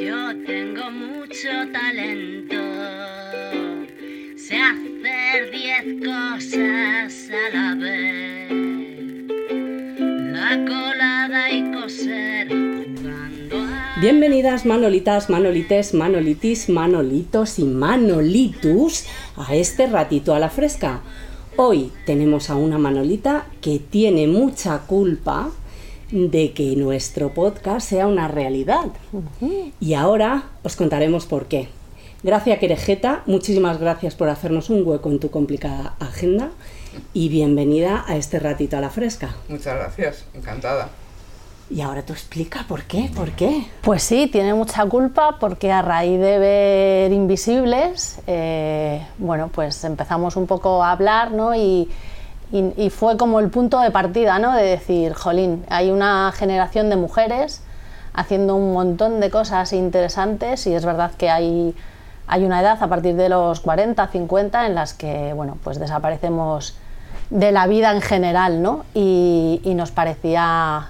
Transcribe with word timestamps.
Yo 0.00 0.34
tengo 0.46 0.90
mucho 0.90 1.48
talento. 1.74 2.56
Sé 4.34 4.56
hacer 4.56 5.50
diez 5.50 6.00
cosas 6.02 7.28
a 7.28 7.54
la 7.54 7.74
vez. 7.74 8.50
La 10.32 10.64
colada 10.64 11.50
y 11.50 11.70
coser 11.70 12.50
a... 12.50 14.00
Bienvenidas 14.00 14.64
Manolitas, 14.64 15.28
Manolites, 15.28 15.92
Manolitis, 15.92 16.70
Manolitos 16.70 17.58
y 17.58 17.64
Manolitus 17.64 19.04
a 19.36 19.54
este 19.54 19.86
ratito 19.86 20.34
a 20.34 20.38
la 20.38 20.48
fresca. 20.48 21.02
Hoy 21.56 21.92
tenemos 22.06 22.48
a 22.48 22.56
una 22.56 22.78
Manolita 22.78 23.48
que 23.60 23.78
tiene 23.78 24.26
mucha 24.26 24.78
culpa 24.86 25.50
de 26.10 26.52
que 26.52 26.76
nuestro 26.76 27.32
podcast 27.32 27.88
sea 27.88 28.06
una 28.06 28.28
realidad. 28.28 28.86
Y 29.80 29.94
ahora 29.94 30.44
os 30.62 30.76
contaremos 30.76 31.26
por 31.26 31.46
qué. 31.46 31.68
Gracias 32.22 32.58
Querejeta, 32.58 33.22
muchísimas 33.26 33.78
gracias 33.80 34.14
por 34.14 34.28
hacernos 34.28 34.68
un 34.68 34.86
hueco 34.86 35.10
en 35.10 35.20
tu 35.20 35.30
complicada 35.30 35.94
agenda 36.00 36.50
y 37.14 37.30
bienvenida 37.30 38.04
a 38.06 38.16
este 38.16 38.38
ratito 38.38 38.76
a 38.76 38.80
la 38.80 38.90
fresca. 38.90 39.34
Muchas 39.48 39.74
gracias, 39.74 40.24
encantada. 40.34 40.90
Y 41.70 41.80
ahora 41.82 42.02
tú 42.02 42.12
explica 42.12 42.64
por 42.66 42.82
qué, 42.82 43.10
por 43.14 43.30
qué. 43.30 43.64
Pues 43.80 44.02
sí, 44.02 44.26
tiene 44.26 44.52
mucha 44.54 44.84
culpa 44.86 45.38
porque 45.38 45.70
a 45.70 45.82
raíz 45.82 46.18
de 46.18 46.38
ver 46.38 47.12
Invisibles, 47.12 48.18
eh, 48.26 49.06
bueno, 49.18 49.48
pues 49.54 49.84
empezamos 49.84 50.34
un 50.34 50.48
poco 50.48 50.82
a 50.82 50.90
hablar, 50.90 51.30
¿no? 51.30 51.54
Y, 51.54 51.88
y- 52.52 52.90
fue 52.90 53.16
como 53.16 53.40
el 53.40 53.48
punto 53.50 53.78
de 53.80 53.90
partida, 53.90 54.38
¿no? 54.38 54.52
De 54.54 54.62
decir, 54.64 55.14
jolín, 55.14 55.64
hay 55.68 55.90
una 55.90 56.32
generación 56.34 56.90
de 56.90 56.96
mujeres 56.96 57.62
haciendo 58.12 58.56
un 58.56 58.72
montón 58.72 59.20
de 59.20 59.30
cosas 59.30 59.72
interesantes 59.72 60.66
y 60.66 60.74
es 60.74 60.84
verdad 60.84 61.12
que 61.16 61.30
hay, 61.30 61.74
hay 62.26 62.44
una 62.44 62.60
edad 62.60 62.82
a 62.82 62.88
partir 62.88 63.14
de 63.14 63.28
los 63.28 63.60
40, 63.60 64.06
50 64.08 64.66
en 64.66 64.74
las 64.74 64.94
que, 64.94 65.32
bueno, 65.34 65.58
pues 65.62 65.78
desaparecemos 65.78 66.74
de 67.30 67.52
la 67.52 67.66
vida 67.68 67.92
en 67.92 68.00
general, 68.00 68.62
¿no? 68.62 68.84
Y, 68.94 69.60
y 69.64 69.74
nos 69.74 69.90
parecía 69.92 70.88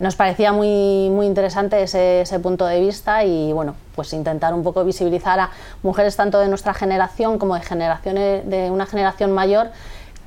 nos 0.00 0.14
parecía 0.14 0.52
muy, 0.52 1.10
muy 1.10 1.26
interesante 1.26 1.82
ese, 1.82 2.20
ese 2.20 2.38
punto 2.38 2.64
de 2.66 2.78
vista 2.78 3.24
y 3.24 3.52
bueno, 3.52 3.74
pues 3.96 4.12
intentar 4.12 4.54
un 4.54 4.62
poco 4.62 4.84
visibilizar 4.84 5.40
a 5.40 5.50
mujeres 5.82 6.14
tanto 6.14 6.38
de 6.38 6.46
nuestra 6.46 6.72
generación 6.72 7.36
como 7.36 7.56
de 7.56 7.62
generaciones 7.62 8.48
de 8.48 8.70
una 8.70 8.86
generación 8.86 9.32
mayor 9.32 9.70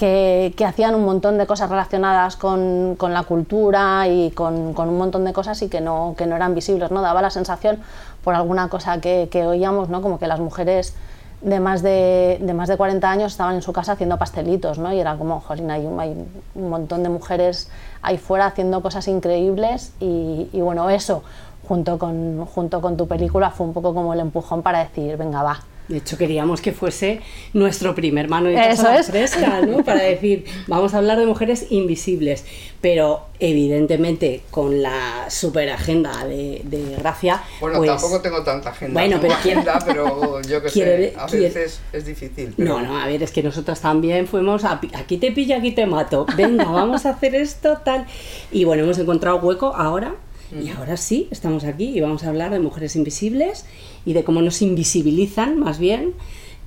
que, 0.05 0.65
hacían 0.65 0.95
un 0.95 1.05
montón 1.05 1.37
de 1.37 1.45
cosas 1.45 1.69
relacionadas 1.69 2.35
con, 2.35 2.95
con 2.97 3.13
la 3.13 3.23
cultura 3.23 4.07
y 4.07 4.31
con, 4.31 4.73
con 4.73 4.89
un 4.89 4.97
montón 4.97 5.25
de 5.25 5.33
cosas 5.33 5.61
y 5.61 5.69
que 5.69 5.79
no, 5.81 6.15
que 6.17 6.25
no 6.25 6.35
eran 6.35 6.55
visibles, 6.55 6.89
¿no? 6.91 7.01
Daba 7.01 7.21
la 7.21 7.29
sensación 7.29 7.79
por 8.23 8.33
alguna 8.33 8.67
cosa 8.67 8.99
que, 8.99 9.29
que 9.31 9.45
oíamos, 9.45 9.89
¿no? 9.89 10.01
Como 10.01 10.17
que 10.17 10.25
las 10.27 10.39
mujeres 10.39 10.95
de 11.41 11.59
más 11.59 11.81
de, 11.83 12.39
de 12.41 12.53
más 12.53 12.67
de 12.69 12.77
40 12.77 13.09
años 13.11 13.31
estaban 13.31 13.55
en 13.55 13.61
su 13.61 13.73
casa 13.73 13.91
haciendo 13.93 14.17
pastelitos, 14.17 14.79
¿no? 14.79 14.91
Y 14.91 14.99
era 14.99 15.15
como, 15.17 15.39
jolín, 15.39 15.69
hay, 15.71 15.85
un- 15.85 15.99
hay 15.99 16.15
un 16.55 16.69
montón 16.69 17.03
de 17.03 17.09
mujeres 17.09 17.69
ahí 18.01 18.17
fuera 18.17 18.47
haciendo 18.47 18.81
cosas 18.81 19.07
increíbles 19.07 19.91
y, 19.99 20.49
y 20.51 20.61
bueno, 20.61 20.89
eso, 20.89 21.23
junto 21.67 21.97
con, 21.99 22.45
junto 22.45 22.81
con 22.81 22.97
tu 22.97 23.07
película, 23.07 23.51
fue 23.51 23.67
un 23.67 23.73
poco 23.73 23.93
como 23.93 24.13
el 24.13 24.19
empujón 24.19 24.61
para 24.63 24.79
decir, 24.79 25.15
venga, 25.17 25.43
va. 25.43 25.59
De 25.91 25.97
hecho, 25.97 26.17
queríamos 26.17 26.61
que 26.61 26.71
fuese 26.71 27.19
nuestro 27.53 27.93
primer 27.93 28.29
Manolitas 28.29 28.79
Eso 28.79 28.87
a 28.87 28.93
la 28.93 28.99
es. 29.01 29.07
fresca, 29.07 29.61
¿no? 29.61 29.83
Para 29.85 30.01
decir, 30.01 30.45
vamos 30.67 30.93
a 30.93 30.97
hablar 30.99 31.19
de 31.19 31.25
mujeres 31.25 31.67
invisibles. 31.69 32.45
Pero, 32.79 33.25
evidentemente, 33.39 34.41
con 34.51 34.81
la 34.81 35.29
super 35.29 35.69
agenda 35.69 36.25
de, 36.25 36.61
de 36.63 36.95
Gracia. 36.97 37.41
Bueno, 37.59 37.77
pues- 37.77 37.91
tampoco 37.91 38.21
tengo 38.21 38.41
tanta 38.43 38.69
agenda. 38.69 38.93
Bueno, 38.99 39.17
pero 39.21 39.35
quiero- 39.43 39.59
agenda, 39.61 39.79
pero 39.85 40.41
yo 40.41 40.61
que 40.63 40.69
quiero 40.69 40.91
sé, 40.91 40.97
de- 40.97 41.13
a 41.17 41.25
quiero- 41.27 41.43
veces 41.45 41.79
es 41.93 42.05
difícil. 42.05 42.53
pero- 42.57 42.79
No, 42.79 42.81
no, 42.81 42.97
a 42.99 43.05
ver, 43.07 43.21
es 43.21 43.31
que 43.31 43.43
nosotros 43.43 43.79
también 43.81 44.27
fuimos 44.27 44.63
a, 44.63 44.79
aquí 44.93 45.17
te 45.17 45.31
pillo, 45.31 45.55
aquí 45.57 45.71
te 45.73 45.85
mato. 45.85 46.25
Venga, 46.35 46.65
vamos 46.65 47.05
a 47.05 47.11
hacer 47.11 47.35
esto, 47.35 47.77
tal. 47.83 48.05
Y 48.51 48.63
bueno, 48.63 48.83
hemos 48.83 48.97
encontrado 48.97 49.37
hueco 49.37 49.75
ahora. 49.75 50.15
Y 50.53 50.67
ahora 50.69 50.97
sí, 50.97 51.29
estamos 51.31 51.63
aquí 51.63 51.97
y 51.97 52.01
vamos 52.01 52.25
a 52.25 52.27
hablar 52.27 52.51
de 52.51 52.59
mujeres 52.59 52.97
invisibles 52.97 53.63
y 54.05 54.13
de 54.13 54.23
cómo 54.23 54.41
nos 54.41 54.61
invisibilizan, 54.61 55.59
más 55.59 55.79
bien. 55.79 56.13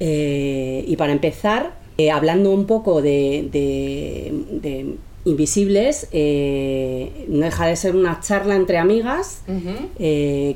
Eh, 0.01 0.85
y 0.87 0.97
para 0.97 1.13
empezar, 1.13 1.79
eh, 1.99 2.11
hablando 2.11 2.51
un 2.51 2.67
poco 2.67 3.01
de, 3.03 3.49
de- 3.53 4.33
de 4.61 4.95
invisibles, 5.25 6.09
eh, 6.13 7.27
no 7.29 7.45
deja 7.47 7.67
de 7.67 7.77
ser 7.77 7.97
una 7.97 8.21
charla 8.21 8.57
entre 8.57 8.77
amigas 8.79 9.43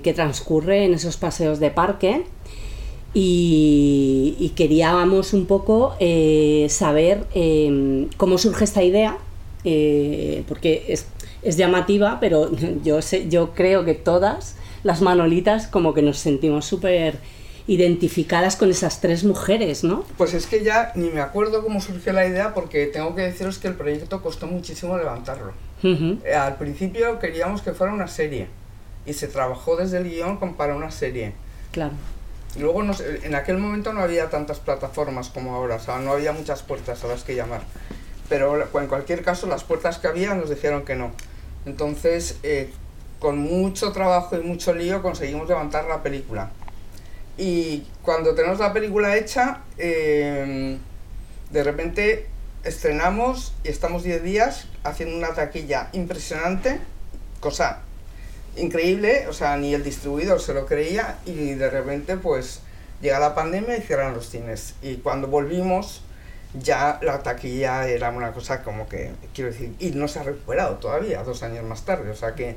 que 0.02 0.12
transcurre 0.14 0.84
en 0.84 0.94
esos 0.94 1.16
paseos 1.16 1.58
de 1.60 1.70
parque 1.70 2.22
y, 3.14 4.36
y 4.38 4.50
queríamos 4.50 5.32
un 5.32 5.46
poco 5.46 5.94
saber 6.68 7.24
eh, 7.34 8.06
cómo 8.16 8.38
surge 8.38 8.64
esta 8.64 8.82
idea, 8.82 9.16
porque 10.46 10.84
es, 10.88 11.06
es 11.42 11.56
llamativa, 11.56 12.18
pero 12.20 12.50
yo, 12.84 13.00
sé, 13.02 13.26
yo 13.28 13.50
creo 13.54 13.84
que 13.84 13.94
todas 13.94 14.56
las 14.84 15.00
manolitas 15.02 15.66
como 15.66 15.94
que 15.94 16.02
nos 16.02 16.18
sentimos 16.18 16.64
súper 16.66 17.18
identificadas 17.66 18.56
con 18.56 18.70
esas 18.70 19.00
tres 19.00 19.24
mujeres, 19.24 19.84
¿no? 19.84 20.04
Pues 20.16 20.32
es 20.34 20.46
que 20.46 20.64
ya 20.64 20.92
ni 20.94 21.10
me 21.10 21.20
acuerdo 21.20 21.62
cómo 21.62 21.80
surgió 21.80 22.12
la 22.14 22.26
idea 22.26 22.54
porque 22.54 22.86
tengo 22.86 23.14
que 23.14 23.22
deciros 23.22 23.58
que 23.58 23.68
el 23.68 23.74
proyecto 23.74 24.22
costó 24.22 24.46
muchísimo 24.46 24.96
levantarlo. 24.96 25.52
Ujú, 25.82 26.18
Eh, 26.24 26.34
Al 26.34 26.56
principio 26.56 27.18
queríamos 27.18 27.60
que 27.62 27.72
fuera 27.72 27.92
una 27.92 28.08
serie 28.08 28.48
y 29.04 29.12
se 29.12 29.28
trabajó 29.28 29.76
desde 29.76 29.98
el 29.98 30.04
guion 30.10 30.38
para 30.56 30.74
una 30.74 30.90
serie. 30.90 31.32
claro. 31.72 31.92
Luego 32.58 32.82
nos- 32.82 33.00
en 33.02 33.34
aquel 33.34 33.58
momento 33.58 33.92
no 33.92 34.00
había 34.00 34.30
tantas 34.30 34.58
plataformas 34.58 35.28
como 35.28 35.54
ahora, 35.54 35.76
o 35.76 35.80
sea, 35.80 35.98
no 35.98 36.12
había 36.12 36.32
muchas 36.32 36.62
puertas 36.62 37.04
a 37.04 37.06
las 37.06 37.22
que 37.22 37.34
llamar. 37.34 37.60
Pero 38.30 38.56
en 38.80 38.86
cualquier 38.88 39.22
caso, 39.22 39.46
las 39.46 39.64
puertas 39.64 39.98
que 39.98 40.08
había 40.08 40.34
nos 40.34 40.48
dijeron 40.48 40.84
que 40.86 40.96
no. 40.96 41.12
Entonces, 41.66 42.38
eh, 42.42 42.70
con 43.18 43.38
mucho 43.38 43.92
trabajo 43.92 44.36
y 44.36 44.40
mucho 44.40 44.74
lío 44.74 45.02
conseguimos 45.02 45.48
levantar 45.48 45.86
la 45.86 46.02
película. 46.02 46.50
Y 47.36 47.86
cuando 48.02 48.34
tenemos 48.34 48.58
la 48.58 48.72
película 48.72 49.16
hecha, 49.16 49.60
eh, 49.76 50.78
de 51.50 51.64
repente 51.64 52.26
estrenamos 52.64 53.54
y 53.64 53.68
estamos 53.68 54.02
10 54.02 54.22
días 54.22 54.66
haciendo 54.84 55.16
una 55.16 55.34
taquilla 55.34 55.88
impresionante, 55.92 56.80
cosa 57.40 57.80
increíble, 58.56 59.26
o 59.28 59.32
sea, 59.32 59.56
ni 59.56 59.74
el 59.74 59.84
distribuidor 59.84 60.40
se 60.40 60.52
lo 60.52 60.66
creía 60.66 61.18
y 61.24 61.54
de 61.54 61.70
repente 61.70 62.16
pues 62.16 62.60
llega 63.00 63.20
la 63.20 63.34
pandemia 63.34 63.76
y 63.76 63.82
cierran 63.82 64.14
los 64.14 64.28
cines. 64.28 64.74
Y 64.82 64.96
cuando 64.96 65.28
volvimos 65.28 66.02
ya 66.54 66.98
la 67.02 67.22
taquilla 67.22 67.86
era 67.86 68.10
una 68.10 68.32
cosa 68.32 68.62
como 68.62 68.88
que, 68.88 69.12
quiero 69.34 69.50
decir, 69.50 69.74
y 69.78 69.90
no 69.90 70.08
se 70.08 70.18
ha 70.18 70.22
recuperado 70.22 70.76
todavía, 70.76 71.22
dos 71.22 71.42
años 71.42 71.64
más 71.64 71.84
tarde, 71.84 72.10
o 72.10 72.16
sea 72.16 72.34
que... 72.34 72.56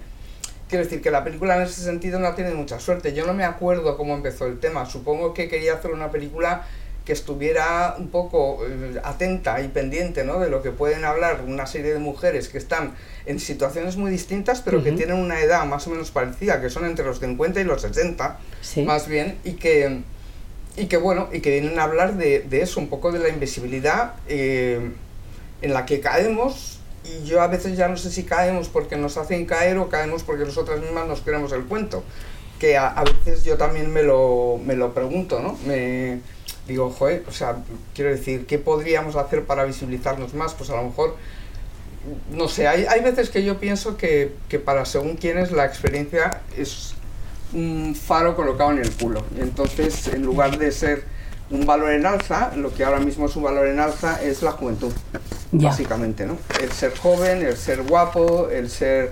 Quiero 0.71 0.85
decir 0.85 1.01
que 1.01 1.11
la 1.11 1.21
película 1.25 1.57
en 1.57 1.63
ese 1.63 1.81
sentido 1.81 2.17
no 2.17 2.33
tenido 2.33 2.55
mucha 2.55 2.79
suerte. 2.79 3.11
Yo 3.13 3.25
no 3.25 3.33
me 3.33 3.43
acuerdo 3.43 3.97
cómo 3.97 4.13
empezó 4.15 4.45
el 4.47 4.57
tema. 4.57 4.85
Supongo 4.85 5.33
que 5.33 5.49
quería 5.49 5.73
hacer 5.73 5.91
una 5.91 6.09
película 6.11 6.65
que 7.03 7.11
estuviera 7.11 7.95
un 7.99 8.07
poco 8.07 8.59
eh, 8.65 9.01
atenta 9.03 9.59
y 9.61 9.67
pendiente 9.67 10.23
¿no? 10.23 10.39
de 10.39 10.49
lo 10.49 10.61
que 10.63 10.71
pueden 10.71 11.03
hablar 11.03 11.41
una 11.45 11.65
serie 11.65 11.91
de 11.91 11.99
mujeres 11.99 12.47
que 12.47 12.57
están 12.57 12.93
en 13.25 13.41
situaciones 13.41 13.97
muy 13.97 14.11
distintas, 14.11 14.61
pero 14.61 14.81
que 14.81 14.93
tienen 14.93 15.17
una 15.17 15.41
edad 15.41 15.65
más 15.65 15.85
o 15.87 15.89
menos 15.89 16.09
parecida, 16.09 16.61
que 16.61 16.69
son 16.69 16.85
entre 16.85 17.03
los 17.03 17.19
50 17.19 17.59
y 17.59 17.63
los 17.65 17.81
60, 17.81 18.39
Sí. 18.61 18.83
más 18.83 19.09
bien, 19.09 19.39
y 19.43 19.53
que, 19.55 20.03
y 20.77 20.85
que 20.85 20.95
bueno, 20.95 21.27
y 21.33 21.41
que 21.41 21.49
vienen 21.59 21.79
a 21.79 21.83
hablar 21.83 22.13
de, 22.15 22.45
de 22.47 22.61
eso, 22.61 22.79
un 22.79 22.87
poco 22.87 23.11
de 23.11 23.19
la 23.19 23.27
invisibilidad 23.27 24.13
eh, 24.29 24.91
en 25.61 25.73
la 25.73 25.85
que 25.85 25.99
caemos, 25.99 26.80
y 27.03 27.25
yo 27.25 27.41
a 27.41 27.47
veces 27.47 27.77
ya 27.77 27.87
no 27.87 27.97
sé 27.97 28.11
si 28.11 28.23
caemos 28.23 28.69
porque 28.69 28.95
nos 28.95 29.17
hacen 29.17 29.45
caer 29.45 29.77
o 29.77 29.89
caemos 29.89 30.23
porque 30.23 30.45
nosotras 30.45 30.79
mismas 30.79 31.07
nos 31.07 31.21
creemos 31.21 31.51
el 31.51 31.63
cuento, 31.65 32.03
que 32.59 32.77
a, 32.77 33.03
veces 33.03 33.43
yo 33.43 33.57
también 33.57 33.91
me 33.91 34.03
lo, 34.03 34.59
me 34.63 34.75
lo 34.75 34.93
pregunto, 34.93 35.39
¿no? 35.39 35.57
Me 35.65 36.19
digo, 36.67 36.91
joder, 36.91 37.23
o 37.27 37.31
sea, 37.31 37.57
quiero 37.95 38.11
decir, 38.11 38.45
¿qué 38.45 38.59
podríamos 38.59 39.15
hacer 39.15 39.45
para 39.45 39.63
visibilizarnos 39.63 40.33
más? 40.35 40.53
Pues 40.53 40.69
a 40.69 40.75
lo 40.75 40.83
mejor 40.83 41.15
no 42.31 42.47
sé, 42.47 42.67
hay, 42.67 42.85
hay 42.85 43.01
veces 43.01 43.29
que 43.29 43.43
yo 43.43 43.59
pienso 43.59 43.97
que, 43.97 44.33
que 44.49 44.59
para 44.59 44.85
según 44.85 45.17
quienes 45.17 45.51
la 45.51 45.65
experiencia 45.65 46.41
es 46.57 46.95
un 47.53 47.95
faro 47.95 48.35
colocado 48.35 48.71
en 48.71 48.79
el 48.79 48.91
culo. 48.91 49.23
Entonces, 49.37 50.07
en 50.07 50.23
lugar 50.23 50.57
de 50.57 50.71
ser 50.71 51.03
un 51.51 51.65
valor 51.65 51.91
en 51.91 52.05
alza, 52.05 52.51
lo 52.55 52.73
que 52.73 52.83
ahora 52.83 52.99
mismo 52.99 53.25
es 53.27 53.35
un 53.35 53.43
valor 53.43 53.67
en 53.67 53.79
alza 53.79 54.21
es 54.21 54.41
la 54.41 54.51
juventud, 54.51 54.91
Ya. 55.51 55.69
básicamente, 55.69 56.25
¿no? 56.25 56.37
El 56.61 56.71
ser 56.71 56.97
joven, 56.97 57.45
el 57.45 57.57
ser 57.57 57.83
guapo, 57.83 58.49
el 58.49 58.69
ser... 58.69 59.11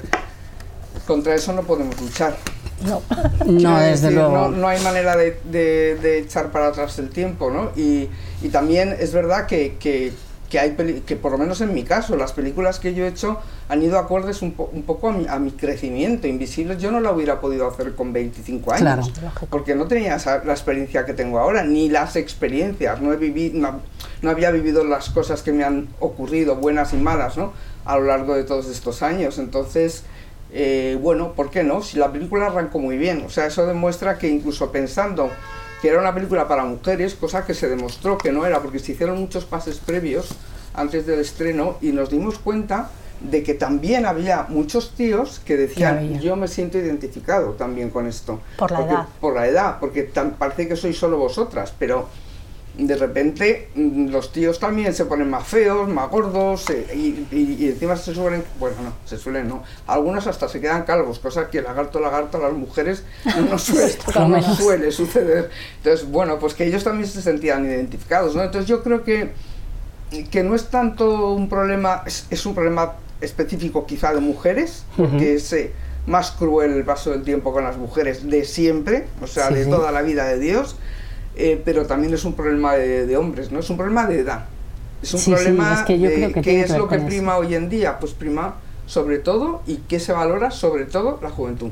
Contra 1.05 1.33
eso 1.35 1.53
no 1.53 1.63
podemos 1.63 1.99
luchar. 1.99 2.35
No. 2.85 3.01
No, 3.45 3.79
desde 3.79 4.07
decir, 4.07 4.11
luego. 4.13 4.31
No, 4.37 4.49
no 4.49 4.67
hay 4.67 4.79
manera 4.83 5.15
de, 5.17 5.39
de- 5.45 5.95
de 6.01 6.19
echar 6.19 6.51
para 6.51 6.67
atrás 6.67 6.97
el 6.99 7.09
tiempo, 7.09 7.49
¿no? 7.51 7.71
Y, 7.75 8.09
y 8.41 8.49
también 8.49 8.95
es 8.99 9.11
verdad 9.13 9.45
que, 9.47 9.75
que 9.79 10.13
que 10.49 10.59
hay 10.59 10.71
peli- 10.71 11.01
que 11.01 11.15
por 11.15 11.31
lo 11.31 11.37
menos 11.37 11.61
en 11.61 11.73
mi 11.75 11.83
caso, 11.83 12.15
las 12.15 12.33
películas 12.33 12.79
que 12.79 12.93
yo 12.95 13.05
he 13.05 13.07
hecho 13.07 13.37
han 13.69 13.83
ido 13.83 13.99
acordes 13.99 14.41
un, 14.41 14.53
po- 14.53 14.69
un 14.73 14.81
poco 14.81 15.09
a 15.09 15.11
mi, 15.13 15.27
a 15.27 15.37
mi 15.37 15.51
crecimiento. 15.51 16.27
Invisibles 16.27 16.81
yo 16.81 16.89
no 16.91 16.99
la 17.01 17.11
hubiera 17.11 17.39
podido 17.39 17.67
hacer 17.67 17.93
con 17.93 18.11
25 18.13 18.71
años. 18.71 19.11
Claro. 19.11 19.31
Porque 19.49 19.75
no 19.75 19.87
tenía 19.87 20.15
esa- 20.15 20.43
la 20.43 20.53
experiencia 20.53 21.05
que 21.05 21.13
tengo 21.13 21.37
ahora, 21.39 21.63
ni 21.63 21.87
las 21.89 22.15
experiencias. 22.15 22.99
No, 22.99 23.13
he 23.13 23.17
vivido, 23.17 23.59
no, 23.59 23.79
no 24.23 24.29
había 24.31 24.49
vivido 24.49 24.83
las 24.83 25.09
cosas 25.11 25.43
que 25.43 25.51
me 25.53 25.63
han 25.63 25.87
ocurrido, 25.99 26.55
buenas 26.55 26.93
y 26.93 26.97
malas, 26.97 27.37
¿no? 27.37 27.53
A 27.85 27.97
lo 27.99 28.05
largo 28.05 28.35
de 28.35 28.43
todos 28.43 28.67
estos 28.69 29.03
años. 29.03 29.37
Entonces, 29.37 30.03
eh, 30.51 30.97
bueno, 30.99 31.33
¿por 31.33 31.51
qué 31.51 31.63
no? 31.63 31.83
Si 31.83 31.97
la 31.99 32.11
película 32.11 32.47
arrancó 32.47 32.79
muy 32.79 32.97
bien. 32.97 33.23
O 33.25 33.29
sea, 33.29 33.45
eso 33.45 33.67
demuestra 33.67 34.17
que 34.17 34.27
incluso 34.27 34.71
pensando 34.71 35.29
que 35.81 35.89
era 35.89 35.99
una 35.99 36.13
película 36.13 36.47
para 36.47 36.63
mujeres, 36.65 37.15
cosa 37.15 37.45
que 37.45 37.53
se 37.53 37.69
demostró 37.69 38.17
que 38.17 38.31
no 38.31 38.45
era, 38.45 38.59
porque 38.61 38.79
se 38.79 38.91
hicieron 38.93 39.17
muchos 39.19 39.45
pases 39.45 39.77
previos 39.79 40.29
antes 40.73 41.05
del 41.05 41.19
estreno 41.19 41.77
y 41.81 41.91
nos 41.91 42.09
dimos 42.09 42.37
cuenta 42.39 42.89
de 43.21 43.43
que 43.43 43.53
también 43.53 44.05
había 44.05 44.45
muchos 44.47 44.91
tíos 44.95 45.41
que 45.43 45.57
decían, 45.57 46.19
yo 46.21 46.35
me 46.37 46.47
siento 46.47 46.77
identificado 46.77 47.51
también 47.51 47.89
con 47.89 48.07
esto. 48.07 48.39
Por 48.57 48.71
la 48.71 48.77
Porque- 48.77 48.93
edad. 48.93 49.07
Por 49.19 49.35
la 49.35 49.47
edad, 49.47 49.77
porque 49.79 50.03
tan- 50.03 50.31
parece 50.35 50.67
que 50.69 50.75
sois 50.77 50.97
solo 50.97 51.17
vosotras, 51.17 51.73
pero 51.77 52.07
de 52.87 52.95
repente 52.95 53.69
mm, 53.75 54.07
los 54.09 54.31
tíos 54.31 54.59
también 54.59 54.93
se 54.93 55.05
ponen 55.05 55.29
más 55.29 55.47
feos, 55.47 55.87
más 55.89 56.09
gordos 56.09 56.69
eh, 56.69 56.87
y, 56.95 57.27
y- 57.35 57.57
y 57.59 57.65
encima 57.69 57.95
se 57.95 58.13
suelen, 58.13 58.43
bueno, 58.59 58.75
no, 58.83 58.93
se 59.05 59.17
suelen 59.17 59.47
no, 59.47 59.63
algunos 59.87 60.27
hasta 60.27 60.47
se 60.47 60.61
quedan 60.61 60.83
calvos, 60.83 61.19
cosa 61.19 61.49
que 61.49 61.61
lagarto, 61.61 61.99
lagarto 61.99 62.37
a 62.37 62.41
las 62.41 62.53
mujeres 62.53 63.03
no 63.49 63.57
suele, 63.59 63.93
no 64.29 64.55
suele 64.55 64.91
suceder. 64.91 65.49
Entonces, 65.77 66.09
bueno, 66.09 66.39
pues 66.39 66.53
que 66.53 66.65
ellos 66.65 66.83
también 66.83 67.07
se 67.07 67.21
sentían 67.21 67.65
identificados, 67.65 68.35
¿no? 68.35 68.43
Entonces 68.43 68.67
yo 68.69 68.81
creo 68.83 69.03
que, 69.03 69.31
que 70.31 70.43
no 70.43 70.55
es 70.55 70.65
tanto 70.69 71.31
un 71.33 71.49
problema, 71.49 72.03
es, 72.05 72.25
es 72.29 72.45
un 72.45 72.55
problema 72.55 72.93
específico 73.21 73.85
quizá 73.85 74.13
de 74.13 74.21
mujeres, 74.21 74.85
porque 74.95 75.15
Ujú. 75.15 75.23
es 75.25 75.53
eh, 75.53 75.71
más 76.07 76.31
cruel 76.31 76.71
el 76.73 76.83
paso 76.85 77.11
del 77.11 77.23
tiempo 77.23 77.51
con 77.51 77.63
las 77.63 77.77
mujeres 77.77 78.27
de 78.29 78.45
siempre, 78.45 79.07
o 79.21 79.27
sea, 79.27 79.49
Sí, 79.49 79.55
de 79.55 79.63
sí. 79.65 79.69
toda 79.69 79.91
la 79.91 80.01
vida 80.01 80.25
de 80.25 80.39
Dios, 80.39 80.77
eh, 81.39 81.61
pero 81.63 81.87
también 81.87 82.13
es 82.13 82.25
un 82.25 82.33
problema 82.35 82.75
de, 82.75 83.05
de 83.07 83.17
hombres, 83.17 83.51
¿no? 83.51 83.59
Es 83.59 83.69
un 83.69 83.77
problema 83.77 84.05
de 84.07 84.19
edad. 84.19 84.45
Es 85.01 85.13
un 85.13 85.21
Sí, 85.21 85.35
sí, 85.35 85.35
problema 85.35 85.73
es 85.73 85.81
que 85.83 85.99
yo 85.99 86.09
de 86.09 86.13
creo 86.13 86.31
que 86.31 86.41
qué 86.41 86.61
es 86.61 86.75
lo 86.75 86.87
que 86.87 86.97
eso. 86.97 87.05
prima 87.05 87.37
hoy 87.37 87.55
en 87.55 87.69
día. 87.69 87.99
Pues 87.99 88.13
prima 88.13 88.61
sobre 88.85 89.19
todo 89.19 89.63
y 89.65 89.77
qué 89.87 89.99
se 89.99 90.13
valora 90.13 90.51
sobre 90.51 90.85
todo 90.85 91.19
la 91.21 91.29
juventud. 91.29 91.71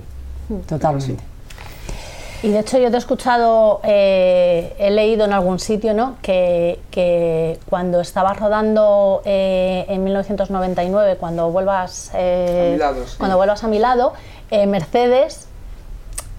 Totalmente. 0.65 1.23
Y 2.43 2.51
de 2.51 2.59
hecho 2.59 2.77
yo 2.77 2.89
te 2.91 2.95
he 2.95 2.99
escuchado, 2.99 3.81
eh, 3.83 4.75
he 4.77 4.91
leído 4.91 5.25
en 5.25 5.33
algún 5.33 5.57
sitio, 5.59 5.93
¿no? 5.95 6.17
Que, 6.21 6.79
que 6.91 7.59
cuando 7.65 7.99
estabas 7.99 8.39
rodando 8.39 9.23
eh, 9.25 9.85
en 9.89 10.03
1999, 10.03 11.17
cuando 11.17 11.49
vuelvas, 11.51 12.11
eh, 12.13 12.69
A 12.69 12.73
mi 12.73 12.77
lado, 12.77 13.07
sí. 13.07 13.15
cuando 13.17 13.37
vuelvas 13.37 13.63
a 13.63 13.67
mi 13.67 13.79
lado, 13.79 14.13
eh, 14.51 14.67
Mercedes 14.67 15.46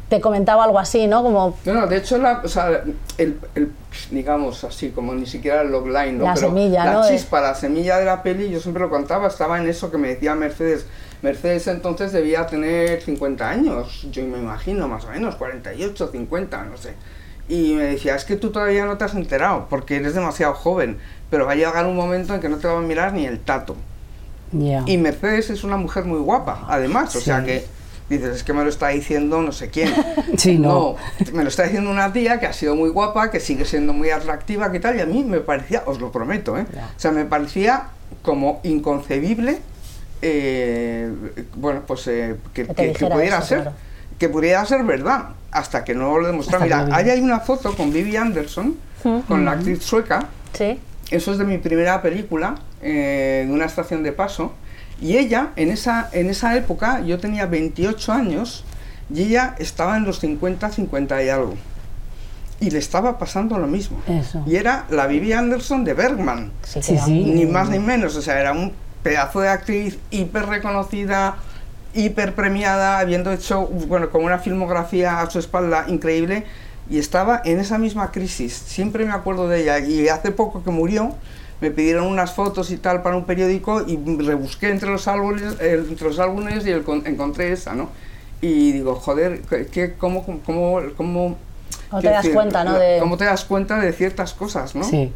te 0.09 0.21
comentaba 0.21 0.65
algo 0.65 0.79
así, 0.79 1.07
¿no? 1.07 1.23
Como 1.23 1.57
No, 1.65 1.73
no, 1.75 1.87
de 1.87 1.97
hecho, 1.99 2.17
la, 2.19 2.41
o 2.45 2.49
sea, 2.49 2.83
el, 3.19 3.39
el- 3.55 3.73
digamos 4.11 4.65
así, 4.65 4.91
como 4.91 5.15
ni 5.15 5.27
siquiera 5.27 5.63
el 5.63 5.71
logline, 5.71 6.19
¿no? 6.19 6.25
La 6.25 6.35
Pero 6.35 6.49
semilla, 6.49 6.85
la 6.85 6.93
¿no? 6.95 7.09
Chispa, 7.09 7.41
la 7.41 7.55
semilla 7.55 7.99
de 7.99 8.05
la 8.07 8.23
peli, 8.23 8.49
yo 8.51 8.61
siempre 8.61 8.83
lo 8.83 8.89
contaba, 8.91 9.29
estaba 9.29 9.59
en 9.59 9.69
eso 9.69 9.91
que 9.91 9.99
me 9.99 10.09
decía 10.09 10.35
Mercedes. 10.35 10.87
Mercedes 11.21 11.67
entonces 11.67 12.13
debía 12.13 12.47
tener 12.47 13.03
50 13.03 13.49
años, 13.49 14.07
yo 14.11 14.23
me 14.25 14.39
imagino, 14.39 14.87
más 14.89 15.05
o 15.05 15.09
menos, 15.09 15.35
48, 15.37 16.09
50, 16.13 16.65
no 16.65 16.77
sé. 16.77 16.95
Y 17.49 17.75
me 17.75 17.85
decía, 17.85 18.15
es 18.15 18.25
que 18.25 18.37
tú 18.37 18.51
todavía 18.51 18.85
no 18.85 18.99
te 18.99 19.05
has 19.05 19.15
enterado, 19.15 19.67
porque 19.69 19.97
eres 19.97 20.15
demasiado 20.15 20.55
joven, 20.55 20.99
pero 21.31 21.45
va 21.47 21.53
a 21.53 21.55
llegar 21.57 21.87
un 21.87 21.97
momento 21.97 22.35
en 22.35 22.41
que 22.41 22.49
no 22.49 22.59
te 22.59 22.69
va 22.69 22.79
a 22.79 22.83
mirar 22.83 23.13
ni 23.15 23.27
el 23.27 23.41
tato. 23.41 23.75
Ya. 24.53 24.83
Y 24.87 24.97
Mercedes 24.97 25.51
es 25.51 25.65
una 25.65 25.77
mujer 25.77 26.05
muy 26.05 26.21
guapa, 26.21 26.65
además, 26.69 27.15
o 27.17 27.21
sea 27.21 27.41
Sí. 27.41 27.47
que 27.47 27.67
dices, 28.09 28.37
es 28.37 28.45
que 28.45 28.53
me 28.53 28.63
lo 28.63 28.69
está 28.69 28.89
diciendo 28.89 29.43
no 29.43 29.53
sé 29.53 29.71
quién. 29.71 29.93
Sí, 30.37 30.59
no. 30.59 30.69
No, 30.69 31.33
me 31.33 31.43
lo 31.43 31.49
está 31.49 31.65
diciendo 31.65 31.91
una 31.91 32.13
tía 32.13 32.39
que 32.41 32.47
ha 32.47 32.53
sido 32.53 32.77
muy 32.77 32.91
guapa, 32.91 33.31
que 33.31 33.41
sigue 33.41 33.65
siendo 33.65 33.93
muy 33.93 34.11
atractiva, 34.11 34.71
que 34.71 34.81
tal, 34.81 34.97
y 34.97 35.01
a 35.01 35.07
mí 35.07 35.25
me 35.25 35.41
parecía, 35.41 35.83
os 35.87 36.01
lo 36.01 36.13
prometo, 36.13 36.57
¿eh? 36.59 36.67
O 36.97 37.01
sea, 37.01 37.11
me 37.11 37.25
parecía 37.25 37.89
como 38.23 38.61
inconcebible, 38.63 39.59
eh, 40.23 41.11
bueno, 41.55 41.83
pues 41.87 42.07
eh, 42.09 42.37
que, 42.53 42.65
pudiera 42.65 43.39
eso, 43.39 43.47
ser, 43.47 43.63
claro. 43.63 43.77
que 44.19 44.29
pudiera 44.29 44.65
ser 44.65 44.85
verdad, 44.85 45.31
hasta 45.51 45.85
que 45.85 45.95
no 45.95 46.19
lo 46.19 46.31
que 46.31 46.59
Mira, 46.61 46.89
ahí 46.93 47.11
hay 47.11 47.21
una 47.21 47.41
foto 47.41 47.75
con 47.75 47.93
Vivi 47.93 48.17
Anderson, 48.17 48.77
con 49.27 49.45
la 49.45 49.53
actriz 49.53 49.83
sueca, 49.83 50.29
Sí. 50.53 50.81
eso 51.11 51.33
es 51.33 51.39
de 51.39 51.45
mi 51.45 51.59
primera 51.59 52.03
película, 52.03 52.57
eh, 52.83 53.45
de 53.47 53.53
una 53.53 53.67
estación 53.67 54.03
de 54.03 54.13
paso. 54.13 54.53
Y 55.01 55.17
ella, 55.17 55.51
en 55.57 55.71
esa, 55.71 56.09
en 56.13 56.29
esa 56.29 56.57
época, 56.57 57.01
yo 57.01 57.19
tenía 57.19 57.47
28 57.47 58.13
años 58.13 58.65
y 59.13 59.23
ella 59.23 59.55
estaba 59.59 59.97
en 59.97 60.05
los 60.05 60.21
50, 60.21 60.71
50 60.71 61.23
y 61.23 61.29
algo. 61.29 61.55
Y 62.61 62.71
le 62.71 62.79
estaba 62.79 63.19
pasando 63.19 63.57
lo 63.59 63.69
mismo. 63.69 64.01
Eso. 64.09 64.43
Y 64.47 64.57
era 64.57 64.87
la 64.91 65.07
Vivi 65.07 65.33
Anderson 65.33 65.85
de 65.85 65.95
Bergman. 65.95 66.51
Sí, 66.65 66.83
Sí, 66.83 66.99
Ni 67.25 67.47
más 67.47 67.71
ni 67.71 67.79
menos. 67.79 68.17
O 68.17 68.23
sea, 68.23 68.41
era 68.41 68.53
un 68.53 68.73
pedazo 69.05 69.41
de 69.41 69.49
actriz 69.49 69.99
hiper 70.11 70.47
reconocida, 70.47 71.37
hiper 71.95 72.35
premiada, 72.35 72.99
habiendo 72.99 73.33
hecho, 73.33 73.67
bueno, 73.67 74.11
con 74.11 74.25
una 74.25 74.39
filmografía 74.39 75.21
a 75.21 75.31
su 75.31 75.39
espalda 75.39 75.85
increíble. 75.87 76.45
Y 76.91 76.99
estaba 76.99 77.41
en 77.45 77.61
esa 77.61 77.79
misma 77.79 78.11
crisis. 78.11 78.55
Siempre 78.55 79.05
me 79.05 79.13
acuerdo 79.13 79.49
de 79.49 79.63
ella. 79.63 79.79
Y 79.79 80.09
hace 80.09 80.33
poco 80.33 80.65
que 80.65 80.71
murió, 80.71 81.15
me 81.61 81.71
pidieron 81.71 82.07
unas 82.07 82.33
fotos 82.35 82.71
y 82.71 82.77
tal 82.77 83.03
para 83.03 83.17
un 83.17 83.25
periódico 83.25 83.83
y 83.87 83.97
rebusqué 84.23 84.71
entre 84.71 84.91
los 84.91 85.09
álbumes, 85.09 85.43
eh, 85.61 85.85
entre 85.89 86.09
los 86.09 86.19
álbumes 86.19 86.65
y 86.67 86.71
el 86.71 86.83
con- 86.85 87.07
encontré 87.07 87.53
esa, 87.53 87.75
¿no? 87.75 87.89
Y 88.41 88.73
digo, 88.73 88.95
joder, 88.95 89.41
¿qué, 89.73 89.95
cómo, 89.99 90.25
cómo, 90.25 90.43
cómo, 90.97 91.37
¿Cómo 91.91 92.01
te 92.01 92.09
das 92.11 92.29
cuenta, 92.29 92.63
no? 92.65 92.79
De- 92.79 92.99
¿Cómo 93.01 93.17
te 93.17 93.25
das 93.25 93.45
cuenta 93.45 93.79
de 93.81 93.93
ciertas 93.93 94.35
cosas, 94.35 94.75
no? 94.75 94.85
Sí. 94.85 95.13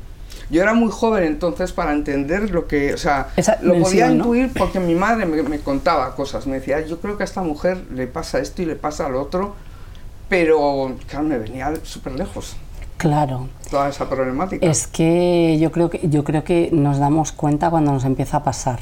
Yo 0.50 0.61
era 0.62 0.75
muy 0.75 0.91
joven 0.91 1.23
entonces 1.25 1.73
para 1.73 1.93
entender 1.93 2.50
lo 2.50 2.67
que, 2.67 2.93
o 2.93 2.99
sea, 2.99 3.29
Esa 3.37 3.53
lo 3.62 3.75
podía 3.75 4.09
dimensión, 4.09 4.19
¿no? 4.19 4.25
intuir 4.25 4.50
porque 4.59 4.81
mi 4.81 4.95
madre 4.95 5.25
me, 5.25 5.43
me 5.45 5.61
contaba 5.61 6.15
cosas, 6.17 6.47
me 6.47 6.56
decía, 6.59 6.81
yo 6.85 6.99
creo 7.00 7.17
que 7.17 7.23
a 7.23 7.27
esta 7.27 7.43
mujer 7.43 7.79
le 7.95 8.06
pasa 8.06 8.38
esto 8.41 8.61
y 8.61 8.67
le 8.67 8.75
pasa 8.75 9.09
lo 9.09 9.23
otro, 9.23 9.55
pero 10.29 10.95
claro, 11.09 11.25
me 11.27 11.38
venía 11.38 11.73
súper 11.85 12.15
lejos 12.15 12.56
Claro. 13.02 13.49
toda 13.70 13.88
esa 13.88 14.08
problemática. 14.08 14.64
Es 14.66 14.87
que 14.87 15.58
yo 15.60 15.70
creo 15.72 15.90
que 15.90 16.00
yo 16.08 16.25
creo 16.25 16.44
que 16.44 16.70
nos 16.72 16.99
damos 16.99 17.32
cuenta 17.32 17.69
cuando 17.70 17.93
nos 17.93 18.04
empieza 18.04 18.38
a 18.38 18.43
pasar. 18.44 18.78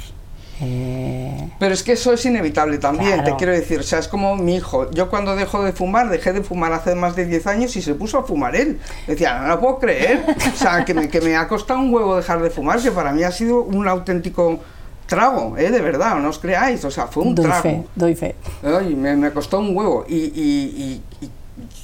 Eh, 0.63 1.49
Pero 1.59 1.73
es 1.73 1.83
que 1.83 1.93
eso 1.93 2.13
es 2.13 2.25
inevitable 2.27 2.77
también, 2.79 3.15
Claro. 3.15 3.25
te 3.31 3.37
quiero 3.37 3.53
decir, 3.53 3.81
o 3.81 3.83
sea, 3.83 3.99
es 3.99 4.09
como 4.09 4.37
mi 4.37 4.57
hijo, 4.57 4.91
yo 4.91 5.09
cuando 5.09 5.35
dejó 5.35 5.63
de 5.65 5.73
fumar, 5.73 6.11
dejé 6.11 6.35
de 6.35 6.43
fumar 6.43 6.71
hace 6.75 6.95
más 6.95 7.17
de 7.17 7.25
10 7.25 7.47
años 7.47 7.75
y 7.77 7.83
se 7.83 7.95
puso 7.95 8.19
a 8.19 8.25
fumar 8.25 8.55
él. 8.55 8.79
Decía, 9.07 9.39
no 9.41 9.49
lo 9.49 9.59
puedo 9.61 9.79
creer, 9.79 10.23
o 10.53 10.57
sea, 10.57 10.85
que 10.85 10.93
me, 10.93 11.09
que 11.09 11.23
me 11.23 11.35
ha 11.35 11.49
costado 11.49 11.81
un 11.81 11.95
huevo 11.95 12.17
dejar 12.17 12.43
de 12.43 12.51
fumar, 12.51 12.79
que 12.83 12.91
para 12.91 13.13
mí 13.13 13.23
ha 13.23 13.33
sido 13.33 13.63
un 13.63 13.89
auténtico 13.89 14.61
trago, 15.07 15.57
¿eh? 15.57 15.71
de 15.71 15.81
verdad, 15.81 16.17
no 16.17 16.29
os 16.29 16.39
creáis, 16.39 16.85
o 16.85 16.91
sea, 16.91 17.07
fue 17.07 17.23
un 17.25 17.35
doy 17.35 17.47
trago. 17.47 17.63
fe, 17.63 17.83
doy 17.97 18.15
fe. 18.15 18.35
Ay, 18.63 18.95
me, 18.95 19.17
me 19.17 19.31
costó 19.33 19.61
un 19.61 19.75
huevo. 19.75 20.05
Y, 20.09 20.15
y- 20.17 21.03
y- 21.21 21.25
y- 21.25 21.31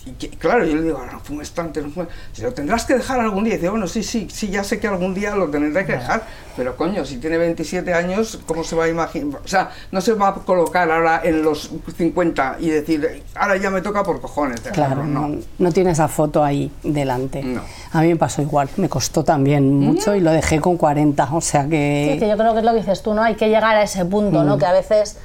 y 0.06 0.12
que- 0.12 0.30
claro, 0.30 0.64
yo 0.64 0.76
le 0.76 0.82
digo, 0.82 1.00
no 1.12 1.18
fumes 1.20 1.50
tanto, 1.50 1.80
no 1.80 1.90
fumes. 1.90 2.08
Si 2.32 2.40
lo 2.42 2.52
tendrás 2.54 2.84
que 2.84 2.94
dejar 2.94 3.18
algún 3.20 3.42
día. 3.44 3.54
Y 3.54 3.56
dice, 3.56 3.68
bueno, 3.68 3.86
sí, 3.88 4.02
sí, 4.04 4.28
sí, 4.32 4.48
ya 4.48 4.62
sé 4.64 4.78
que 4.78 4.86
algún 4.86 5.12
día 5.14 5.34
lo 5.34 5.48
tendré 5.50 5.84
que 5.84 5.92
dejar. 5.92 6.22
Pero 6.56 6.76
coño, 6.76 7.04
si 7.04 7.18
tiene 7.18 7.36
27 7.38 7.92
años, 7.92 8.38
¿cómo 8.46 8.62
se 8.64 8.76
va 8.76 8.84
a 8.84 8.88
imaginar? 8.88 9.40
O 9.44 9.48
sea, 9.48 9.70
no 9.90 10.00
se 10.00 10.12
va 10.14 10.28
a 10.28 10.34
colocar 10.34 10.90
ahora 10.90 11.20
en 11.24 11.42
los 11.42 11.70
50 11.98 12.56
y 12.60 12.70
decir, 12.70 13.24
ahora 13.34 13.56
ya 13.56 13.68
me 13.70 13.82
toca 13.82 14.02
por 14.04 14.20
cojones. 14.20 14.62
dejarlo", 14.62 14.86
Claro, 14.86 15.04
no. 15.06 15.28
no, 15.28 15.38
no 15.58 15.72
tiene 15.72 15.90
esa 15.90 16.08
foto 16.08 16.42
ahí 16.44 16.70
delante. 16.82 17.42
No. 17.42 17.60
A 17.92 18.00
mí 18.02 18.08
me 18.08 18.16
pasó 18.16 18.40
igual, 18.42 18.68
me 18.76 18.88
costó 18.88 19.24
también 19.24 19.76
mucho 19.78 20.14
y 20.14 20.20
lo 20.20 20.30
dejé 20.30 20.60
con 20.60 20.76
40, 20.76 21.28
o 21.32 21.40
sea 21.40 21.64
Sí, 21.64 21.70
que... 21.70 22.16
que 22.20 22.28
yo 22.28 22.36
creo 22.36 22.52
que 22.52 22.60
es 22.60 22.64
lo 22.64 22.72
que 22.72 22.78
dices 22.78 23.02
tú, 23.02 23.12
¿no? 23.12 23.22
Hay 23.22 23.34
que 23.34 23.48
llegar 23.48 23.74
a 23.76 23.82
ese 23.82 24.04
punto, 24.04 24.42
Mm. 24.42 24.46
¿no? 24.46 24.56
Que 24.58 24.66
a 24.66 24.72
veces, 24.72 25.18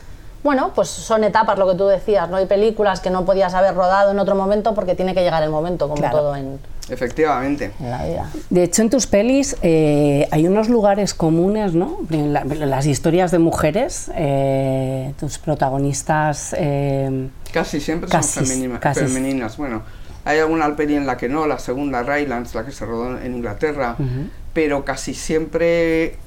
bueno, 0.44 0.72
pues 0.74 0.88
son 0.90 1.24
etapas, 1.24 1.58
lo 1.60 1.70
que 1.70 1.76
tú 1.76 1.88
decías, 1.88 2.30
¿no? 2.30 2.38
Hay 2.38 2.46
películas 2.48 3.00
que 3.00 3.10
no 3.10 3.26
podías 3.26 3.54
haber 3.54 3.76
rodado 3.76 4.12
en 4.12 4.20
otro 4.20 4.36
momento 4.36 4.74
porque 4.74 4.96
tiene 4.96 5.14
que 5.14 5.22
llegar 5.22 5.44
el 5.44 5.50
momento, 5.52 5.88
como 5.88 6.00
Claro. 6.02 6.18
todo 6.18 6.36
en, 6.36 6.60
Efectivamente. 6.90 7.72
en 7.80 7.92
la 7.92 8.04
vida. 8.06 8.30
De 8.50 8.64
hecho, 8.64 8.82
en 8.82 8.90
tus 8.90 9.08
pelis 9.08 9.56
eh, 9.62 10.28
hay 10.32 10.48
unos 10.48 10.68
lugares 10.68 11.14
comunes, 11.14 11.74
¿no? 11.74 12.00
En 12.10 12.34
la- 12.34 12.44
las 12.44 12.86
historias 12.86 13.32
de 13.32 13.40
mujeres, 13.40 14.12
eh, 14.16 15.14
tus 15.20 15.38
protagonistas... 15.38 16.56
eh, 16.58 17.30
Casi 17.54 17.80
siempre 17.80 18.10
Casi, 18.10 18.40
son 18.40 18.46
femenina- 18.46 18.80
casi. 18.80 19.02
femeninas. 19.02 19.58
Bueno, 19.58 19.84
hay 20.26 20.40
alguna 20.40 20.76
peli 20.76 20.96
en 20.96 21.06
la 21.06 21.18
que 21.18 21.30
no, 21.30 21.46
la 21.48 21.60
segunda, 21.60 22.02
Rylands, 22.04 22.56
la 22.56 22.66
que 22.66 22.72
se 22.72 22.86
rodó 22.86 23.18
en 23.20 23.36
Inglaterra, 23.36 23.96
pero 24.54 24.84
casi 24.86 25.14
siempre 25.14 26.18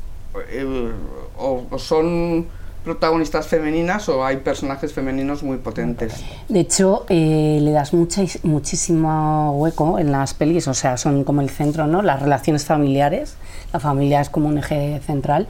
eh, 0.50 0.92
o, 1.38 1.64
o 1.71 1.78
son 1.78 2.47
protagonistas 2.84 3.46
femeninas 3.46 4.08
o 4.08 4.24
hay 4.24 4.36
personajes 4.36 4.92
femeninos 4.92 5.42
muy 5.42 5.56
potentes. 5.56 6.22
De 6.48 6.60
hecho, 6.60 7.06
eh, 7.08 7.58
le 7.60 7.70
das 7.72 7.94
mucha, 7.94 8.22
muchísimo 8.42 9.52
hueco 9.56 9.98
en 9.98 10.12
las 10.12 10.34
pelis, 10.34 10.68
o 10.68 10.74
sea, 10.74 10.98
son 10.98 11.24
como 11.24 11.40
el 11.40 11.48
centro, 11.48 11.86
¿no? 11.86 12.02
Las 12.02 12.20
relaciones 12.20 12.66
familiares, 12.66 13.36
la 13.72 13.80
familia 13.80 14.20
es 14.20 14.28
como 14.28 14.48
un 14.48 14.58
eje 14.58 15.00
central 15.04 15.48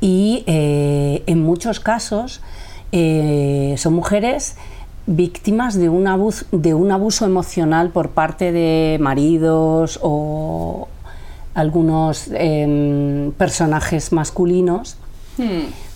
y 0.00 0.42
eh, 0.48 1.22
en 1.26 1.40
muchos 1.40 1.78
casos 1.78 2.40
eh, 2.90 3.76
son 3.78 3.94
mujeres 3.94 4.56
víctimas 5.06 5.74
de 5.74 5.88
un, 5.88 6.08
abuso, 6.08 6.46
de 6.50 6.74
un 6.74 6.90
abuso 6.90 7.24
emocional 7.24 7.90
por 7.90 8.10
parte 8.10 8.50
de 8.50 8.98
maridos 9.00 10.00
o 10.02 10.88
algunos 11.54 12.28
em, 12.32 13.32
personajes 13.32 14.12
masculinos. 14.12 14.96
Hmm. 15.38 15.91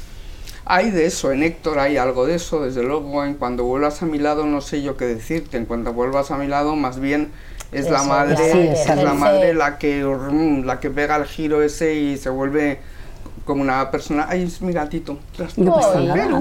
Hay 0.68 0.90
de 0.90 1.06
eso, 1.06 1.30
en 1.30 1.44
Héctor 1.44 1.78
hay 1.78 1.96
algo 1.96 2.26
de 2.26 2.34
eso, 2.34 2.64
desde 2.64 2.82
luego. 2.82 3.24
En 3.24 3.34
cuando 3.34 3.64
vuelvas 3.64 4.02
a 4.02 4.06
mi 4.06 4.18
lado 4.18 4.44
no 4.46 4.60
sé 4.60 4.82
yo 4.82 4.96
qué 4.96 5.06
decirte. 5.06 5.56
En 5.56 5.64
cuanto 5.64 5.92
vuelvas 5.92 6.32
a 6.32 6.36
mi 6.36 6.48
lado, 6.48 6.74
más 6.74 6.98
bien 6.98 7.30
es 7.70 7.88
la 7.88 8.02
madre, 8.02 8.72
es, 8.72 8.86
la 8.88 9.14
madre 9.14 9.54
la 9.54 9.78
que 9.78 10.02
la 10.64 10.80
que 10.80 10.90
pega 10.90 11.16
el 11.16 11.24
giro 11.24 11.62
ese 11.62 11.94
y 11.94 12.16
se 12.16 12.30
vuelve 12.30 12.80
como 13.44 13.62
una 13.62 13.90
persona. 13.92 14.26
Ay, 14.28 14.42
es 14.42 14.60
mi 14.60 14.72
gatito. 14.72 15.18
No 15.56 15.74
pasa 15.74 16.00
nada. 16.00 16.40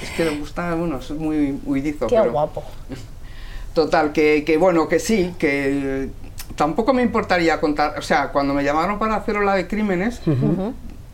Es 0.00 0.10
que 0.12 0.24
le 0.24 0.38
gusta, 0.38 0.74
bueno, 0.74 0.98
es 0.98 1.10
muy 1.10 1.60
huidizo. 1.66 2.06
Qué 2.06 2.18
guapo. 2.20 2.64
Total, 3.74 4.12
que, 4.12 4.44
que 4.44 4.56
bueno, 4.56 4.88
que 4.88 4.98
sí, 4.98 5.34
que 5.38 6.08
tampoco 6.56 6.94
me 6.94 7.02
importaría 7.02 7.60
contar, 7.60 7.98
o 7.98 8.02
sea, 8.02 8.28
cuando 8.28 8.54
me 8.54 8.64
llamaron 8.64 8.98
para 8.98 9.16
hacer 9.16 9.36
la 9.36 9.54
de 9.56 9.66
crímenes, 9.66 10.20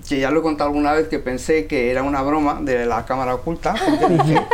que 0.09 0.21
ya 0.21 0.31
lo 0.31 0.41
he 0.41 0.43
contado 0.43 0.71
alguna 0.71 0.93
vez 0.93 1.09
que 1.09 1.19
pensé 1.19 1.67
que 1.67 1.91
era 1.91 2.03
una 2.03 2.23
broma 2.23 2.61
de 2.61 2.87
la 2.87 3.05
cámara 3.05 3.35
oculta, 3.35 3.75
porque 3.75 4.15
dije 4.25 4.47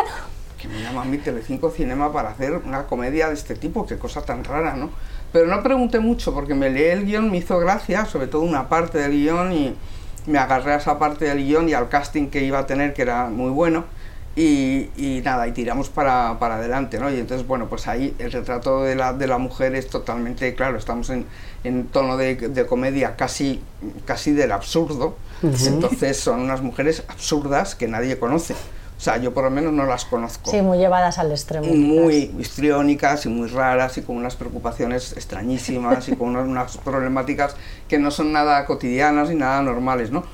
que 0.58 0.68
me 0.68 0.80
llama 0.82 1.02
a 1.02 1.04
mí 1.04 1.18
Telecinco 1.18 1.70
Cinema 1.70 2.12
para 2.12 2.30
hacer 2.30 2.52
una 2.64 2.84
comedia 2.84 3.28
de 3.28 3.34
este 3.34 3.54
tipo, 3.54 3.86
qué 3.86 3.98
cosa 3.98 4.22
tan 4.22 4.44
rara, 4.44 4.74
¿no? 4.74 4.90
Pero 5.32 5.46
no 5.46 5.62
pregunté 5.62 6.00
mucho 6.00 6.32
porque 6.32 6.54
me 6.54 6.70
leí 6.70 6.84
el 6.84 7.04
guion, 7.04 7.30
me 7.30 7.38
hizo 7.38 7.58
gracia, 7.58 8.06
sobre 8.06 8.26
todo 8.26 8.42
una 8.42 8.68
parte 8.68 8.98
del 8.98 9.12
guion 9.12 9.52
y 9.52 9.76
me 10.26 10.38
agarré 10.38 10.72
a 10.72 10.76
esa 10.76 10.98
parte 10.98 11.26
del 11.26 11.44
guion 11.44 11.68
y 11.68 11.74
al 11.74 11.88
casting 11.88 12.28
que 12.28 12.42
iba 12.42 12.58
a 12.58 12.66
tener, 12.66 12.94
que 12.94 13.02
era 13.02 13.26
muy 13.26 13.50
bueno. 13.50 13.84
Y, 14.34 14.90
y, 14.98 15.22
nada, 15.24 15.48
y 15.48 15.52
tiramos 15.52 15.88
para, 15.88 16.38
para, 16.38 16.56
adelante, 16.56 16.98
¿no? 16.98 17.10
Y 17.10 17.18
entonces, 17.18 17.46
bueno, 17.46 17.68
pues 17.68 17.88
ahí 17.88 18.14
el 18.18 18.30
retrato 18.32 18.82
de 18.82 18.94
la, 18.94 19.14
de 19.14 19.26
la 19.26 19.38
mujer 19.38 19.74
es 19.74 19.88
totalmente, 19.88 20.54
claro, 20.54 20.76
estamos 20.76 21.08
en, 21.08 21.24
en 21.64 21.86
tono 21.86 22.18
de, 22.18 22.36
de, 22.36 22.66
comedia 22.66 23.16
casi, 23.16 23.62
casi 24.04 24.32
del 24.32 24.52
absurdo, 24.52 25.16
uh 25.42 25.46
-huh. 25.46 25.66
entonces 25.68 26.16
son 26.18 26.40
unas 26.40 26.62
mujeres 26.62 27.02
absurdas 27.08 27.74
que 27.74 27.88
nadie 27.88 28.18
conoce. 28.18 28.54
O 28.96 29.00
sea, 29.00 29.18
yo 29.18 29.34
por 29.34 29.44
lo 29.44 29.50
menos 29.50 29.74
no 29.74 29.84
las 29.84 30.06
conozco. 30.06 30.50
Sí, 30.50 30.62
muy 30.62 30.78
llevadas 30.78 31.18
al 31.18 31.30
extremo. 31.30 31.66
Muy 31.66 32.34
histriónicas 32.38 33.26
y 33.26 33.28
muy 33.28 33.46
raras 33.48 33.98
y 33.98 34.02
con 34.02 34.16
unas 34.16 34.36
preocupaciones 34.36 35.12
extrañísimas 35.12 36.08
y 36.08 36.16
con 36.16 36.30
unas, 36.30 36.46
unas 36.46 36.78
problemáticas 36.78 37.56
que 37.88 37.98
no 37.98 38.10
son 38.10 38.32
nada 38.32 38.64
cotidianas 38.64 39.28
ni 39.28 39.34
nada 39.34 39.60
normales, 39.60 40.10
¿no? 40.10 40.24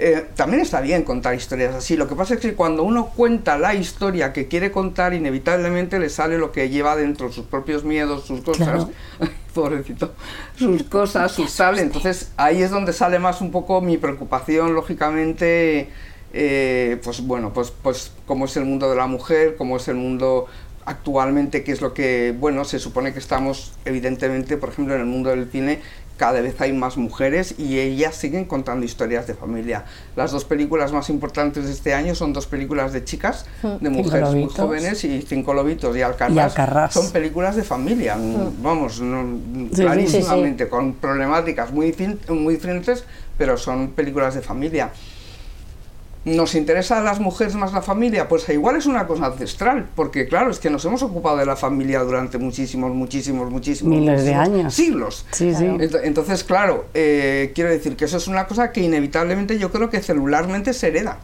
Eh, 0.00 0.26
también 0.36 0.62
está 0.62 0.80
bien 0.80 1.02
contar 1.02 1.34
historias 1.34 1.74
así. 1.74 1.96
Lo 1.96 2.06
que 2.06 2.14
pasa 2.14 2.34
es 2.34 2.40
que 2.40 2.54
cuando 2.54 2.84
uno 2.84 3.06
cuenta 3.06 3.58
la 3.58 3.74
historia 3.74 4.32
que 4.32 4.46
quiere 4.46 4.70
contar, 4.70 5.12
inevitablemente 5.12 5.98
le 5.98 6.08
sale 6.08 6.38
lo 6.38 6.52
que 6.52 6.68
lleva 6.68 6.94
dentro, 6.94 7.32
sus 7.32 7.46
propios 7.46 7.82
miedos, 7.82 8.24
sus 8.24 8.42
cosas. 8.42 8.68
Claro. 8.68 8.90
Pobrecito. 9.54 10.12
Sus 10.56 10.84
cosas, 10.84 11.32
sus 11.32 11.56
tal. 11.56 11.80
Entonces 11.80 12.30
ahí 12.36 12.62
es 12.62 12.70
donde 12.70 12.92
sale 12.92 13.18
más 13.18 13.40
un 13.40 13.50
poco 13.50 13.80
mi 13.80 13.98
preocupación, 13.98 14.74
lógicamente. 14.74 15.88
Eh, 16.32 17.00
pues 17.02 17.22
bueno, 17.22 17.52
pues, 17.52 17.72
pues 17.82 18.12
cómo 18.26 18.44
es 18.44 18.56
el 18.56 18.66
mundo 18.66 18.88
de 18.88 18.96
la 18.96 19.06
mujer, 19.06 19.56
cómo 19.56 19.78
es 19.78 19.88
el 19.88 19.96
mundo 19.96 20.46
actualmente, 20.84 21.64
qué 21.64 21.72
es 21.72 21.80
lo 21.80 21.92
que, 21.92 22.34
bueno, 22.38 22.64
se 22.64 22.78
supone 22.78 23.12
que 23.12 23.18
estamos, 23.18 23.72
evidentemente, 23.84 24.56
por 24.56 24.70
ejemplo, 24.70 24.94
en 24.94 25.00
el 25.00 25.06
mundo 25.06 25.30
del 25.30 25.50
cine, 25.50 25.80
cada 26.18 26.40
vez 26.40 26.60
hay 26.60 26.72
más 26.72 26.96
mujeres 26.96 27.54
y 27.56 27.78
ellas 27.78 28.16
siguen 28.16 28.44
contando 28.44 28.84
historias 28.84 29.26
de 29.26 29.34
familia. 29.34 29.84
Las 30.16 30.32
dos 30.32 30.44
películas 30.44 30.92
más 30.92 31.08
importantes 31.08 31.64
de 31.64 31.72
este 31.72 31.94
año 31.94 32.14
son 32.14 32.32
dos 32.32 32.46
películas 32.46 32.92
de 32.92 33.04
chicas, 33.04 33.46
de 33.62 33.88
mujeres 33.88 34.34
muy 34.34 34.48
jóvenes 34.48 35.04
y 35.04 35.22
Cinco 35.22 35.54
Lobitos 35.54 35.96
y 35.96 36.02
Alcarrás. 36.02 36.36
Y 36.36 36.38
Alcarrás. 36.40 36.92
Son 36.92 37.10
películas 37.10 37.56
de 37.56 37.62
familia, 37.62 38.16
mm. 38.16 38.62
vamos, 38.62 39.00
no, 39.00 39.38
sí, 39.72 39.82
clarísimamente, 39.82 40.64
sí, 40.64 40.68
sí. 40.68 40.70
con 40.70 40.94
problemáticas 40.94 41.72
muy, 41.72 41.94
muy 42.28 42.54
diferentes, 42.54 43.04
pero 43.38 43.56
son 43.56 43.92
películas 43.92 44.34
de 44.34 44.42
familia. 44.42 44.90
¿Nos 46.36 46.54
interesa 46.54 46.98
a 46.98 47.02
las 47.02 47.20
mujeres 47.20 47.54
más 47.54 47.72
la 47.72 47.82
familia? 47.82 48.28
Pues 48.28 48.48
igual 48.48 48.76
es 48.76 48.86
una 48.86 49.06
cosa 49.06 49.26
ancestral, 49.26 49.86
porque 49.94 50.28
claro, 50.28 50.50
es 50.50 50.58
que 50.58 50.70
nos 50.70 50.84
hemos 50.84 51.02
ocupado 51.02 51.36
de 51.36 51.46
la 51.46 51.56
familia 51.56 52.00
durante 52.00 52.38
muchísimos, 52.38 52.92
muchísimos, 52.92 53.50
muchísimos... 53.50 53.98
Miles 53.98 54.24
de 54.24 54.34
años. 54.34 54.74
Siglos. 54.74 55.26
Sí, 55.32 55.54
sí. 55.54 55.66
Entonces, 56.02 56.44
claro, 56.44 56.86
eh, 56.94 57.52
quiero 57.54 57.70
decir 57.70 57.96
que 57.96 58.04
eso 58.04 58.16
es 58.16 58.28
una 58.28 58.46
cosa 58.46 58.72
que 58.72 58.80
inevitablemente 58.80 59.58
yo 59.58 59.70
creo 59.70 59.90
que 59.90 60.00
celularmente 60.00 60.72
se 60.72 60.88
hereda. 60.88 61.18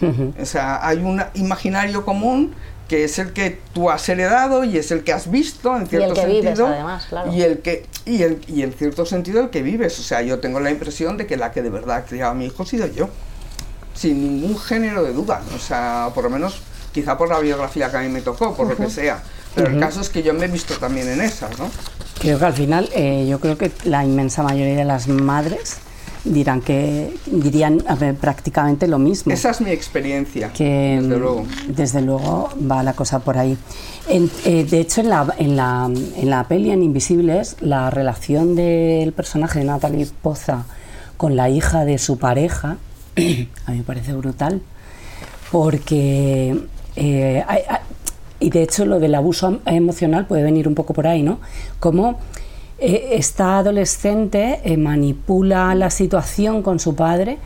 Uh 0.00 0.06
-huh. 0.06 0.42
O 0.42 0.46
sea, 0.46 0.86
hay 0.86 0.98
un 0.98 1.22
imaginario 1.34 2.04
común 2.04 2.54
que 2.90 3.04
es 3.04 3.20
el 3.20 3.32
que 3.32 3.56
tú 3.72 3.88
has 3.88 4.08
heredado 4.08 4.64
y 4.64 4.76
es 4.76 4.90
el 4.90 5.04
que 5.04 5.12
has 5.12 5.30
visto 5.30 5.76
en 5.76 5.86
cierto 5.86 6.08
y 6.08 6.10
el 6.10 6.14
que 6.14 6.20
sentido 6.22 6.42
vives, 6.42 6.60
además, 6.60 7.06
claro. 7.08 7.32
y 7.32 7.42
el 7.42 7.58
que 7.60 7.86
y 8.04 8.22
el 8.24 8.40
y 8.48 8.62
en 8.62 8.72
cierto 8.72 9.06
sentido 9.06 9.40
el 9.42 9.50
que 9.50 9.62
vives 9.62 9.96
o 10.00 10.02
sea 10.02 10.22
yo 10.22 10.40
tengo 10.40 10.58
la 10.58 10.72
impresión 10.72 11.16
de 11.16 11.26
que 11.26 11.36
la 11.36 11.52
que 11.52 11.62
de 11.62 11.70
verdad 11.70 11.98
ha 11.98 12.04
criado 12.04 12.32
a 12.32 12.34
mi 12.34 12.46
hijo 12.46 12.64
he 12.64 12.66
sido 12.66 12.88
yo 12.88 13.08
sin 14.00 14.22
ningún 14.22 14.58
género 14.58 15.02
de 15.02 15.12
duda, 15.12 15.42
o 15.54 15.58
sea, 15.58 16.08
por 16.14 16.24
lo 16.24 16.30
menos 16.30 16.62
quizá 16.92 17.18
por 17.18 17.28
la 17.28 17.38
biografía 17.38 17.90
que 17.90 17.98
a 17.98 18.00
mí 18.00 18.08
me 18.08 18.22
tocó, 18.22 18.54
por 18.54 18.66
uh 18.66 18.70
-huh. 18.70 18.78
lo 18.78 18.84
que 18.86 18.90
sea, 18.90 19.22
pero 19.54 19.68
uh 19.68 19.70
-huh. 19.70 19.74
el 19.74 19.80
caso 19.80 20.00
es 20.00 20.08
que 20.08 20.22
yo 20.22 20.32
me 20.32 20.46
he 20.46 20.48
visto 20.48 20.74
también 20.78 21.06
en 21.08 21.20
esas, 21.20 21.58
¿no? 21.58 21.68
Creo 22.18 22.38
que 22.38 22.44
al 22.46 22.54
final, 22.54 22.88
eh, 22.94 23.26
yo 23.28 23.38
creo 23.40 23.58
que 23.58 23.70
la 23.84 24.02
inmensa 24.04 24.42
mayoría 24.42 24.76
de 24.76 24.84
las 24.84 25.06
madres 25.08 25.76
dirán 26.24 26.60
que 26.60 27.14
dirían 27.26 27.82
ver, 27.98 28.14
prácticamente 28.14 28.86
lo 28.86 28.98
mismo. 28.98 29.32
Esa 29.32 29.50
es 29.50 29.60
mi 29.60 29.70
experiencia, 29.70 30.52
que, 30.52 30.98
desde 31.00 31.18
luego. 31.18 31.46
Desde 31.68 32.00
luego 32.02 32.50
va 32.70 32.82
la 32.82 32.92
cosa 32.94 33.20
por 33.20 33.36
ahí. 33.38 33.56
En, 34.08 34.30
eh, 34.44 34.64
de 34.64 34.80
hecho, 34.80 35.00
en 35.00 35.08
la, 35.08 35.34
en, 35.38 35.56
la, 35.56 35.90
en 36.16 36.30
la 36.30 36.44
peli 36.44 36.70
en 36.70 36.82
Invisibles, 36.82 37.56
la 37.60 37.90
relación 37.90 38.54
del 38.54 39.12
personaje 39.12 39.60
de 39.60 39.64
Natalie 39.66 40.08
Poza 40.22 40.64
con 41.16 41.36
la 41.36 41.48
hija 41.48 41.84
de 41.84 41.98
su 41.98 42.18
pareja, 42.18 42.76
a 43.66 43.70
mí 43.72 43.78
me 43.78 43.84
parece 43.84 44.12
brutal, 44.12 44.62
porque, 45.50 46.56
eh, 46.96 47.44
hay, 47.46 47.62
hay, 47.68 47.78
y 48.40 48.50
de 48.50 48.62
hecho 48.62 48.86
lo 48.86 48.98
del 48.98 49.14
abuso 49.14 49.60
emocional 49.66 50.26
puede 50.26 50.42
venir 50.42 50.66
un 50.66 50.74
poco 50.74 50.94
por 50.94 51.06
ahí, 51.06 51.22
¿no? 51.22 51.40
Como 51.78 52.18
eh, 52.82 53.16
esta 53.18 53.58
adolescente 53.58 54.60
eh, 54.64 54.78
manipula 54.78 55.74
la 55.74 55.90
situación 55.90 56.62
con 56.62 56.80
su 56.80 56.96
padre 56.96 57.36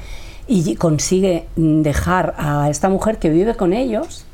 y 0.47 0.77
consigue 0.77 1.47
dejar 1.57 2.35
a 2.39 2.71
esta 2.71 2.89
mujer 2.89 3.19
que 3.19 3.31
vive 3.31 3.57
con 3.57 3.73
ellos 3.73 4.27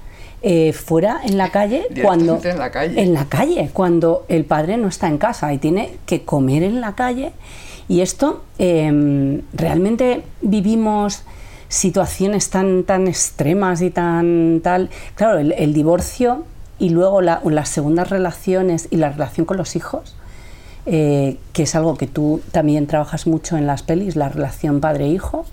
eh, 0.43 0.75
fuera 0.75 1.21
en 1.25 1.39
la 1.39 1.51
calle 1.51 1.87
cuando 2.03 2.39
en 2.45 2.59
la 2.59 2.71
calle. 2.71 3.01
en 3.01 3.15
la 3.15 3.25
calle 3.27 3.71
cuando 3.73 4.27
el 4.29 4.45
padre 4.45 4.77
no 4.77 4.89
está 4.89 5.09
en 5.09 5.17
casa 5.17 5.53
y 5.55 5.59
tiene 5.59 5.97
que 6.05 6.23
comer 6.25 6.63
en 6.65 6.83
la 6.83 6.95
calle 6.95 7.33
y 7.91 8.03
esto 8.03 8.45
eh, 8.61 9.43
realmente 9.53 10.23
vivimos 10.43 11.25
situaciones 11.69 12.49
tan 12.49 12.85
tan 12.85 13.09
extremas 13.09 13.83
y 13.83 13.91
tan 13.91 14.61
tal 14.63 14.91
claro 15.17 15.39
el, 15.39 15.51
el 15.53 15.75
divorcio 15.75 16.45
y 16.79 16.91
luego 16.91 17.21
la, 17.21 17.41
las 17.45 17.69
segundas 17.69 18.09
relaciones 18.09 18.87
y 18.93 18.97
la 18.97 19.11
relación 19.11 19.45
con 19.45 19.57
los 19.57 19.75
hijos 19.75 20.15
eh, 20.87 21.37
que 21.53 21.65
es 21.65 21.75
algo 21.75 21.97
que 21.97 22.07
tú 22.07 22.41
también 22.53 22.87
trabajas 22.87 23.27
mucho 23.27 23.57
en 23.57 23.67
las 23.67 23.83
pelis 23.83 24.15
la 24.15 24.29
relación 24.29 24.81
padre 24.81 25.09
hijo 25.09 25.45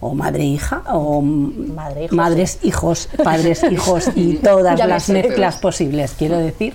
o 0.00 0.14
madre-hija, 0.14 0.82
o 0.92 1.22
Madre 1.22 2.08
-hijo, 2.08 2.12
madres, 2.12 2.58
sí. 2.60 2.68
hijos, 2.68 3.08
padres, 3.22 3.62
hijos 3.70 4.10
y 4.14 4.34
todas 4.34 4.78
las 4.86 5.08
mezclas 5.08 5.56
posibles, 5.56 6.14
quiero 6.18 6.36
decir, 6.36 6.74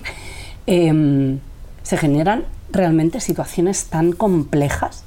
eh, 0.66 1.38
se 1.84 1.96
generan 1.96 2.44
realmente 2.72 3.20
situaciones 3.20 3.84
tan 3.84 4.12
complejas. 4.12 5.04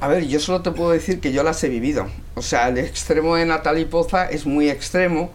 A 0.00 0.08
ver, 0.08 0.26
yo 0.26 0.40
solo 0.40 0.62
te 0.62 0.70
puedo 0.70 0.90
decir 0.90 1.20
que 1.20 1.32
yo 1.32 1.42
las 1.42 1.62
he 1.64 1.68
vivido. 1.68 2.06
O 2.34 2.42
sea, 2.42 2.68
el 2.68 2.78
extremo 2.78 3.36
de 3.36 3.46
Natalie 3.46 3.86
Poza 3.86 4.26
es 4.26 4.46
muy 4.46 4.68
extremo, 4.68 5.30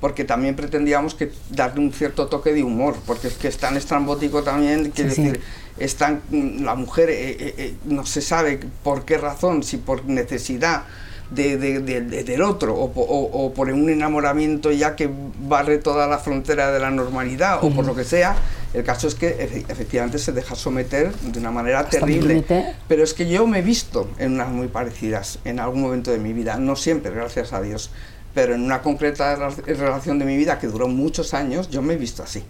porque 0.00 0.24
también 0.24 0.56
pretendíamos 0.56 1.14
que 1.14 1.30
darle 1.50 1.80
un 1.80 1.92
cierto 1.92 2.26
toque 2.26 2.52
de 2.52 2.62
humor, 2.62 2.96
porque 3.06 3.28
es 3.28 3.34
que 3.34 3.48
es 3.48 3.58
tan 3.58 3.76
estrambótico 3.76 4.42
también, 4.42 4.92
sí, 4.94 5.02
decir, 5.02 5.36
sí 5.36 5.40
están, 5.80 6.22
la 6.30 6.74
mujer 6.74 7.10
eh, 7.10 7.30
eh, 7.30 7.54
eh, 7.56 7.74
no 7.84 8.06
se 8.06 8.20
sabe 8.20 8.60
por 8.84 9.04
qué 9.04 9.18
razón, 9.18 9.62
si 9.62 9.78
por 9.78 10.04
necesidad 10.04 10.84
de, 11.30 11.56
de, 11.58 11.80
de, 11.80 12.24
del 12.24 12.42
otro 12.42 12.74
o, 12.74 12.84
o, 12.94 13.44
o, 13.44 13.54
por 13.54 13.68
un 13.70 13.88
enamoramiento 13.88 14.72
ya 14.72 14.96
que 14.96 15.08
barre 15.48 15.78
toda 15.78 16.06
la 16.06 16.18
frontera 16.18 16.72
de 16.72 16.80
la 16.80 16.90
normalidad 16.90 17.58
uh 17.62 17.66
-huh. 17.66 17.72
o 17.72 17.74
por 17.76 17.84
lo 17.86 17.94
que 17.94 18.04
sea, 18.04 18.34
El 18.72 18.84
caso 18.84 19.08
es 19.08 19.16
que 19.16 19.28
efe- 19.36 19.64
efectivamente 19.68 20.16
se 20.18 20.30
deja 20.32 20.54
someter 20.54 21.12
de 21.12 21.38
una 21.40 21.50
manera 21.50 21.80
Hasta 21.80 21.98
terrible. 21.98 22.34
Pero 22.86 23.02
es 23.02 23.14
que 23.14 23.28
yo 23.28 23.44
me 23.46 23.58
he 23.58 23.62
visto 23.62 24.08
en 24.18 24.34
unas 24.34 24.48
muy 24.48 24.68
parecidas 24.68 25.40
en 25.44 25.58
algún 25.58 25.80
momento 25.82 26.12
de 26.12 26.18
mi 26.18 26.32
vida, 26.32 26.56
no 26.56 26.76
siempre, 26.76 27.10
gracias 27.10 27.52
a 27.52 27.60
Dios, 27.60 27.90
pero 28.32 28.54
en 28.54 28.62
una 28.62 28.80
concreta 28.80 29.36
rela- 29.36 29.64
relación 29.66 30.20
de 30.20 30.24
mi 30.24 30.36
vida 30.36 30.58
que 30.60 30.68
duró 30.68 30.86
muchos 30.86 31.34
años, 31.34 31.68
yo 31.68 31.82
me 31.82 31.94
he 31.94 31.96
visto 31.96 32.22
así. 32.22 32.44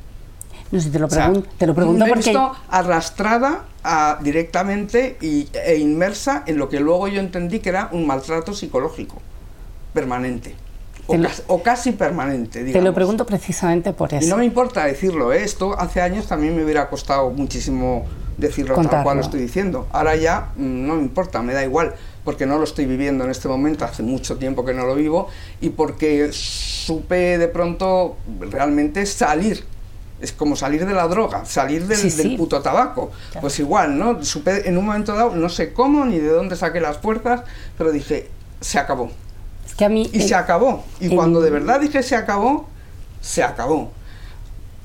No 0.72 0.80
sé, 0.80 0.90
te 0.90 0.98
lo, 1.00 1.06
O 1.06 1.10
sea, 1.10 1.28
pregun- 1.30 1.44
te 1.58 1.66
lo 1.66 1.74
pregunto 1.74 2.04
me 2.04 2.10
he 2.10 2.14
porque... 2.14 2.30
visto 2.30 2.52
arrastrada 2.68 3.64
a- 3.82 4.18
directamente 4.22 5.16
y, 5.20 5.48
e 5.66 5.76
inmersa 5.78 6.44
en 6.46 6.58
lo 6.58 6.68
que 6.68 6.78
luego 6.80 7.08
yo 7.08 7.20
entendí 7.20 7.58
que 7.58 7.70
era 7.70 7.88
un 7.92 8.06
maltrato 8.06 8.54
psicológico 8.54 9.16
permanente 9.92 10.54
o, 11.08 11.16
lo- 11.16 11.28
casi, 11.28 11.42
o 11.48 11.62
casi 11.62 11.92
permanente. 11.92 12.60
Te 12.60 12.60
lo 12.60 12.66
digamos. 12.66 12.94
pregunto 12.94 13.26
precisamente 13.26 13.92
por 13.92 14.12
Y 14.12 14.16
eso. 14.16 14.28
no 14.28 14.36
me 14.36 14.44
importa 14.44 14.84
decirlo, 14.84 15.32
¿eh? 15.32 15.42
esto 15.42 15.76
hace 15.78 16.00
años 16.02 16.26
también 16.28 16.54
me 16.56 16.62
hubiera 16.62 16.88
costado 16.88 17.30
muchísimo 17.30 18.04
decirlo 18.36 18.74
tal 18.76 18.84
Contarlo. 18.84 19.04
cual 19.04 19.16
lo 19.16 19.22
estoy 19.22 19.40
diciendo. 19.40 19.88
Ahora 19.90 20.14
ya 20.14 20.50
mm, 20.56 20.86
no 20.86 20.94
me 20.94 21.02
importa, 21.02 21.42
me 21.42 21.52
da 21.52 21.64
igual, 21.64 21.94
porque 22.24 22.46
no 22.46 22.58
lo 22.58 22.64
estoy 22.64 22.86
viviendo 22.86 23.24
en 23.24 23.30
este 23.30 23.48
momento, 23.48 23.84
hace 23.84 24.04
mucho 24.04 24.36
tiempo 24.36 24.64
que 24.64 24.72
no 24.72 24.84
lo 24.86 24.94
vivo, 24.94 25.26
y 25.60 25.70
porque 25.70 26.30
supe 26.32 27.38
de 27.38 27.48
pronto 27.48 28.16
realmente 28.38 29.04
salir. 29.04 29.64
Es 30.20 30.32
como 30.32 30.54
salir 30.56 30.84
de 30.86 30.92
la 30.92 31.08
droga, 31.08 31.44
salir 31.46 31.86
del, 31.86 31.96
Sí, 31.96 32.10
del 32.10 32.30
sí. 32.30 32.36
puto 32.36 32.60
tabaco. 32.60 33.10
Pues 33.40 33.58
igual, 33.58 33.98
¿no? 33.98 34.22
Supe 34.24 34.68
en 34.68 34.76
un 34.76 34.84
momento 34.84 35.14
dado, 35.14 35.34
no 35.34 35.48
sé 35.48 35.72
cómo 35.72 36.04
ni 36.04 36.18
de 36.18 36.28
dónde 36.28 36.56
saqué 36.56 36.80
las 36.80 36.98
fuerzas, 36.98 37.42
pero 37.78 37.90
dije, 37.90 38.28
se 38.60 38.78
acabó. 38.78 39.10
Es 39.66 39.74
que 39.74 39.84
a 39.84 39.88
mí... 39.88 40.10
Y 40.12 40.20
se 40.20 40.34
acabó. 40.34 40.84
Y 41.00 41.14
cuando 41.14 41.40
de 41.40 41.50
verdad 41.50 41.80
dije 41.80 42.02
se 42.02 42.16
acabó, 42.16 42.68
se 43.22 43.42
acabó. 43.42 43.92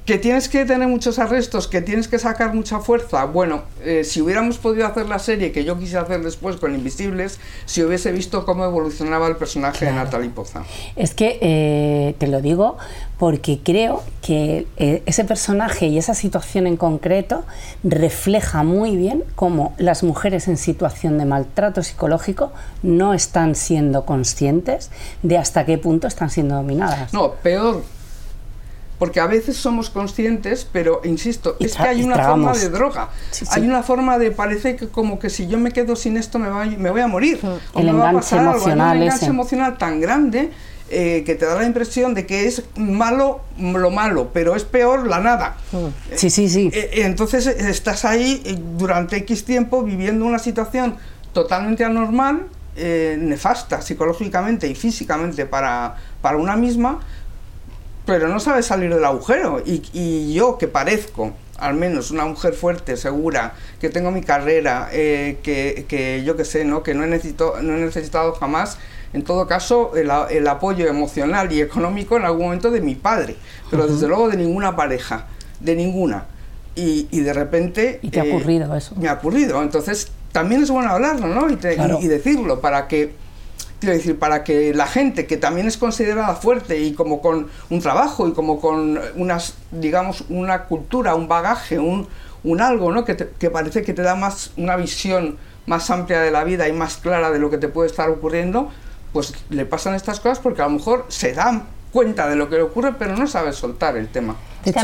Que 0.05 0.19
tienes 0.19 0.49
que 0.49 0.65
tener 0.65 0.87
muchos 0.87 1.17
arrestos, 1.17 1.67
que 1.67 1.81
tienes 1.81 2.07
que 2.07 2.19
sacar 2.19 2.53
mucha 2.53 2.79
fuerza. 2.79 3.25
Bueno, 3.25 3.63
eh, 3.83 4.03
si 4.03 4.21
hubiéramos 4.21 4.59
podido 4.59 4.85
hacer 4.85 5.07
la 5.07 5.17
serie 5.17 5.51
que 5.51 5.63
yo 5.63 5.79
quise 5.79 5.97
hacer 5.97 6.21
después 6.23 6.57
con 6.57 6.75
Invisibles, 6.75 7.39
si 7.65 7.81
hubiese 7.81 8.11
visto 8.11 8.45
cómo 8.45 8.65
evolucionaba 8.65 9.27
el 9.27 9.35
personaje 9.35 9.85
de 9.85 9.93
Natalie 9.93 10.29
Poza. 10.29 10.63
Es 10.95 11.15
que 11.15 11.39
eh, 11.41 12.15
te 12.19 12.27
lo 12.27 12.39
digo 12.41 12.77
porque 13.17 13.59
creo 13.63 14.03
que 14.21 14.67
eh, 14.77 15.01
ese 15.05 15.23
personaje 15.23 15.87
y 15.87 15.97
esa 15.97 16.13
situación 16.13 16.67
en 16.67 16.75
concreto 16.75 17.45
refleja 17.83 18.63
muy 18.63 18.97
bien 18.97 19.23
cómo 19.35 19.73
las 19.77 20.03
mujeres 20.03 20.47
en 20.49 20.57
situación 20.57 21.17
de 21.17 21.25
maltrato 21.25 21.81
psicológico 21.81 22.51
no 22.83 23.13
están 23.13 23.55
siendo 23.55 24.05
conscientes 24.05 24.89
de 25.23 25.37
hasta 25.37 25.65
qué 25.65 25.77
punto 25.77 26.07
están 26.07 26.29
siendo 26.29 26.55
dominadas. 26.55 27.13
No, 27.13 27.31
peor. 27.35 27.83
Porque 28.99 29.19
a 29.19 29.27
veces 29.27 29.57
somos 29.57 29.89
conscientes, 29.89 30.65
pero 30.71 31.01
insisto, 31.03 31.57
Y 31.59 31.65
es 31.65 31.75
que 31.75 31.83
hay 31.83 32.03
una 32.03 32.17
forma 32.17 32.53
de 32.53 32.69
droga. 32.69 33.09
Sí, 33.29 33.45
sí. 33.45 33.51
Hay 33.53 33.63
una 33.67 33.83
forma 33.83 34.17
de, 34.17 34.31
parece 34.31 34.77
que 34.77 34.87
como 34.87 35.19
que 35.19 35.29
si 35.29 35.47
yo 35.47 35.57
me 35.57 35.71
quedo 35.71 35.97
sin 35.97 36.15
esto 36.15 36.39
me, 36.39 36.47
va- 36.47 36.65
me 36.65 36.89
voy 36.91 37.01
a 37.01 37.07
morir. 37.07 37.39
O 37.73 37.79
El 37.79 37.87
me 37.87 37.91
va 37.93 38.05
a 38.07 38.09
enganche 38.11 38.35
pasar 38.37 38.39
algo. 38.47 38.65
Hay 38.67 38.71
un 38.73 38.79
enganche 39.03 39.15
ese. 39.17 39.25
emocional 39.25 39.77
tan 39.77 39.99
grande 39.99 40.51
eh, 40.95 41.23
que 41.25 41.35
te 41.35 41.45
da 41.45 41.55
la 41.55 41.65
impresión 41.65 42.13
de 42.13 42.25
que 42.25 42.47
es 42.47 42.63
malo 42.75 43.41
lo 43.57 43.91
malo, 43.91 44.29
pero 44.33 44.55
es 44.55 44.63
peor 44.63 45.07
la 45.07 45.19
nada. 45.19 45.57
Sí, 46.15 46.29
sí, 46.29 46.47
sí. 46.49 46.71
Eh, 46.73 46.89
eh, 46.93 47.01
Entonces 47.03 47.45
eh, 47.47 47.55
estás 47.69 48.05
ahí 48.05 48.41
eh, 48.45 48.55
durante 48.77 49.17
X 49.17 49.43
tiempo 49.45 49.83
viviendo 49.83 50.25
una 50.25 50.39
situación 50.39 50.95
totalmente 51.33 51.83
anormal, 51.83 52.47
eh, 52.77 53.17
nefasta 53.19 53.81
psicológicamente 53.81 54.67
y 54.67 54.75
físicamente 54.75 55.45
para, 55.45 55.95
para 56.21 56.37
una 56.37 56.55
misma, 56.55 57.01
pero 58.05 58.27
no 58.27 58.39
sabes 58.39 58.65
salir 58.65 58.93
del 58.93 59.03
agujero. 59.05 59.61
Y, 59.65 59.81
y 59.93 60.33
yo 60.33 60.57
que 60.57 60.67
parezco 60.67 61.33
al 61.57 61.73
menos 61.73 62.11
una 62.11 62.25
mujer 62.25 62.53
fuerte, 62.53 62.97
segura, 62.97 63.53
que 63.79 63.89
tengo 63.89 64.11
mi 64.11 64.21
carrera, 64.21 64.89
eh, 64.91 65.37
que, 65.41 65.85
que 65.87 66.21
yo 66.25 66.35
que 66.35 66.43
sé, 66.43 66.65
¿no? 66.65 66.83
que 66.83 66.93
no 66.93 67.03
he, 67.05 67.07
necesito, 67.07 67.61
no 67.61 67.75
he 67.77 67.79
necesitado 67.79 68.33
jamás, 68.33 68.77
en 69.13 69.23
todo 69.23 69.47
caso, 69.47 69.91
el, 69.95 70.09
el 70.31 70.47
apoyo 70.47 70.87
emocional 70.87 71.51
y 71.51 71.61
económico 71.61 72.17
en 72.17 72.25
algún 72.25 72.43
momento 72.45 72.71
de 72.71 72.81
mi 72.81 72.95
padre, 72.95 73.35
pero 73.71 73.87
desde 73.87 74.07
luego 74.07 74.29
de 74.29 74.37
ninguna 74.37 74.75
pareja, 74.75 75.27
de 75.59 75.75
ninguna. 75.75 76.25
Y, 76.75 77.07
y 77.11 77.21
de 77.21 77.31
repente... 77.33 77.99
Y 78.01 78.09
te 78.09 78.19
ha 78.19 78.25
eh, 78.25 78.33
ocurrido 78.35 78.75
eso. 78.75 78.95
Me 78.97 79.07
ha 79.07 79.13
ocurrido. 79.13 79.61
Entonces, 79.63 80.11
también 80.33 80.61
es 80.63 80.69
bueno 80.69 80.89
hablarlo, 80.89 81.27
¿no? 81.27 81.49
Y, 81.49 81.55
te- 81.55 81.73
y- 81.73 81.75
Claro. 81.77 81.99
y 82.01 82.07
decirlo 82.07 82.59
para 82.59 82.87
que 82.89 83.13
quiero 83.79 83.95
decir, 83.95 84.17
para 84.19 84.43
que 84.43 84.73
la 84.73 84.87
gente 84.87 85.25
que 85.27 85.37
también 85.37 85.67
es 85.67 85.77
considerada 85.77 86.35
fuerte 86.35 86.79
y 86.79 86.93
como 86.93 87.21
con 87.21 87.47
un 87.69 87.79
trabajo 87.81 88.27
y 88.27 88.33
como 88.33 88.59
con 88.59 88.99
unas, 89.15 89.55
digamos, 89.71 90.25
una 90.29 90.63
cultura, 90.63 91.15
un 91.15 91.27
bagaje, 91.29 91.79
un, 91.79 92.07
un 92.43 92.61
algo, 92.61 92.91
¿no? 92.91 93.05
Que, 93.05 93.15
te- 93.15 93.29
que 93.39 93.49
parece 93.49 93.81
que 93.83 93.93
te 93.93 94.01
da 94.01 94.15
más 94.15 94.51
una 94.57 94.75
visión 94.75 95.37
más 95.67 95.89
amplia 95.89 96.19
de 96.21 96.29
la 96.31 96.43
vida 96.43 96.67
y 96.67 96.73
más 96.73 96.97
clara 96.97 97.31
de 97.31 97.39
lo 97.39 97.49
que 97.49 97.57
te 97.57 97.67
puede 97.69 97.89
estar 97.89 98.09
ocurriendo, 98.09 98.69
pues 99.15 99.33
le 99.49 99.65
pasan 99.65 99.95
estas 99.95 100.19
cosas 100.19 100.39
porque 100.39 100.61
a 100.61 100.65
lo 100.65 100.71
mejor 100.71 101.05
se 101.07 101.31
dan 101.33 101.67
cuenta 101.93 102.27
de 102.27 102.35
lo 102.35 102.49
que 102.49 102.57
le 102.57 102.63
ocurre, 102.63 102.91
pero 102.99 103.15
no 103.15 103.27
sabe 103.27 103.53
soltar 103.53 103.95
el 103.95 104.09
tema. 104.09 104.35
De 104.65 104.71
hecho, 104.71 104.81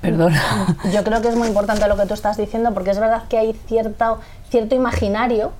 perdona. 0.00 0.76
Yo 0.92 1.02
creo 1.02 1.20
que 1.20 1.26
es 1.26 1.34
muy 1.34 1.48
importante 1.48 1.88
lo 1.88 1.96
que 1.96 2.06
tú 2.06 2.14
estás 2.14 2.36
diciendo 2.36 2.72
porque 2.72 2.90
es 2.90 3.00
verdad 3.00 3.24
que 3.28 3.38
hay 3.38 3.54
cierta, 3.66 4.18
cierto 4.50 4.76
imaginario 4.76 5.50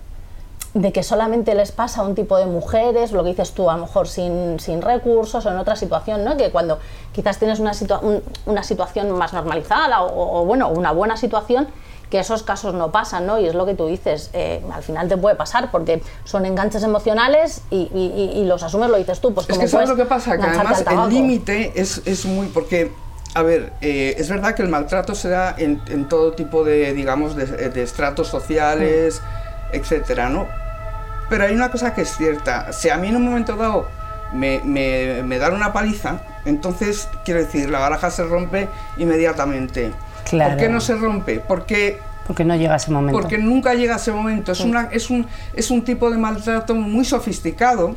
de 0.75 0.93
que 0.93 1.03
solamente 1.03 1.57
les 1.57 1.73
pasa 1.73 2.03
a 2.03 2.05
un 2.05 2.15
tipo 2.15 2.37
de 2.39 2.47
mujeres, 2.47 3.11
lo 3.11 3.25
que 3.25 3.31
dices 3.31 3.51
tú, 3.53 3.69
a 3.71 3.75
lo 3.77 3.87
mejor 3.87 4.07
sin, 4.07 4.61
sin 4.61 4.83
recursos 4.83 5.45
o 5.45 5.51
en 5.51 5.57
otra 5.59 5.75
situación, 5.75 6.23
¿no? 6.23 6.37
Que 6.37 6.51
cuando 6.53 6.79
quizás 7.13 7.39
tienes 7.39 7.59
una, 7.59 7.73
situa- 7.73 8.01
un- 8.03 8.23
una 8.45 8.63
situación 8.63 9.11
más 9.19 9.33
normalizada 9.33 10.03
o, 10.03 10.41
o, 10.41 10.45
bueno, 10.45 10.69
una 10.69 10.93
buena 10.93 11.17
situación, 11.17 11.67
que 12.11 12.19
esos 12.21 12.43
casos 12.43 12.73
no 12.75 12.93
pasan, 12.93 13.27
¿no? 13.27 13.41
Y 13.41 13.47
es 13.47 13.55
lo 13.55 13.67
que 13.67 13.75
tú 13.75 13.87
dices, 13.87 14.31
eh, 14.33 14.63
al 14.73 14.83
final 14.83 15.09
te 15.09 15.17
puede 15.17 15.35
pasar 15.35 15.71
porque 15.71 16.03
son 16.25 16.47
enganches 16.47 16.83
emocionales 16.85 17.63
y, 17.71 17.91
y- 17.93 18.41
y- 18.41 18.45
los 18.45 18.63
asumes, 18.63 18.91
lo 18.91 18.97
dices 18.97 19.21
tú, 19.21 19.35
pues 19.35 19.49
Es 19.51 19.59
que 19.59 19.67
sabes 19.69 19.89
lo 19.89 19.97
que 19.97 20.05
pasa, 20.05 20.37
que 20.37 20.43
además 20.45 20.85
el 20.89 21.09
límite 21.09 21.73
es, 21.75 22.03
es 22.07 22.25
muy... 22.27 22.47
porque, 22.47 22.93
a 23.35 23.43
ver, 23.43 23.73
eh, 23.81 24.15
es 24.19 24.29
verdad 24.29 24.55
que 24.55 24.63
el 24.63 24.69
maltrato 24.69 25.15
se 25.17 25.29
da 25.29 25.55
en, 25.59 25.83
en 25.89 26.09
todo 26.09 26.33
tipo 26.33 26.63
de, 26.63 26.93
digamos, 26.95 27.35
de, 27.35 27.47
de 27.47 27.83
estratos 27.83 28.29
sociales, 28.29 29.21
etcétera, 29.73 30.29
¿no? 30.29 30.47
Pero 31.29 31.43
hay 31.45 31.55
una 31.55 31.73
cosa 31.73 31.93
que 31.93 32.03
es 32.03 32.17
cierta, 32.17 32.73
si 32.73 32.89
a 32.89 32.97
mí 32.99 33.09
en 33.09 33.17
un 33.17 33.25
momento 33.25 33.57
dado 33.57 33.87
me, 34.33 34.61
me, 34.65 35.23
me 35.25 35.39
dan 35.39 35.55
una 35.55 35.73
paliza, 35.73 36.21
entonces, 36.45 37.09
quiero 37.25 37.41
decir, 37.41 37.69
la 37.69 37.81
baraja 37.81 38.13
se 38.13 38.23
rompe 38.23 38.69
inmediatamente. 38.97 39.93
Claro. 40.29 40.53
¿Por 40.53 40.61
qué 40.61 40.69
no 40.69 40.81
se 40.81 40.97
rompe? 40.97 41.41
Porque 41.41 41.99
Porque 42.27 42.45
no 42.45 42.57
llega 42.57 42.77
ese 42.77 42.91
momento. 42.91 43.19
porque 43.19 43.39
nunca 43.39 43.75
llega 43.75 43.97
ese 43.97 44.13
momento. 44.13 44.53
Es, 44.53 44.61
una, 44.61 44.89
es, 44.93 45.11
un, 45.11 45.27
es 45.55 45.71
un 45.71 45.83
tipo 45.85 46.11
de 46.11 46.19
maltrato 46.19 46.75
muy 46.75 47.05
sofisticado, 47.05 47.95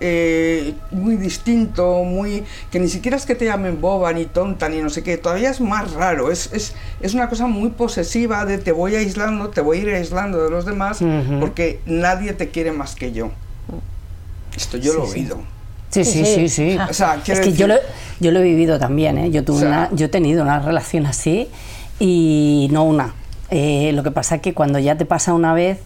eh, 0.00 0.74
muy 0.90 1.16
distinto, 1.16 2.02
muy 2.04 2.44
que 2.70 2.78
ni 2.80 2.88
siquiera 2.88 3.16
es 3.16 3.26
que 3.26 3.34
te 3.34 3.44
llamen 3.44 3.80
boba, 3.80 4.12
ni 4.12 4.26
tonta, 4.26 4.68
ni 4.68 4.80
no 4.80 4.90
sé 4.90 5.02
qué. 5.02 5.16
Todavía 5.18 5.50
es 5.50 5.60
más 5.60 5.92
raro. 5.92 6.30
Es, 6.30 6.52
es, 6.52 6.74
es 7.00 7.14
una 7.14 7.28
cosa 7.28 7.46
muy 7.46 7.70
posesiva 7.70 8.44
de 8.44 8.58
te 8.58 8.72
voy 8.72 8.96
aislando, 8.96 9.48
te 9.50 9.60
voy 9.60 9.78
a 9.78 9.82
ir 9.82 9.88
aislando 9.90 10.42
de 10.42 10.50
los 10.50 10.64
demás, 10.66 11.00
porque 11.40 11.80
nadie 11.86 12.32
te 12.32 12.48
quiere 12.48 12.72
más 12.72 12.94
que 12.96 13.12
yo. 13.12 13.30
Esto 14.56 14.76
yo 14.76 14.94
lo 14.94 15.04
he 15.04 15.10
oído. 15.10 15.36
Sí, 15.36 15.42
sí, 15.90 16.04
Sí, 16.04 16.24
sí, 16.24 16.34
sí. 16.34 16.48
sí. 16.48 16.78
O 16.90 16.92
sea, 16.92 17.20
es 17.26 17.40
que 17.40 17.52
yo, 17.52 17.66
lo, 17.66 17.74
yo 18.20 18.30
lo 18.32 18.40
he 18.40 18.42
vivido 18.42 18.78
también, 18.78 19.18
¿eh? 19.18 19.30
Yo, 19.30 19.44
tuve 19.44 19.56
O 19.56 19.60
sea- 19.60 19.68
una, 19.68 19.88
yo 19.92 20.06
he 20.06 20.08
tenido 20.08 20.42
una 20.42 20.58
relación 20.60 21.06
así 21.06 21.48
y 21.98 22.68
no 22.70 22.84
una. 22.84 23.14
Eh, 23.50 23.92
lo 23.94 24.02
que 24.02 24.10
pasa 24.10 24.36
es 24.36 24.42
que 24.42 24.52
cuando 24.54 24.78
ya 24.78 24.96
te 24.96 25.06
pasa 25.06 25.32
una 25.32 25.54
vez 25.54 25.78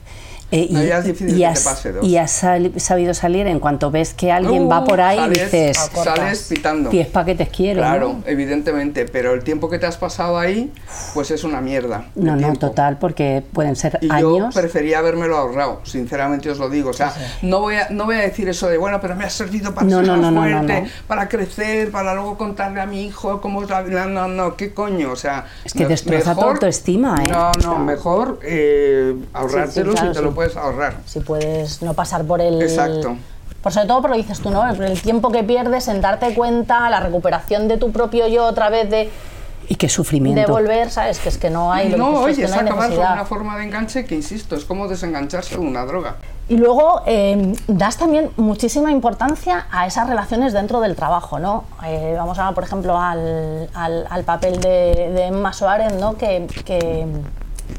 eh, 0.53 0.67
y, 0.71 0.73
No, 0.75 0.83
ya 0.85 0.99
es 0.99 1.05
difícil 1.07 1.31
y 1.31 1.33
que 1.33 1.39
te 1.39 1.47
has, 1.47 1.61
pase 1.65 1.93
dos. 1.93 2.05
y 2.07 2.17
has 2.17 2.31
sali- 2.31 2.79
sabido 2.79 3.15
salir, 3.15 3.47
en 3.47 3.59
cuanto 3.59 3.91
ves 3.91 4.15
que 4.15 4.31
alguien 4.31 4.71
va 4.71 4.81
Uh, 4.81 4.85
por 4.85 5.01
ahí, 5.01 5.19
sales- 5.19 5.51
dices, 5.53 5.77
sales 6.05 6.47
pitando. 6.49 6.91
10 6.91 7.09
paquetes 7.09 7.49
quiero. 7.49 7.81
Claro, 7.81 8.09
¿no? 8.19 8.23
evidentemente, 8.27 9.07
pero 9.07 9.33
el 9.35 9.43
tiempo 9.43 9.69
que 9.71 9.79
te 9.79 9.87
has 9.87 9.97
pasado 9.97 10.39
ahí, 10.39 10.71
pues 11.15 11.31
es 11.31 11.43
una 11.45 11.61
mierda. 11.61 12.07
No, 12.15 12.33
no, 12.33 12.39
tiempo. 12.39 12.59
total, 12.61 12.99
porque 12.99 13.43
pueden 13.53 13.75
ser 13.77 13.99
Y 14.03 14.09
yo 14.09 14.15
años. 14.37 14.55
prefería 14.55 14.99
habérmelo 14.99 15.37
ahorrado, 15.39 15.81
sinceramente 15.85 16.51
os 16.51 16.59
lo 16.59 16.69
digo. 16.69 16.91
O 16.91 16.95
sea, 16.95 17.13
no 17.43 17.61
voy 17.61 17.77
a, 17.77 17.89
no 17.91 18.05
voy 18.05 18.17
a 18.17 18.21
decir 18.21 18.49
eso 18.49 18.69
de, 18.69 18.77
bueno, 18.79 19.01
pero 19.01 19.17
me 19.17 19.25
ha 19.25 19.31
servido 19.31 19.75
para 19.75 19.87
No, 19.87 20.05
ser 20.05 20.17
más 20.19 20.35
fuerte, 20.35 20.85
para 21.07 21.29
crecer, 21.29 21.91
para 21.91 22.15
luego 22.15 22.37
contarle 22.37 22.81
a 22.81 22.87
mi 22.87 23.05
hijo 23.07 23.41
cómo 23.41 23.63
es 23.63 23.71
la 23.71 23.81
vida. 23.83 24.05
No, 24.07 24.29
no, 24.29 24.57
¿qué 24.57 24.75
coño? 24.75 25.13
O 25.13 25.17
sea, 25.17 25.47
Es 25.65 25.73
que 25.73 25.87
destroza 25.87 26.35
tu 26.35 26.43
autoestima, 26.43 27.17
¿eh? 27.25 27.29
No, 27.31 27.51
no, 27.63 27.79
mejor 27.79 28.41
eh, 28.43 29.15
ahorrártelo 29.33 29.93
claro, 29.93 30.09
si 30.09 30.13
te 30.15 30.19
sí. 30.19 30.25
lo 30.25 30.35
puedes 30.35 30.42
ahorrar. 30.57 30.95
si 31.07 31.21
puedes 31.21 31.83
no 31.83 31.95
pasar 31.95 32.25
por 32.25 32.41
el... 32.41 32.61
Exacto. 32.63 33.17
Por 33.63 33.73
sobre 33.73 33.87
todo 33.87 34.01
por 34.01 34.11
lo 34.11 34.17
que 34.17 34.23
dices 34.23 34.41
tú, 34.41 34.51
¿no? 34.51 34.69
El 34.69 35.01
tiempo 35.01 35.31
que 35.31 35.45
pierdes 35.45 35.87
en 35.89 36.01
darte 36.01 36.35
cuenta, 36.35 36.91
la 36.91 36.99
recuperación 37.01 37.69
de 37.69 37.77
tu 37.77 37.93
propio 37.93 38.27
yo 38.27 38.45
otra 38.45 38.71
vez 38.71 38.91
de, 38.91 39.09
Y 39.69 39.77
qué 39.77 39.87
de 39.87 39.93
sufrimiento. 39.93 40.51
volver, 40.51 40.91
¿sabes? 40.91 41.21
Que 41.21 41.29
es 41.29 41.39
que 41.39 41.49
no 41.49 41.73
hay... 41.73 41.85
lo 41.89 41.93
que 41.93 41.99
no, 41.99 42.09
oye, 42.23 42.33
es 42.33 42.39
que 42.39 42.45
es 42.47 42.51
no 42.51 42.57
acabar 42.61 42.91
con 42.91 42.99
una 42.99 43.25
forma 43.25 43.57
de 43.57 43.63
enganche 43.65 44.05
que, 44.05 44.17
insisto, 44.17 44.57
es 44.57 44.65
como 44.65 44.89
desengancharse 44.89 45.55
de 45.55 45.61
una 45.61 45.85
droga. 45.85 46.17
Y 46.49 46.57
luego 46.57 47.03
eh, 47.07 47.53
das 47.69 47.97
también 47.99 48.31
muchísima 48.37 48.91
importancia 48.91 49.67
a 49.71 49.87
esas 49.87 50.09
relaciones 50.09 50.53
dentro 50.53 50.81
del 50.81 50.97
trabajo, 50.97 51.39
¿no? 51.39 51.63
Eh, 51.87 52.15
vamos 52.19 52.41
a, 52.41 52.51
por 52.51 52.65
ejemplo, 52.65 52.99
al, 52.99 53.71
al- 53.75 54.07
al 54.11 54.25
papel 54.25 54.61
de, 54.61 55.13
de 55.15 55.27
Emma 55.27 55.53
Soares, 55.53 55.93
¿no? 55.95 56.17
Que, 56.17 56.49
que- 56.65 57.07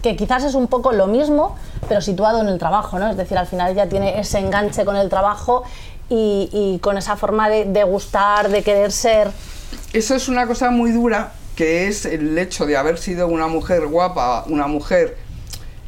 que 0.01 0.15
quizás 0.15 0.43
es 0.43 0.56
un 0.56 0.67
poco 0.67 0.91
lo 0.91 1.08
mismo, 1.08 1.56
pero 1.88 2.01
situado 2.01 2.41
en 2.41 2.47
el 2.47 2.60
trabajo, 2.60 2.99
¿no? 2.99 3.10
Es 3.10 3.17
decir, 3.17 3.38
al 3.38 3.47
final 3.47 3.71
ella 3.71 3.88
tiene 3.88 4.19
ese 4.19 4.39
enganche 4.39 4.86
con 4.86 4.95
el 4.95 5.10
trabajo 5.10 5.63
y, 6.10 6.79
con 6.82 6.97
esa 6.97 7.15
forma 7.15 7.49
de, 7.49 7.65
de 7.65 7.84
gustar, 7.84 8.49
de 8.49 8.62
querer 8.62 8.91
ser. 8.91 9.32
Eso 9.93 10.15
es 10.15 10.27
una 10.27 10.45
cosa 10.45 10.69
muy 10.69 10.91
dura, 10.91 11.32
que 11.56 11.88
es 11.88 12.06
el 12.06 12.38
hecho 12.38 12.65
de 12.65 12.77
haber 12.77 12.97
sido 12.97 13.27
una 13.27 13.47
mujer 13.47 13.88
guapa, 13.88 14.43
una 14.47 14.67
mujer 14.67 15.17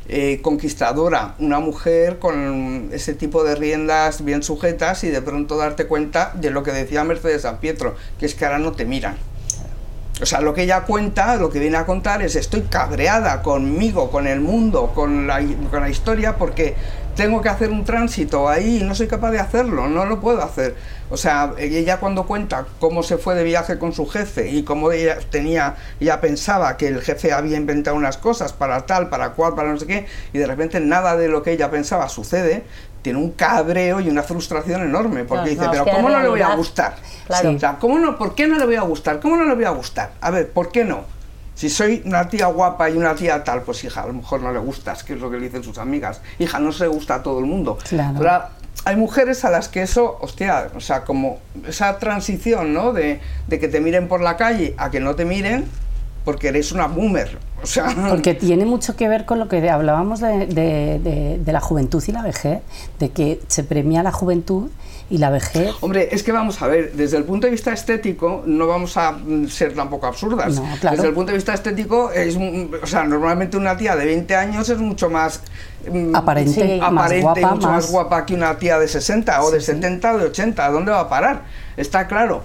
eh, 0.07 0.39
conquistadora, 0.43 1.33
una 1.39 1.59
mujer 1.59 2.19
con 2.19 2.89
ese 2.91 3.15
tipo 3.15 3.43
de 3.43 3.55
riendas 3.55 4.23
bien 4.23 4.43
sujetas 4.43 5.03
y 5.03 5.09
de 5.09 5.19
pronto 5.19 5.57
darte 5.57 5.87
cuenta 5.87 6.31
de 6.35 6.51
lo 6.51 6.61
que 6.61 6.71
decía 6.71 7.03
Mercedes 7.03 7.41
San 7.41 7.57
Pietro, 7.57 7.95
que 8.19 8.27
es 8.27 8.35
que 8.35 8.45
ahora 8.45 8.59
no 8.59 8.73
te 8.73 8.85
miran. 8.85 9.17
O 10.21 10.25
sea, 10.25 10.39
lo 10.39 10.53
que 10.53 10.63
ella 10.63 10.83
cuenta, 10.83 11.35
lo 11.35 11.49
que 11.49 11.59
viene 11.59 11.75
a 11.75 11.85
contar 11.85 12.21
es 12.21 12.37
estoy 12.37 12.61
cabreada 12.61 13.41
conmigo, 13.41 14.09
con 14.09 14.27
el 14.27 14.39
mundo, 14.39 14.93
con 14.95 15.27
la, 15.27 15.41
con 15.69 15.81
la 15.81 15.89
historia, 15.89 16.37
porque 16.37 16.73
tengo 17.17 17.41
que 17.41 17.49
hacer 17.49 17.69
un 17.69 17.83
tránsito 17.83 18.47
ahí 18.47 18.77
y 18.77 18.83
no 18.83 18.95
soy 18.95 19.07
capaz 19.07 19.31
de 19.31 19.39
hacerlo, 19.39 19.87
no 19.87 20.05
lo 20.05 20.21
puedo 20.21 20.41
hacer. 20.41 20.75
O 21.09 21.17
sea, 21.17 21.53
ella 21.57 21.99
cuando 21.99 22.25
cuenta 22.25 22.65
cómo 22.79 23.03
se 23.03 23.17
fue 23.17 23.35
de 23.35 23.43
viaje 23.43 23.77
con 23.77 23.91
su 23.91 24.07
jefe 24.07 24.49
y 24.49 24.63
cómo 24.63 24.91
ella 24.91 25.17
tenía, 25.29 25.75
ella 25.99 26.21
pensaba 26.21 26.77
que 26.77 26.87
el 26.87 27.01
jefe 27.01 27.33
había 27.33 27.57
inventado 27.57 27.97
unas 27.97 28.17
cosas 28.17 28.53
para 28.53 28.85
tal, 28.85 29.09
para 29.09 29.31
cual, 29.31 29.53
para 29.53 29.69
no 29.69 29.77
sé 29.77 29.85
qué, 29.85 30.05
y 30.31 30.37
de 30.37 30.47
repente 30.47 30.79
nada 30.79 31.17
de 31.17 31.27
lo 31.27 31.43
que 31.43 31.51
ella 31.51 31.69
pensaba 31.69 32.07
sucede, 32.07 32.63
tiene 33.05 33.19
un 33.19 33.33
cabreo 33.33 33.99
y 33.99 34.09
una 34.09 34.23
frustración 34.23 34.81
enorme, 34.81 35.25
porque 35.25 35.51
dice, 35.51 35.61
no, 35.61 35.71
es 35.71 35.79
pero 35.79 35.95
¿cómo 35.95 36.09
no 36.09 36.19
le 36.19 36.27
voy 36.27 36.41
a 36.41 36.55
gustar? 36.55 36.95
Claro. 37.27 37.51
O 37.51 37.59
sea, 37.59 37.77
¿cómo 37.77 37.99
no, 37.99 38.17
¿por 38.17 38.33
qué 38.33 38.47
no 38.47 38.57
le 38.57 38.65
voy 38.65 38.77
a 38.77 38.81
gustar? 38.81 39.19
¿Cómo 39.19 39.37
no 39.37 39.43
le 39.43 39.53
voy 39.53 39.63
a 39.63 39.69
gustar? 39.69 40.13
A 40.21 40.31
ver, 40.31 40.49
¿por 40.49 40.71
qué 40.71 40.83
no? 40.83 41.01
Si 41.53 41.69
soy 41.69 42.01
una 42.03 42.27
tía 42.27 42.47
guapa 42.47 42.89
y 42.89 42.97
una 42.97 43.13
tía 43.13 43.43
tal, 43.43 43.61
pues 43.61 43.83
hija, 43.83 44.01
a 44.01 44.07
lo 44.07 44.13
mejor 44.13 44.41
no 44.41 44.51
le 44.51 44.57
gustas, 44.57 45.03
que 45.03 45.13
es 45.13 45.19
lo 45.19 45.29
que 45.29 45.37
le 45.37 45.43
dicen 45.43 45.63
sus 45.63 45.77
amigas. 45.77 46.19
Hija, 46.39 46.57
no 46.57 46.71
se 46.71 46.85
le 46.85 46.87
gusta 46.87 47.13
a 47.13 47.21
todo 47.21 47.37
el 47.37 47.45
mundo. 47.45 47.77
Claro. 47.87 48.45
Hay 48.85 48.95
mujeres 48.95 49.45
a 49.45 49.51
las 49.51 49.69
que 49.69 49.83
eso, 49.83 50.17
hostia, 50.19 50.69
o 50.75 50.79
sea, 50.79 51.03
como 51.03 51.37
esa 51.67 51.99
transición, 51.99 52.73
¿no? 52.73 52.91
De, 52.91 53.21
de 53.45 53.59
que 53.59 53.67
te 53.67 53.81
miren 53.81 54.07
por 54.07 54.21
la 54.21 54.35
calle 54.35 54.73
a 54.79 54.89
que 54.89 54.99
no 54.99 55.13
te 55.13 55.25
miren 55.25 55.65
porque 56.25 56.49
eres 56.49 56.71
una 56.71 56.87
boomer. 56.87 57.37
O 57.63 57.65
sea, 57.67 57.95
Porque 58.09 58.33
tiene 58.33 58.65
mucho 58.65 58.95
que 58.95 59.07
ver 59.07 59.25
con 59.25 59.39
lo 59.39 59.47
que 59.47 59.67
hablábamos 59.69 60.19
de, 60.19 60.45
de- 60.47 60.99
de- 60.99 61.39
de 61.43 61.53
la 61.53 61.61
juventud 61.61 62.03
y 62.05 62.11
la 62.11 62.21
vejez, 62.21 62.61
de 62.99 63.09
que 63.09 63.39
se 63.47 63.63
premia 63.63 64.03
la 64.03 64.11
juventud 64.11 64.69
y 65.09 65.19
la 65.19 65.29
vejez. 65.29 65.71
Hombre, 65.81 66.09
es 66.11 66.21
que 66.23 66.31
vamos 66.31 66.61
a 66.61 66.67
ver, 66.67 66.93
desde 66.93 67.17
el 67.17 67.23
punto 67.23 67.45
de 67.47 67.51
vista 67.51 67.71
estético, 67.71 68.43
no 68.45 68.67
vamos 68.67 68.97
a 68.97 69.11
mm, 69.13 69.47
ser 69.47 69.73
tampoco 69.73 70.05
absurdas. 70.07 70.55
No, 70.55 70.63
claro. 70.81 70.95
Desde 70.97 71.09
el 71.09 71.13
punto 71.15 71.31
de 71.31 71.37
vista 71.37 71.53
estético, 71.53 72.11
es, 72.11 72.35
o 72.37 72.85
sea, 72.87 73.03
normalmente 73.03 73.55
una 73.57 73.77
tía 73.77 73.95
de 73.95 74.05
20 74.05 74.35
años 74.35 74.67
es 74.69 74.77
mucho 74.79 75.09
más 75.09 75.41
mm, 75.91 76.15
Aparente, 76.15 76.51
Sí. 76.79 76.81
más 76.91 77.11
y 77.13 77.21
mucho 77.21 77.41
más... 77.41 77.59
más- 77.61 77.91
guapa 77.91 78.25
que 78.25 78.33
una 78.35 78.57
tía 78.57 78.77
de 78.79 78.87
60 78.87 79.43
o 79.43 79.51
de 79.51 79.61
70 79.61 80.13
o 80.13 80.17
de 80.17 80.25
80. 80.25 80.65
¿A 80.65 80.69
dónde 80.71 80.91
va 80.91 81.01
a 81.01 81.09
parar? 81.09 81.43
Está 81.77 82.07
claro. 82.07 82.43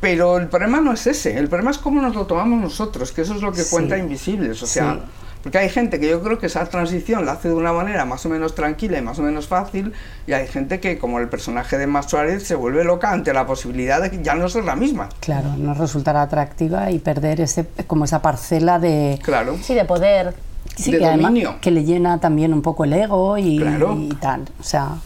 Pero 0.00 0.38
el 0.38 0.48
problema 0.48 0.80
no 0.80 0.92
es 0.92 1.06
ese, 1.06 1.38
el 1.38 1.48
problema 1.48 1.70
es 1.70 1.78
cómo 1.78 2.00
nos 2.00 2.14
lo 2.14 2.26
tomamos 2.26 2.60
nosotros, 2.60 3.12
que 3.12 3.22
eso 3.22 3.34
es 3.34 3.42
lo 3.42 3.52
que 3.52 3.62
Sí. 3.62 3.70
cuenta 3.70 3.98
Invisibles. 3.98 4.62
O 4.62 4.66
sea, 4.66 4.94
Sí. 4.94 5.00
porque 5.42 5.58
hay 5.58 5.68
gente 5.68 6.00
que 6.00 6.08
yo 6.08 6.22
creo 6.22 6.38
que 6.38 6.46
esa 6.46 6.64
transición 6.66 7.26
la 7.26 7.32
hace 7.32 7.48
de 7.48 7.54
una 7.54 7.72
manera 7.74 8.04
más 8.06 8.24
o 8.24 8.30
menos 8.30 8.54
tranquila 8.54 8.98
y 8.98 9.02
más 9.02 9.18
o 9.18 9.22
menos 9.22 9.46
fácil, 9.46 9.92
y 10.26 10.32
hay 10.32 10.46
gente 10.46 10.80
que, 10.80 10.96
como 10.98 11.18
el 11.18 11.28
personaje 11.28 11.76
de 11.76 11.86
Más 11.86 12.06
Suárez, 12.10 12.44
se 12.46 12.54
vuelve 12.54 12.82
loca 12.84 13.12
ante 13.12 13.32
la 13.34 13.46
posibilidad 13.46 14.00
de 14.00 14.10
que 14.10 14.22
ya 14.22 14.34
no 14.34 14.48
ser 14.48 14.64
la 14.64 14.74
misma. 14.76 15.08
Claro, 15.20 15.54
no 15.58 15.74
resultará 15.74 16.22
atractiva 16.22 16.90
y 16.90 16.98
perder 16.98 17.40
ese, 17.42 17.66
como 17.86 18.06
esa 18.06 18.22
parcela 18.22 18.78
de, 18.78 19.18
Claro. 19.22 19.56
Sí, 19.62 19.74
de 19.74 19.84
poder. 19.84 20.34
Sí, 20.76 20.92
de 20.92 20.98
que 20.98 21.06
además 21.06 21.32
que 21.60 21.70
le 21.70 21.84
llena 21.84 22.20
también 22.20 22.54
un 22.54 22.62
poco 22.62 22.84
el 22.84 22.92
ego 22.94 23.36
y, 23.36 23.58
Claro. 23.58 23.96
y 23.98 24.08
tal. 24.14 24.42
O 24.58 24.62
sea, 24.62 24.96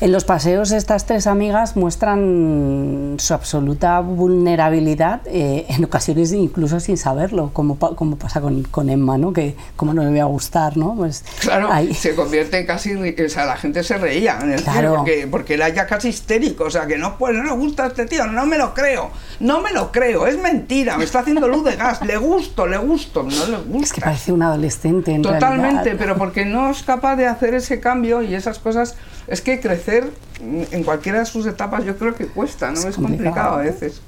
en 0.00 0.12
los 0.12 0.24
paseos 0.24 0.72
estas 0.72 1.04
tres 1.06 1.26
amigas 1.26 1.76
muestran 1.76 3.16
su 3.18 3.34
absoluta 3.34 4.00
vulnerabilidad, 4.00 5.20
eh, 5.26 5.66
en 5.68 5.84
ocasiones 5.84 6.32
incluso 6.32 6.80
sin 6.80 6.96
saberlo, 6.96 7.50
como, 7.52 7.76
pa- 7.76 7.94
como 7.94 8.16
pasa 8.16 8.40
con, 8.40 8.62
con 8.64 8.88
Emma, 8.90 9.18
¿no? 9.18 9.32
Que 9.32 9.56
como 9.76 9.92
no 9.94 10.02
le 10.02 10.10
voy 10.10 10.18
a 10.20 10.24
gustar, 10.24 10.76
¿no? 10.76 10.94
Pues 10.94 11.24
Claro, 11.40 11.70
ahí- 11.70 11.94
se 11.94 12.14
convierte 12.14 12.58
en 12.58 12.66
casi, 12.66 12.94
o 12.94 13.28
sea, 13.28 13.44
la 13.46 13.56
gente 13.56 13.82
se 13.82 13.98
reía 13.98 14.38
en 14.42 14.52
el 14.52 14.62
Claro. 14.62 14.96
porque, 14.96 15.26
porque 15.30 15.54
era 15.54 15.68
ya 15.68 15.86
casi 15.86 16.08
histérico, 16.08 16.64
o 16.64 16.70
sea, 16.70 16.86
que 16.86 16.96
no, 16.98 17.16
pues 17.18 17.34
no 17.34 17.42
le 17.44 17.52
gusta 17.52 17.84
a 17.84 17.86
este 17.88 18.06
tío, 18.06 18.26
no 18.26 18.46
me 18.46 18.58
lo 18.58 18.74
creo, 18.74 19.10
no 19.40 19.60
me 19.60 19.70
lo 19.72 19.92
creo, 19.92 20.26
es 20.26 20.38
mentira, 20.38 20.96
me 20.96 21.04
está 21.04 21.20
haciendo 21.20 21.46
luz 21.48 21.64
de 21.64 21.76
gas, 21.76 22.00
le 22.02 22.16
gusto, 22.16 22.66
le 22.66 22.78
gusto, 22.78 23.22
no 23.22 23.46
le 23.46 23.56
gusta. 23.58 23.84
es 23.84 23.92
que 23.92 24.00
parece 24.00 24.32
un 24.32 24.42
adolescente 24.42 25.12
en 25.12 25.22
Totalmente, 25.22 25.74
realidad. 25.84 25.96
pero 25.98 26.16
porque 26.16 26.44
no 26.44 26.70
es 26.70 26.82
capaz 26.82 27.16
de 27.16 27.26
hacer 27.26 27.54
ese 27.54 27.80
cambio 27.80 28.22
y 28.22 28.34
esas 28.34 28.58
cosas, 28.58 28.96
es 29.30 29.40
que 29.40 29.60
crecer 29.60 30.10
en 30.40 30.82
cualquiera 30.84 31.20
de 31.20 31.26
sus 31.26 31.46
etapas 31.46 31.84
yo 31.84 31.96
creo 31.96 32.14
que 32.14 32.26
cuesta, 32.26 32.70
¿no? 32.70 32.80
Es, 32.80 32.96
complicado. 32.96 33.06
complicado. 33.06 33.54
a 33.54 33.62
veces. 33.62 34.02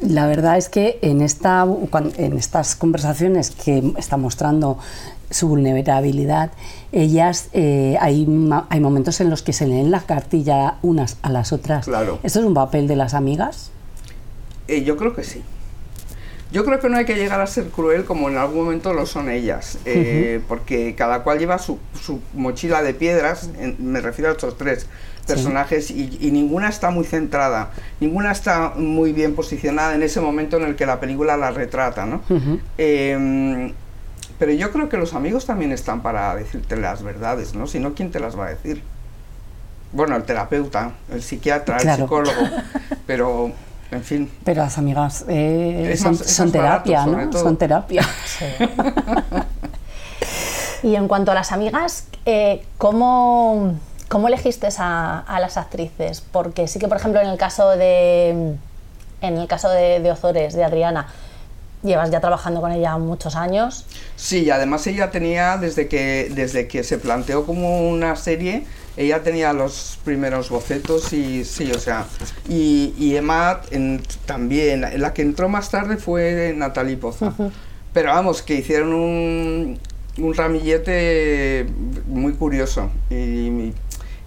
La 0.00 0.26
verdad 0.26 0.56
es 0.56 0.68
que 0.68 0.98
en, 1.02 1.22
esta, 1.22 1.66
en 2.16 2.36
estas 2.36 2.76
conversaciones 2.76 3.50
que 3.50 3.92
está 3.96 4.16
mostrando 4.16 4.78
su 5.30 5.48
vulnerabilidad, 5.48 6.50
ellas 6.92 7.48
eh, 7.52 7.96
hay, 8.00 8.26
hay 8.68 8.80
momentos 8.80 9.20
en 9.20 9.30
los 9.30 9.42
que 9.42 9.52
se 9.52 9.66
leen 9.66 9.90
la 9.90 10.00
cartilla 10.00 10.76
unas 10.82 11.16
a 11.22 11.30
las 11.30 11.52
otras. 11.52 11.86
Claro. 11.86 12.18
¿Esto 12.22 12.40
es 12.40 12.46
un 12.46 12.54
papel 12.54 12.86
de 12.86 12.96
las 12.96 13.14
amigas? 13.14 13.70
Eh, 14.68 14.84
yo 14.84 14.96
creo 14.96 15.14
que 15.14 15.24
sí. 15.24 15.42
Yo 16.54 16.64
creo 16.64 16.78
que 16.78 16.88
no 16.88 16.96
hay 16.96 17.04
que 17.04 17.16
llegar 17.16 17.40
a 17.40 17.46
ser 17.48 17.64
cruel 17.68 18.04
como 18.04 18.28
en 18.30 18.38
algún 18.38 18.64
momento 18.64 18.92
lo 18.94 19.06
son 19.06 19.28
ellas, 19.28 19.78
eh, 19.84 20.40
porque 20.48 20.94
cada 20.94 21.24
cual 21.24 21.38
lleva 21.40 21.58
su, 21.58 21.78
su 22.00 22.20
mochila 22.32 22.80
de 22.82 22.94
piedras, 22.94 23.50
en- 23.58 23.76
me 23.92 24.00
refiero 24.00 24.30
a 24.30 24.32
estos 24.34 24.56
tres 24.56 24.86
personajes, 25.26 25.90
y, 25.90 26.16
y 26.20 26.30
ninguna 26.30 26.68
está 26.68 26.90
muy 26.90 27.04
centrada, 27.04 27.70
ninguna 27.98 28.30
está 28.30 28.72
muy 28.76 29.12
bien 29.12 29.34
posicionada 29.34 29.94
en 29.96 30.02
ese 30.04 30.20
momento 30.20 30.56
en 30.56 30.62
el 30.64 30.76
que 30.76 30.86
la 30.86 31.00
película 31.00 31.36
la 31.36 31.50
retrata, 31.50 32.06
¿no? 32.06 32.22
Eh, 32.78 33.72
pero 34.38 34.52
yo 34.52 34.70
creo 34.70 34.88
que 34.88 34.96
los 34.96 35.14
amigos 35.14 35.46
también 35.46 35.72
están 35.72 36.02
para 36.02 36.34
decirte 36.36 36.76
las 36.76 37.02
verdades, 37.02 37.54
¿no? 37.54 37.66
Si 37.66 37.80
no, 37.80 37.94
¿quién 37.94 38.10
te 38.12 38.20
las 38.20 38.38
va 38.38 38.46
a 38.46 38.50
decir? 38.50 38.80
Bueno, 39.92 40.16
el 40.16 40.24
terapeuta, 40.24 40.92
el 41.12 41.22
psiquiatra, 41.22 41.76
el 41.78 41.82
psicólogo, 42.02 42.40
pero, 43.06 43.52
en 43.90 44.02
fin. 44.02 44.30
Pero 44.44 44.62
las 44.62 44.78
amigas 44.78 45.24
eh, 45.28 45.90
Es 45.92 46.00
son, 46.00 46.12
más- 46.12 46.20
es 46.22 46.32
son 46.34 46.46
más 46.48 46.56
barato, 46.56 46.84
terapia, 46.84 47.06
¿no? 47.26 47.32
Son 47.32 47.56
terapia. 47.56 48.02
Y 50.82 50.96
en 50.96 51.08
cuanto 51.08 51.32
a 51.32 51.34
las 51.34 51.50
amigas, 51.52 52.08
eh, 52.26 52.62
¿cómo, 52.76 53.74
cómo 54.08 54.28
elegiste 54.28 54.68
a, 54.78 55.20
a 55.20 55.40
las 55.40 55.56
actrices? 55.56 56.20
Porque 56.20 56.68
sí 56.68 56.78
que, 56.78 56.88
por 56.88 56.98
ejemplo, 56.98 57.22
en 57.22 57.28
el 57.28 57.38
caso 57.38 57.70
de, 57.70 58.54
en 59.22 59.36
el 59.38 59.46
caso 59.46 59.70
de, 59.70 60.00
de 60.00 60.10
Ozores, 60.10 60.52
de 60.52 60.62
Adriana, 60.62 61.06
llevas 61.82 62.10
ya 62.10 62.20
trabajando 62.20 62.60
con 62.60 62.70
ella 62.70 62.98
muchos 62.98 63.34
años. 63.34 63.86
Sí, 64.16 64.42
y 64.44 64.50
además 64.50 64.86
ella 64.86 65.10
tenía, 65.10 65.56
desde 65.56 65.88
que, 65.88 66.30
desde 66.34 66.68
que 66.68 66.82
se 66.84 66.98
planteó 66.98 67.46
como 67.46 67.88
una 67.88 68.14
serie, 68.16 68.66
ella 68.96 69.22
tenía 69.22 69.52
los 69.52 69.98
primeros 70.04 70.50
bocetos 70.50 71.12
y 71.12 71.44
sí, 71.44 71.70
o 71.72 71.78
sea, 71.78 72.06
y, 72.48 72.94
y 72.98 73.16
Emma 73.16 73.60
en- 73.70 74.02
también, 74.26 74.84
la 75.00 75.12
que 75.12 75.22
entró 75.22 75.48
más 75.48 75.70
tarde 75.70 75.96
fue 75.96 76.54
Natalie 76.56 76.96
Poza. 76.96 77.32
Pero 77.92 78.10
vamos, 78.10 78.42
que 78.42 78.54
hicieron 78.54 78.92
un, 78.92 79.78
un 80.18 80.34
ramillete 80.34 81.66
muy 82.06 82.32
curioso 82.34 82.90
y 83.10 83.72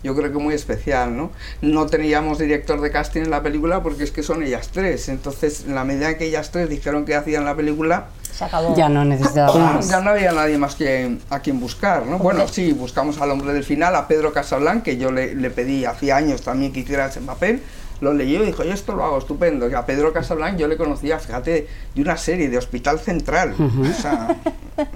yo 0.08 0.15
creo 0.15 0.32
que 0.32 0.39
muy 0.39 0.54
especial, 0.56 1.15
¿no? 1.15 1.32
No 1.62 1.86
teníamos 1.86 2.39
director 2.39 2.82
de 2.82 2.89
casting 2.91 3.22
en 3.22 3.30
la 3.30 3.43
película 3.43 3.84
porque 3.84 4.04
es 4.06 4.12
que 4.12 4.24
son 4.24 4.41
ellas 4.41 4.70
tres, 4.74 5.10
entonces 5.10 5.65
en 5.67 5.76
la 5.76 5.84
medida 5.84 6.17
que 6.17 6.26
ellas 6.26 6.50
tres 6.52 6.70
dijeron 6.70 7.06
que 7.06 7.13
hacían 7.15 7.46
la 7.46 7.56
película, 7.56 8.08
Se 8.32 8.46
acabó. 8.46 8.76
ya 8.76 8.88
no 8.89 9.04
necesitaba 9.06 9.54
más. 9.58 9.89
ya 9.89 10.00
no 10.02 10.12
había 10.12 10.32
nadie 10.32 10.58
más 10.58 10.76
que 10.76 11.17
a 11.30 11.39
quien 11.41 11.60
buscar, 11.60 12.06
¿no? 12.06 12.17
Bueno, 12.20 12.48
sí, 12.48 12.72
buscamos 12.72 13.20
al 13.22 13.32
hombre 13.32 13.54
del 13.54 13.63
final, 13.63 13.96
a 13.96 14.08
Pedro 14.08 14.32
Casablanc, 14.34 14.82
que 14.84 14.98
yo 14.98 15.12
le, 15.12 15.36
le 15.36 15.50
pedí 15.50 15.86
hacía 15.86 16.15
años 16.17 16.41
también 16.41 16.72
que 16.72 16.80
hiciera 16.80 17.08
ese 17.08 17.20
papel, 17.22 17.62
lo 18.00 18.13
leyó 18.13 18.43
y 18.43 18.46
dijo, 18.46 18.63
yo 18.63 18.74
esto 18.74 18.93
lo 18.96 19.04
hago 19.04 19.17
estupendo. 19.17 19.67
Y 19.70 19.74
a 19.74 19.86
Pedro 19.86 20.13
Casablanc 20.13 20.58
yo 20.58 20.67
le 20.67 20.78
conocía, 20.78 21.17
fíjate, 21.20 21.67
de 21.96 22.02
una 22.02 22.15
serie 22.15 22.48
de 22.48 22.58
Hospital 22.58 23.00
Central, 23.00 23.56
o 23.60 24.02
sea, 24.02 24.38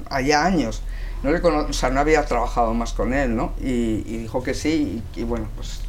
allá 0.09 0.45
años. 0.45 0.83
No, 1.23 1.31
le 1.31 1.41
cono- 1.41 1.67
o 1.69 1.73
sea, 1.73 1.89
no 1.89 1.99
había 1.99 2.25
trabajado 2.25 2.73
más 2.73 2.93
con 2.93 3.13
él, 3.13 3.35
¿no? 3.35 3.53
Y, 3.61 4.03
y 4.05 4.17
dijo 4.17 4.41
que 4.43 4.53
sí, 4.53 5.03
y, 5.15 5.19
y 5.19 5.23
bueno, 5.23 5.47
pues 5.55 5.81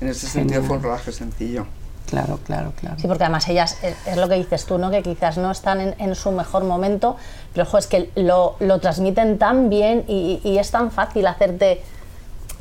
en 0.00 0.08
ese 0.08 0.26
sentido 0.26 0.62
Genial. 0.62 0.68
fue 0.68 0.76
un 0.78 0.82
rodaje 0.82 1.12
sencillo. 1.12 1.66
Claro, 2.08 2.40
claro, 2.44 2.72
claro. 2.80 2.96
Sí, 2.98 3.06
porque 3.06 3.22
además 3.22 3.46
ellas, 3.48 3.78
es, 3.84 3.94
es 4.04 4.16
lo 4.16 4.28
que 4.28 4.34
dices 4.34 4.64
tú, 4.66 4.78
¿no? 4.78 4.90
que 4.90 5.00
quizás 5.02 5.38
no 5.38 5.50
están 5.52 5.80
en, 5.80 5.94
en 5.98 6.16
su 6.16 6.32
mejor 6.32 6.64
momento, 6.64 7.16
pero 7.52 7.64
ojo, 7.68 7.78
es 7.78 7.86
que 7.86 8.10
lo, 8.16 8.56
lo 8.58 8.80
transmiten 8.80 9.38
tan 9.38 9.68
bien 9.70 10.04
y, 10.08 10.40
y 10.42 10.58
es 10.58 10.72
tan 10.72 10.90
fácil 10.90 11.24
hacerte 11.28 11.82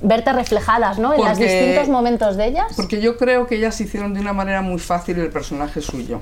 verte 0.02 0.32
reflejadas, 0.34 1.00
¿no? 1.00 1.14
En 1.14 1.26
los 1.26 1.38
distintos 1.38 1.90
momentos 1.90 2.38
de 2.38 2.46
ellas. 2.46 2.74
Porque 2.76 3.02
yo 3.02 3.18
creo 3.18 3.48
que 3.48 3.56
ellas 3.56 3.82
hicieron 3.82 4.14
de 4.14 4.20
una 4.22 4.34
manera 4.34 4.62
muy 4.62 4.80
fácil 4.80 5.18
el 5.20 5.30
personaje 5.30 5.82
suyo. 5.82 6.22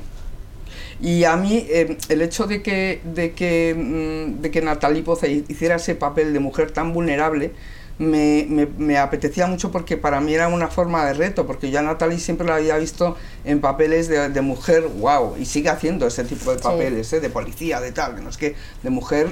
Y 1.01 1.23
a 1.25 1.35
mí 1.37 1.65
eh, 1.69 1.97
el 2.09 2.21
hecho 2.21 2.47
de 2.47 2.61
que, 2.63 3.01
de, 3.03 3.31
que, 3.33 3.75
mm, 3.77 4.41
de 4.41 4.51
que 4.51 4.61
Natalie 4.61 5.03
Poza 5.03 5.27
hiciera 5.27 5.75
ese 5.75 5.95
papel 5.95 6.33
de 6.33 6.39
mujer 6.39 6.71
tan 6.71 6.93
vulnerable 6.93 7.51
me, 7.99 8.45
me- 8.47 8.67
me 8.77 8.99
apetecía 8.99 9.47
mucho 9.47 9.71
porque 9.71 9.97
para 9.97 10.21
mí 10.21 10.31
era 10.31 10.47
una 10.49 10.67
forma 10.67 11.03
de 11.05 11.13
reto, 11.15 11.47
porque 11.47 11.71
yo 11.71 11.79
a 11.79 11.81
Natalie 11.81 12.19
siempre 12.19 12.45
la 12.45 12.55
había 12.57 12.77
visto 12.77 13.15
en 13.43 13.59
papeles 13.59 14.07
de, 14.07 14.29
de 14.29 14.41
mujer, 14.41 14.83
wow, 14.99 15.35
y 15.39 15.45
sigue 15.45 15.69
haciendo 15.69 16.05
ese 16.05 16.23
tipo 16.23 16.51
de 16.51 16.57
Sí. 16.57 16.63
papeles, 16.63 17.11
¿eh? 17.13 17.19
de 17.21 17.29
policía, 17.31 17.81
de 17.81 17.91
tal, 17.91 18.23
no 18.23 18.29
es 18.29 18.37
que 18.37 18.53
de 18.83 18.89
mujer 18.91 19.31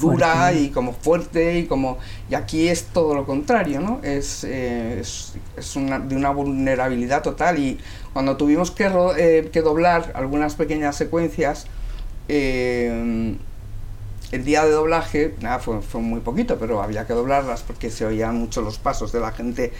dura 0.00 0.52
y 0.52 0.70
como 0.70 0.92
fuerte 0.92 1.58
y 1.60 1.66
como... 1.66 1.98
Y 2.28 2.34
aquí 2.34 2.66
es 2.68 2.84
todo 2.92 3.14
lo 3.14 3.24
contrario, 3.24 3.80
¿no? 3.80 4.00
Es, 4.02 4.42
eh, 4.44 4.98
es, 5.00 5.34
es 5.56 5.76
una, 5.76 6.00
de 6.00 6.16
una 6.16 6.30
vulnerabilidad 6.30 7.22
total 7.22 7.58
y 7.60 7.78
cuando 8.12 8.36
tuvimos 8.36 8.70
que, 8.70 8.88
ro- 8.88 9.16
eh, 9.16 9.50
que 9.52 9.62
doblar 9.62 10.12
algunas 10.14 10.54
pequeñas 10.54 10.96
secuencias, 10.96 11.66
eh, 12.28 13.36
el 14.30 14.44
día 14.46 14.64
de 14.64 14.70
doblaje, 14.70 15.34
nada, 15.42 15.58
fue, 15.58 15.82
fue 15.82 16.00
muy 16.00 16.20
poquito, 16.20 16.56
pero 16.58 16.82
había 16.82 17.06
que 17.06 17.12
doblarlas 17.12 17.62
porque 17.62 17.90
se 17.90 18.06
oían 18.06 18.36
mucho 18.36 18.62
los 18.62 18.78
pasos 18.78 19.12
de 19.12 19.20
la 19.20 19.32
gente. 19.32 19.72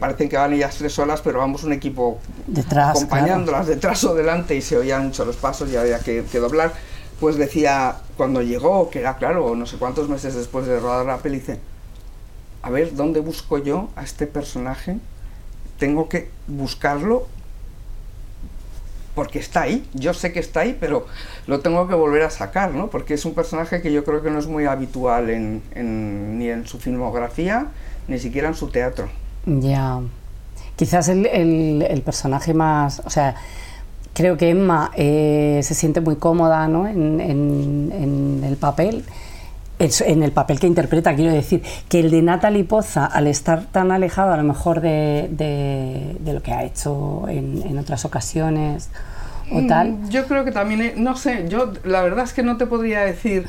Parecen 0.00 0.28
que 0.28 0.36
van 0.36 0.52
ellas 0.52 0.74
tres 0.76 0.92
solas, 0.94 1.20
pero 1.20 1.38
vamos 1.38 1.62
un 1.62 1.72
equipo 1.72 2.18
Detrás, 2.48 2.90
acompañándolas 2.96 3.68
detrás 3.68 4.02
o 4.02 4.14
delante 4.16 4.56
y 4.56 4.62
se 4.62 4.76
oían 4.76 5.06
mucho 5.06 5.24
los 5.24 5.36
pasos 5.36 5.70
y 5.70 5.76
había 5.76 6.00
que, 6.00 6.24
que 6.30 6.38
doblar. 6.40 6.72
Pues 7.20 7.36
decía, 7.36 7.98
cuando 8.16 8.42
llegó, 8.42 8.90
que 8.90 8.98
era 8.98 9.16
claro, 9.16 9.54
no 9.54 9.64
sé 9.66 9.76
cuántos 9.76 10.08
meses 10.08 10.34
después 10.34 10.66
de 10.66 10.80
rodar 10.80 11.06
la 11.06 11.18
peli, 11.18 11.38
dice, 11.38 11.60
a 12.62 12.70
ver, 12.70 12.94
¿dónde 12.96 13.20
busco 13.20 13.58
yo 13.58 13.90
a 13.94 14.02
este 14.02 14.26
personaje? 14.26 14.96
Tengo 15.78 16.08
que 16.08 16.30
buscarlo 16.48 17.28
porque 19.14 19.38
está 19.38 19.62
ahí, 19.62 19.84
yo 19.94 20.14
sé 20.14 20.32
que 20.32 20.40
está 20.40 20.60
ahí, 20.60 20.76
pero 20.78 21.06
lo 21.46 21.60
tengo 21.60 21.88
que 21.88 21.94
volver 21.94 22.22
a 22.22 22.30
sacar, 22.30 22.72
¿no? 22.72 22.88
Porque 22.88 23.14
es 23.14 23.24
un 23.24 23.34
personaje 23.34 23.82
que 23.82 23.92
yo 23.92 24.04
creo 24.04 24.22
que 24.22 24.30
no 24.30 24.38
es 24.38 24.46
muy 24.46 24.66
habitual 24.66 25.30
en, 25.30 25.62
ni 26.38 26.48
en 26.48 26.66
su 26.66 26.78
filmografía, 26.78 27.66
ni 28.08 28.18
siquiera 28.18 28.48
en 28.48 28.54
su 28.54 28.68
teatro. 28.68 29.08
Ya. 29.46 30.00
Quizás 30.76 31.08
el, 31.08 31.26
el- 31.26 32.02
personaje 32.02 32.54
más. 32.54 33.02
O 33.04 33.10
sea, 33.10 33.34
creo 34.14 34.36
que 34.36 34.50
Emma 34.50 34.90
eh, 34.96 35.60
se 35.62 35.74
siente 35.74 36.00
muy 36.00 36.16
cómoda 36.16 36.66
¿no? 36.68 36.86
en- 36.88 37.20
en 37.20 38.42
el 38.44 38.56
papel. 38.56 39.04
En 39.80 40.22
el 40.22 40.30
papel 40.32 40.60
que 40.60 40.66
interpreta, 40.66 41.14
quiero 41.16 41.32
decir, 41.32 41.62
que 41.88 42.00
el 42.00 42.10
de 42.10 42.20
Natalie 42.20 42.64
Poza, 42.64 43.06
al 43.06 43.26
estar 43.26 43.62
tan 43.64 43.90
alejado 43.92 44.30
a 44.32 44.36
lo 44.36 44.42
mejor 44.42 44.82
de, 44.82 45.28
de- 45.32 46.16
de 46.20 46.32
lo 46.34 46.42
que 46.42 46.52
ha 46.52 46.64
hecho 46.64 47.24
en, 47.28 47.62
en 47.66 47.78
otras 47.78 48.04
ocasiones 48.04 48.90
o 49.50 49.62
tal, 49.66 49.92
Mm, 49.92 50.08
Yo 50.10 50.26
creo 50.26 50.44
que 50.44 50.52
también, 50.52 50.82
eh, 50.82 50.94
no 50.98 51.16
sé, 51.16 51.46
yo 51.48 51.72
la 51.84 52.02
verdad 52.02 52.24
es 52.24 52.34
que 52.34 52.42
no 52.42 52.58
te 52.58 52.66
podría 52.66 53.00
decir 53.00 53.46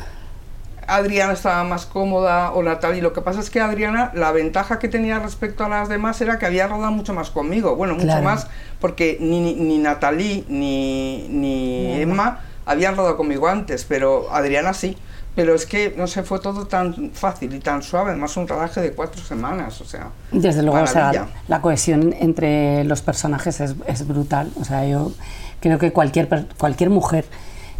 Adriana 0.87 1.33
estaba 1.33 1.63
más 1.65 1.85
cómoda 1.85 2.51
o 2.53 2.63
Natalie. 2.63 3.01
Lo 3.01 3.11
que 3.13 3.21
pasa 3.21 3.39
es 3.41 3.49
que 3.49 3.59
Adriana, 3.59 4.11
la 4.15 4.31
ventaja 4.31 4.79
que 4.79 4.87
tenía 4.87 5.19
respecto 5.19 5.63
a 5.65 5.69
las 5.69 5.89
demás 5.89 6.19
era 6.21 6.39
que 6.39 6.45
había 6.45 6.65
rodado 6.67 6.91
mucho 6.91 7.13
más 7.13 7.29
conmigo. 7.29 7.75
Bueno, 7.75 7.93
mucho 7.95 8.05
Claro. 8.05 8.23
más 8.23 8.47
porque 8.79 9.17
ni, 9.19 9.39
ni, 9.41 9.53
ni 9.55 9.77
Natalie 9.79 10.43
ni, 10.47 11.27
ni 11.29 12.01
Emma 12.01 12.39
habían 12.65 12.95
rodado 12.95 13.15
conmigo 13.17 13.47
antes, 13.49 13.85
pero 13.87 14.27
Adriana 14.33 14.73
sí. 14.73 14.97
Pero 15.35 15.55
es 15.55 15.65
que, 15.65 15.93
no 15.97 16.07
sé, 16.07 16.23
fue 16.23 16.39
todo 16.39 16.67
tan 16.67 17.11
fácil 17.13 17.53
y 17.53 17.59
tan 17.59 17.81
suave, 17.81 18.11
además 18.11 18.35
un 18.35 18.47
rodaje 18.47 18.81
de 18.81 18.91
cuatro 18.91 19.21
semanas, 19.23 19.79
o 19.79 19.85
sea. 19.85 20.09
Desde 20.31 20.61
luego, 20.61 20.81
o 20.83 20.87
sea, 20.87 21.05
maravilla. 21.05 21.27
la 21.47 21.61
cohesión 21.61 22.13
entre 22.19 22.83
los 22.83 23.01
personajes 23.01 23.61
es, 23.61 23.75
es 23.87 24.07
brutal. 24.07 24.51
O 24.59 24.65
sea, 24.65 24.85
yo 24.85 25.13
creo 25.61 25.79
que 25.79 25.93
cualquier, 25.93 26.27
cualquier 26.57 26.89
mujer 26.89 27.25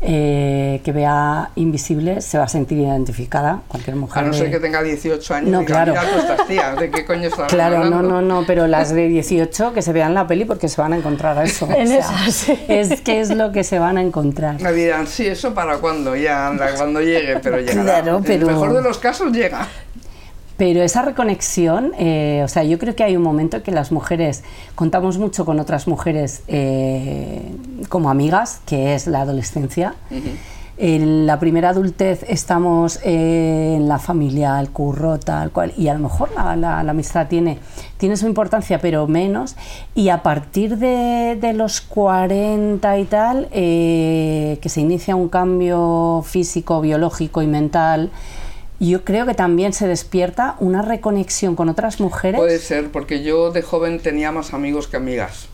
eh, 0.04 0.82
que 0.84 0.92
vea 0.92 1.52
Invisible 1.56 2.22
se 2.22 2.38
va 2.40 2.46
a 2.46 2.48
sentir 2.48 2.80
identificada. 2.80 3.62
Cualquier 3.68 3.96
mujer. 3.96 4.24
A 4.24 4.26
no 4.28 4.32
de- 4.34 4.38
ser 4.40 4.52
que 4.52 4.60
tenga 4.60 4.82
18 4.82 5.34
años 5.36 5.50
No, 5.52 5.62
y 5.62 5.66
claro. 5.66 5.92
"Mira 5.94 6.04
tú 6.12 6.18
estas 6.20 6.48
tías, 6.48 6.80
¿de 6.80 6.90
qué 6.90 7.06
coño 7.06 7.28
estás 7.28 7.52
Claro, 7.52 7.78
no, 7.80 7.84
hablando?". 7.98 8.22
no, 8.22 8.22
no, 8.42 8.44
pero 8.48 8.66
las 8.68 8.92
de 8.96 9.08
18 9.08 9.74
que 9.74 9.82
se 9.82 9.94
vean 9.94 10.14
la 10.14 10.26
peli 10.28 10.46
porque 10.46 10.68
se 10.68 10.82
van 10.82 10.94
a 10.94 10.98
encontrar 10.98 11.38
a 11.38 11.44
eso. 11.44 11.68
En 11.76 11.84
o 11.86 11.88
sea, 11.88 12.00
esas, 12.00 12.34
sí. 12.34 12.60
Es 12.68 13.02
que 13.02 13.20
es 13.22 13.30
lo 13.36 13.52
que 13.52 13.64
se 13.64 13.78
van 13.80 13.98
a 13.98 14.02
encontrar. 14.02 14.60
Me 14.62 14.74
dirán, 14.74 15.06
sí, 15.08 15.28
eso 15.28 15.54
para 15.54 15.78
cuando, 15.78 16.16
ya 16.16 16.48
anda, 16.48 16.74
cuando 16.76 17.00
llegue, 17.02 17.38
pero 17.42 17.60
llegará. 17.60 17.84
Claro, 18.02 18.18
En 18.18 18.24
pero- 18.24 18.48
el 18.50 18.54
mejor 18.56 18.74
de 18.74 18.82
los 18.82 18.98
casos 18.98 19.32
llega. 19.32 19.68
Pero 20.62 20.84
esa 20.84 21.02
reconexión, 21.02 21.92
eh, 21.98 22.42
o 22.46 22.48
sea, 22.48 22.64
yo 22.64 22.78
creo 22.78 22.96
que 22.96 23.04
hay 23.04 23.16
un 23.18 23.24
momento 23.24 23.58
en 23.58 23.64
que 23.64 23.72
las 23.72 23.92
mujeres 23.92 24.44
contamos 24.76 25.18
mucho 25.18 25.44
con 25.44 25.60
otras 25.60 25.88
mujeres 25.88 26.44
eh, 26.48 27.42
como 27.90 28.12
amigas, 28.12 28.62
que 28.68 28.94
es 28.94 29.08
la 29.08 29.22
adolescencia. 29.22 29.96
En 30.78 31.26
la 31.26 31.40
primera 31.40 31.70
adultez 31.70 32.24
estamos 32.30 33.00
eh, 33.04 33.74
en 33.76 33.88
la 33.88 33.98
familia, 33.98 34.60
el 34.60 34.70
curro, 34.70 35.20
tal 35.20 35.50
cual, 35.50 35.74
y 35.78 35.88
a 35.88 35.94
lo 35.96 36.00
mejor 36.02 36.30
la, 36.36 36.56
la- 36.56 36.84
la 36.84 36.92
amistad 36.92 37.26
tiene, 37.28 37.58
tiene 37.98 38.16
su 38.16 38.28
importancia, 38.28 38.78
pero 38.80 39.08
menos. 39.08 39.56
Y 39.96 40.10
a 40.10 40.22
partir 40.22 40.78
de, 40.78 41.40
de 41.42 41.54
los 41.54 41.82
40 41.82 43.00
y 43.00 43.06
tal, 43.06 43.48
eh, 43.52 44.60
que 44.62 44.70
se 44.70 44.82
inicia 44.82 45.16
un 45.16 45.28
cambio 45.30 46.22
físico, 46.24 46.82
biológico 46.82 47.42
y 47.42 47.48
mental, 47.48 48.12
yo 48.90 49.04
creo 49.04 49.26
que 49.26 49.34
también 49.34 49.74
se 49.74 49.88
despierta 49.88 50.56
una 50.60 50.82
reconexión 50.82 51.56
con 51.56 51.70
otras 51.70 52.00
mujeres. 52.00 52.40
Puede 52.40 52.60
ser, 52.60 52.90
porque 52.92 53.22
yo 53.24 53.52
de 53.52 53.62
joven 53.62 54.00
tenía 54.00 54.32
más 54.32 54.54
amigos 54.54 54.88
que 54.88 54.98
amigas. 54.98 55.48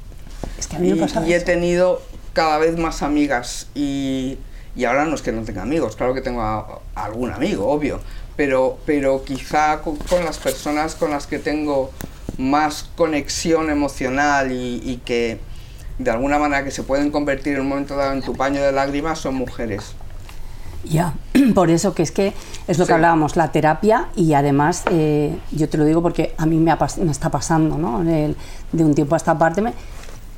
es 0.58 0.68
que 0.68 0.78
a 0.78 0.80
mí 0.80 0.90
me 0.92 0.98
Y, 0.98 1.00
pasa 1.00 1.28
y 1.28 1.34
he 1.34 1.40
tenido 1.42 2.02
cada 2.34 2.58
vez 2.58 2.78
más 2.78 3.02
amigas. 3.04 3.68
Y, 3.76 4.38
y 4.76 4.86
ahora 4.86 5.06
no 5.06 5.16
es 5.16 5.22
que 5.22 5.32
no 5.32 5.42
tenga 5.44 5.64
amigos, 5.64 5.96
claro 5.96 6.14
que 6.14 6.22
tengo 6.22 6.42
a- 6.42 6.80
a 6.96 7.06
algún 7.06 7.32
amigo, 7.32 7.68
obvio. 7.70 8.00
Pero, 8.36 8.78
pero 8.86 9.24
quizá 9.26 9.82
con, 9.82 9.96
con 9.98 10.24
las 10.24 10.38
personas 10.38 10.96
con 10.96 11.10
las 11.12 11.26
que 11.28 11.40
tengo 11.40 11.92
más 12.38 12.88
conexión 12.96 13.70
emocional 13.72 14.52
y, 14.52 14.80
y 14.86 14.98
que 15.04 15.40
de 15.98 16.12
alguna 16.12 16.38
manera 16.38 16.64
que 16.64 16.70
se 16.72 16.84
pueden 16.84 17.10
convertir 17.10 17.56
en 17.56 17.62
un 17.62 17.70
momento 17.70 17.96
dado 17.96 18.14
en 18.14 18.22
tu 18.22 18.34
paño 18.36 18.62
de 18.62 18.72
lágrimas 18.72 19.18
son 19.20 19.34
mujeres. 19.36 19.96
Ya, 20.84 21.14
por 21.56 21.70
eso 21.70 21.94
que 21.94 22.04
es 22.04 22.12
que 22.12 22.34
es 22.68 22.78
lo 22.78 22.86
Sí. 22.86 22.90
que 22.90 22.94
hablábamos, 22.94 23.36
la 23.36 23.52
terapia 23.52 24.08
y 24.16 24.34
además, 24.34 24.84
eh, 24.92 25.38
yo 25.52 25.68
te 25.70 25.78
lo 25.78 25.86
digo 25.86 26.02
porque 26.02 26.34
a 26.38 26.46
mí 26.46 26.58
me, 26.58 26.72
ha 26.72 26.78
me 27.02 27.12
está 27.12 27.30
pasando, 27.30 27.78
¿no? 27.78 28.02
El- 28.02 28.36
de 28.72 28.84
un 28.86 28.94
tiempo 28.94 29.16
a 29.16 29.18
esta 29.18 29.38
parte, 29.38 29.62
me- 29.62 29.74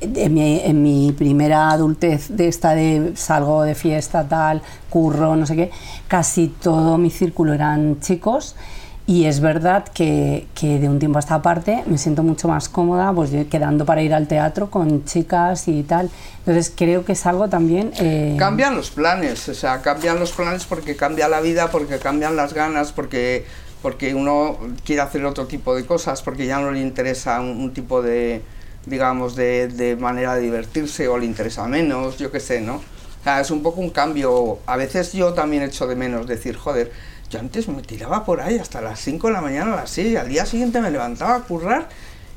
en, 0.00 0.32
mi, 0.34 0.58
en 0.60 0.82
mi 0.82 1.12
primera 1.12 1.70
adultez 1.70 2.28
de 2.30 2.48
esta 2.48 2.74
de 2.74 3.12
salgo 3.16 3.62
de 3.64 3.74
fiesta, 3.74 4.26
tal, 4.26 4.62
curro, 4.88 5.36
no 5.36 5.44
sé 5.46 5.56
qué, 5.56 5.70
casi 6.08 6.48
todo 6.48 6.96
mi 6.96 7.10
círculo 7.10 7.52
eran 7.52 8.00
chicos 8.00 8.56
y 9.10 9.24
es 9.24 9.40
verdad 9.40 9.88
que, 9.92 10.46
que 10.54 10.78
de 10.78 10.88
un 10.88 11.00
tiempo 11.00 11.18
a 11.18 11.20
esta 11.20 11.42
parte 11.42 11.82
me 11.86 11.98
siento 11.98 12.22
mucho 12.22 12.46
más 12.46 12.68
cómoda 12.68 13.12
pues 13.12 13.32
quedando 13.50 13.84
para 13.84 14.02
ir 14.02 14.14
al 14.14 14.28
teatro 14.28 14.70
con 14.70 15.04
chicas 15.04 15.66
y 15.66 15.82
tal. 15.82 16.08
Entonces 16.38 16.72
creo 16.76 17.04
que 17.04 17.14
es 17.14 17.26
algo 17.26 17.48
también... 17.48 17.90
eh, 17.98 18.36
Cambian 18.38 18.76
los 18.76 18.92
planes, 18.92 19.48
o 19.48 19.54
sea, 19.54 19.82
cambian 19.82 20.20
los 20.20 20.30
planes 20.30 20.64
porque 20.64 20.94
cambia 20.94 21.26
la 21.26 21.40
vida, 21.40 21.72
porque 21.72 21.98
cambian 21.98 22.36
las 22.36 22.54
ganas, 22.54 22.92
porque, 22.92 23.44
porque 23.82 24.14
uno 24.14 24.56
quiere 24.84 25.02
hacer 25.02 25.24
otro 25.24 25.48
tipo 25.48 25.74
de 25.74 25.84
cosas, 25.84 26.22
porque 26.22 26.46
ya 26.46 26.60
no 26.60 26.70
le 26.70 26.80
interesa 26.80 27.40
un, 27.40 27.60
un 27.60 27.74
tipo 27.74 28.02
de, 28.02 28.42
digamos, 28.86 29.34
de, 29.34 29.66
de 29.66 29.96
manera 29.96 30.36
de 30.36 30.42
divertirse 30.42 31.08
o 31.08 31.18
le 31.18 31.26
interesa 31.26 31.66
menos, 31.66 32.16
yo 32.16 32.30
qué 32.30 32.38
sé, 32.38 32.60
¿no? 32.60 32.76
O 32.76 33.24
sea, 33.24 33.40
es 33.40 33.50
un 33.50 33.60
poco 33.64 33.80
un 33.80 33.90
cambio. 33.90 34.60
A 34.66 34.76
veces 34.76 35.12
yo 35.12 35.32
también 35.34 35.64
echo 35.64 35.88
de 35.88 35.96
menos 35.96 36.28
decir, 36.28 36.56
joder, 36.56 36.92
yo 37.30 37.38
antes 37.40 37.68
me 37.68 37.82
tiraba 37.82 38.24
por 38.24 38.40
ahí 38.40 38.58
hasta 38.58 38.80
las 38.80 38.98
5 39.00 39.28
de 39.28 39.32
la 39.32 39.40
mañana, 39.40 39.72
a 39.74 39.76
las 39.76 39.90
6, 39.90 40.12
y 40.12 40.16
al 40.16 40.28
día 40.28 40.44
siguiente 40.46 40.80
me 40.80 40.90
levantaba 40.90 41.36
a 41.36 41.40
currar 41.40 41.88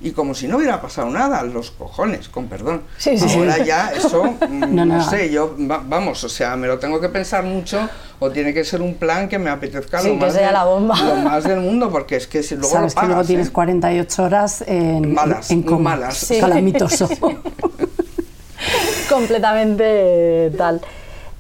y 0.01 0.12
como 0.12 0.34
si 0.36 0.47
no 0.49 0.58
hubiera 0.58 0.82
pasado 0.82 1.10
nada, 1.10 1.41
los 1.43 1.71
cojones, 1.71 2.27
con 2.27 2.47
perdón. 2.47 2.82
Sí, 2.97 3.17
sí, 3.17 3.27
sí. 3.29 3.38
Ahora 3.39 3.58
ya 3.60 3.91
eso, 3.95 4.23
mm, 4.25 4.75
No, 4.88 5.10
sé, 5.10 5.32
yo, 5.32 5.56
va- 5.69 5.82
vamos, 5.84 6.23
o 6.25 6.29
sea, 6.29 6.56
me 6.58 6.67
lo 6.67 6.77
tengo 6.77 6.99
que 6.99 7.08
pensar 7.10 7.43
mucho 7.43 7.89
o 8.19 8.29
tiene 8.29 8.53
que 8.53 8.63
ser 8.65 8.82
un 8.82 8.95
plan 8.95 9.27
que 9.29 9.39
me 9.39 9.49
apetezca 9.49 9.97
lo, 10.03 10.10
que 10.10 10.15
más 10.17 10.34
sea 10.34 10.45
del- 10.47 10.53
la 10.53 10.63
bomba. 10.65 11.01
lo 11.01 11.15
más 11.15 11.43
del 11.45 11.60
mundo, 11.62 11.89
porque 11.89 12.17
es 12.17 12.27
que 12.27 12.43
si 12.43 12.56
luego 12.56 12.69
Sabes 12.69 12.93
lo 12.95 13.01
que 13.01 13.06
luego 13.08 13.15
pagas, 13.19 13.27
tienes 13.27 13.47
¿eh? 13.47 13.51
48 13.51 14.23
horas 14.23 14.63
en, 14.67 15.13
Malas, 15.13 15.49
en 15.51 15.63
coma. 15.63 15.91
malas. 15.91 16.27
Calamitoso. 16.39 17.10
completamente 19.10 20.51
tal. 20.58 20.82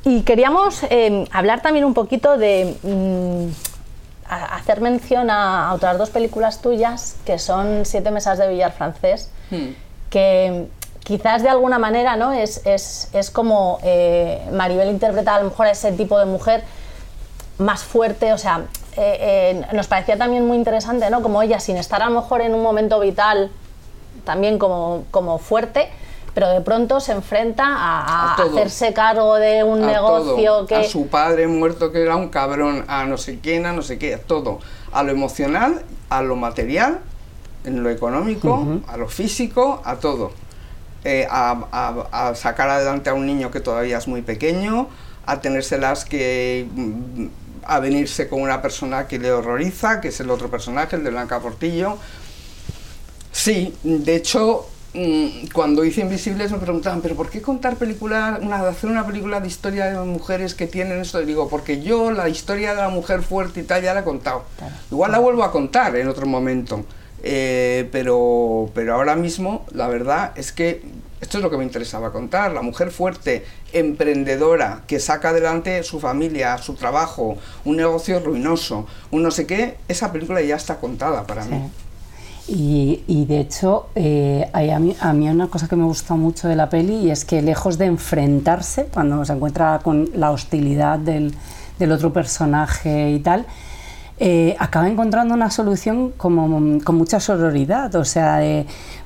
Y 0.05 0.21
queríamos 0.23 0.83
eh, 0.89 1.25
hablar 1.31 1.61
también 1.61 1.85
un 1.85 1.93
poquito 1.93 2.37
de 2.37 2.75
mm, 2.83 3.47
a- 4.29 4.55
hacer 4.55 4.81
mención 4.81 5.29
a, 5.29 5.69
a 5.69 5.73
otras 5.73 5.97
dos 5.97 6.09
películas 6.09 6.61
tuyas, 6.61 7.15
que 7.25 7.39
son 7.39 7.85
Siete 7.85 8.11
mesas 8.11 8.37
de 8.37 8.47
billar 8.49 8.71
francés, 8.73 9.29
Hmm. 9.49 9.73
que 10.09 10.67
quizás 11.03 11.43
de 11.43 11.49
alguna 11.49 11.77
manera 11.79 12.15
¿no? 12.15 12.31
es, 12.31 12.65
es, 12.65 13.09
es 13.13 13.29
como 13.29 13.77
eh, 13.83 14.41
Maribel 14.51 14.89
interpreta 14.89 15.35
a 15.35 15.39
lo 15.39 15.49
mejor 15.49 15.67
a 15.67 15.71
ese 15.71 15.91
tipo 15.91 16.17
de 16.17 16.25
mujer 16.25 16.63
más 17.59 17.83
fuerte, 17.83 18.33
o 18.33 18.37
sea, 18.37 18.61
eh, 18.97 19.61
eh, 19.61 19.65
nos 19.73 19.87
parecía 19.87 20.17
también 20.17 20.47
muy 20.47 20.57
interesante, 20.57 21.09
¿no? 21.09 21.21
Como 21.21 21.41
ella, 21.41 21.59
sin 21.59 21.77
estar 21.77 22.01
a 22.01 22.09
lo 22.09 22.21
mejor 22.21 22.41
en 22.41 22.53
un 22.55 22.63
momento 22.63 22.99
vital, 22.99 23.51
también 24.23 24.57
como, 24.57 25.03
como 25.11 25.37
fuerte, 25.39 25.89
pero 26.33 26.49
de 26.49 26.61
pronto 26.61 26.99
se 26.99 27.11
enfrenta 27.11 27.63
a, 27.65 28.33
hacerse 28.35 28.93
cargo 28.93 29.35
de 29.35 29.63
un 29.63 29.83
a 29.83 29.87
negocio 29.87 30.35
todo, 30.35 30.65
que... 30.65 30.75
a 30.75 30.83
su 30.83 31.07
padre 31.07 31.47
muerto 31.47 31.91
que 31.91 32.01
era 32.01 32.15
un 32.15 32.29
cabrón, 32.29 32.85
a 32.87 33.05
no 33.05 33.17
sé 33.17 33.39
quién, 33.39 33.65
a 33.65 33.73
no 33.73 33.81
sé 33.81 33.97
qué, 33.99 34.15
a 34.15 34.19
todo, 34.19 34.59
a 34.91 35.03
lo 35.03 35.11
emocional, 35.11 35.83
a 36.09 36.21
lo 36.21 36.35
material, 36.35 36.99
en 37.65 37.83
lo 37.83 37.89
económico, 37.89 38.65
a 38.87 38.97
lo 38.97 39.07
físico, 39.07 39.81
a 39.85 39.95
todo. 39.97 40.31
Eh, 41.05 41.27
a, 41.29 41.65
a- 41.71 42.29
a 42.29 42.35
sacar 42.35 42.69
adelante 42.69 43.09
a 43.09 43.13
un 43.13 43.25
niño 43.25 43.51
que 43.51 43.59
todavía 43.59 43.97
es 43.97 44.07
muy 44.07 44.21
pequeño, 44.21 44.87
a 45.25 45.41
tenérselas 45.41 46.05
que 46.05 46.65
mm, 46.73 47.25
a 47.65 47.79
venirse 47.79 48.27
con 48.29 48.41
una 48.41 48.61
persona 48.61 49.07
que 49.07 49.19
le 49.19 49.31
horroriza, 49.31 49.99
que 50.01 50.09
es 50.09 50.19
el 50.21 50.29
otro 50.29 50.49
personaje, 50.49 50.95
el 50.95 51.03
de 51.03 51.09
Blanca 51.11 51.39
Portillo. 51.39 51.97
Sí, 53.31 53.73
de 53.83 54.15
hecho, 54.15 54.67
cuando 55.53 55.83
hice 55.83 56.01
Invisibles 56.01 56.51
me 56.51 56.59
preguntaban, 56.59 57.01
¿pero 57.01 57.15
por 57.15 57.29
qué 57.29 57.41
contar 57.41 57.77
películas, 57.77 58.39
una, 58.41 58.67
hacer 58.67 58.89
una 58.91 59.07
película 59.07 59.39
de 59.39 59.47
historia 59.47 59.85
de 59.85 59.97
mujeres 60.05 60.53
que 60.53 60.67
tienen 60.67 60.99
esto? 60.99 61.19
Y 61.21 61.25
digo, 61.25 61.49
porque 61.49 61.81
yo 61.81 62.11
la 62.11 62.29
historia 62.29 62.75
de 62.75 62.81
la 62.81 62.89
mujer 62.89 63.23
fuerte 63.23 63.61
y 63.61 63.63
tal 63.63 63.81
ya 63.81 63.93
la 63.93 64.01
he 64.01 64.03
contado. 64.03 64.43
Igual 64.91 65.11
la 65.11 65.19
vuelvo 65.19 65.43
a 65.43 65.51
contar 65.51 65.95
en 65.95 66.07
otro 66.07 66.27
momento. 66.27 66.85
Eh, 67.23 67.89
pero, 67.91 68.69
pero 68.75 68.95
ahora 68.95 69.15
mismo, 69.15 69.65
la 69.71 69.87
verdad 69.87 70.33
es 70.35 70.51
que 70.51 70.83
esto 71.21 71.37
es 71.37 71.43
lo 71.43 71.49
que 71.49 71.57
me 71.57 71.63
interesaba 71.63 72.11
contar. 72.11 72.51
La 72.51 72.61
mujer 72.61 72.91
fuerte, 72.91 73.45
emprendedora, 73.71 74.83
que 74.85 74.99
saca 74.99 75.29
adelante 75.29 75.81
su 75.83 75.99
familia, 75.99 76.57
su 76.57 76.75
trabajo, 76.75 77.37
un 77.63 77.77
negocio 77.77 78.19
ruinoso, 78.19 78.85
un 79.09 79.23
no 79.23 79.31
sé 79.31 79.47
qué, 79.47 79.77
esa 79.87 80.11
película 80.11 80.41
ya 80.41 80.57
está 80.57 80.79
contada 80.79 81.25
para 81.25 81.45
mí. 81.45 81.71
Y, 82.47 83.03
y 83.07 83.25
de 83.25 83.39
hecho, 83.39 83.87
eh, 83.95 84.49
hay 84.51 84.69
a, 84.71 84.79
mí, 84.79 84.95
a 84.99 85.13
mí 85.13 85.29
una 85.29 85.47
cosa 85.47 85.67
que 85.67 85.75
me 85.75 85.85
gusta 85.85 86.15
mucho 86.15 86.47
de 86.47 86.55
la 86.55 86.69
peli 86.69 86.95
y 86.95 87.11
es 87.11 87.23
que 87.23 87.41
lejos 87.41 87.77
de 87.77 87.85
enfrentarse, 87.85 88.87
cuando 88.93 89.23
se 89.23 89.33
encuentra 89.33 89.79
con 89.81 90.09
la 90.13 90.31
hostilidad 90.31 90.99
del, 90.99 91.33
del 91.79 91.91
otro 91.91 92.11
personaje 92.11 93.11
y 93.11 93.19
tal, 93.19 93.45
eh, 94.25 94.55
acaba 94.57 94.87
encontrando 94.87 95.33
una 95.33 95.51
solución 95.51 96.11
como, 96.15 96.79
con 96.85 96.95
mucha 96.95 97.19
sororidad. 97.19 97.93
O 97.95 98.05
sea, 98.05 98.37
de, 98.37 98.65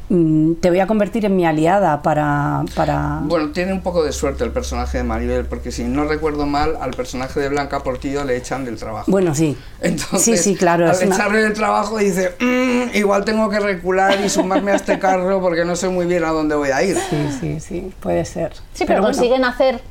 mm, 0.10 0.54
te 0.62 0.70
voy 0.70 0.80
a 0.80 0.86
convertir 0.86 1.26
en 1.26 1.36
mi 1.36 1.44
aliada 1.44 2.04
para... 2.04 2.64
para... 2.76 3.22
Bueno, 3.24 3.50
tiene 3.50 3.74
un 3.74 3.82
poco 3.82 4.04
de 4.04 4.12
suerte 4.12 4.44
el 4.44 4.52
personaje 4.52 5.00
de 5.00 5.04
Maribel, 5.04 5.46
porque 5.48 5.72
si 5.72 5.86
no 5.86 6.06
recuerdo 6.06 6.46
mal, 6.46 6.78
al 6.80 6.92
personaje 6.92 7.40
de 7.40 7.50
Blanca 7.50 7.80
Portillo 7.80 8.24
le 8.26 8.38
echan 8.38 8.64
del 8.64 8.78
trabajo. 8.78 9.10
Bueno, 9.10 9.34
sí. 9.34 9.58
Entonces, 9.82 10.22
sí, 10.22 10.38
sí, 10.38 10.56
claro. 10.56 10.86
al 10.86 10.92
es 10.92 11.02
una- 11.02 11.16
echarle 11.16 11.40
del 11.42 11.54
trabajo 11.54 11.98
dice, 11.98 12.36
"Mm, 12.40 12.96
igual 12.96 13.26
tengo 13.26 13.50
que 13.50 13.60
recular 13.60 14.20
y 14.24 14.30
sumarme 14.30 14.72
a 14.72 14.76
este 14.76 15.00
carro 15.00 15.42
porque 15.42 15.66
no 15.66 15.76
sé 15.76 15.90
muy 15.90 16.06
bien 16.06 16.26
a 16.26 16.30
dónde 16.30 16.54
voy 16.54 16.70
a 16.70 16.84
ir. 16.84 16.96
Sí, 17.10 17.18
sí, 17.40 17.60
sí, 17.60 17.92
puede 18.02 18.24
ser. 18.24 18.54
Sí, 18.76 18.84
pero, 18.86 19.02
bueno, 19.02 19.16
consiguen 19.18 19.44
hacer 19.46 19.82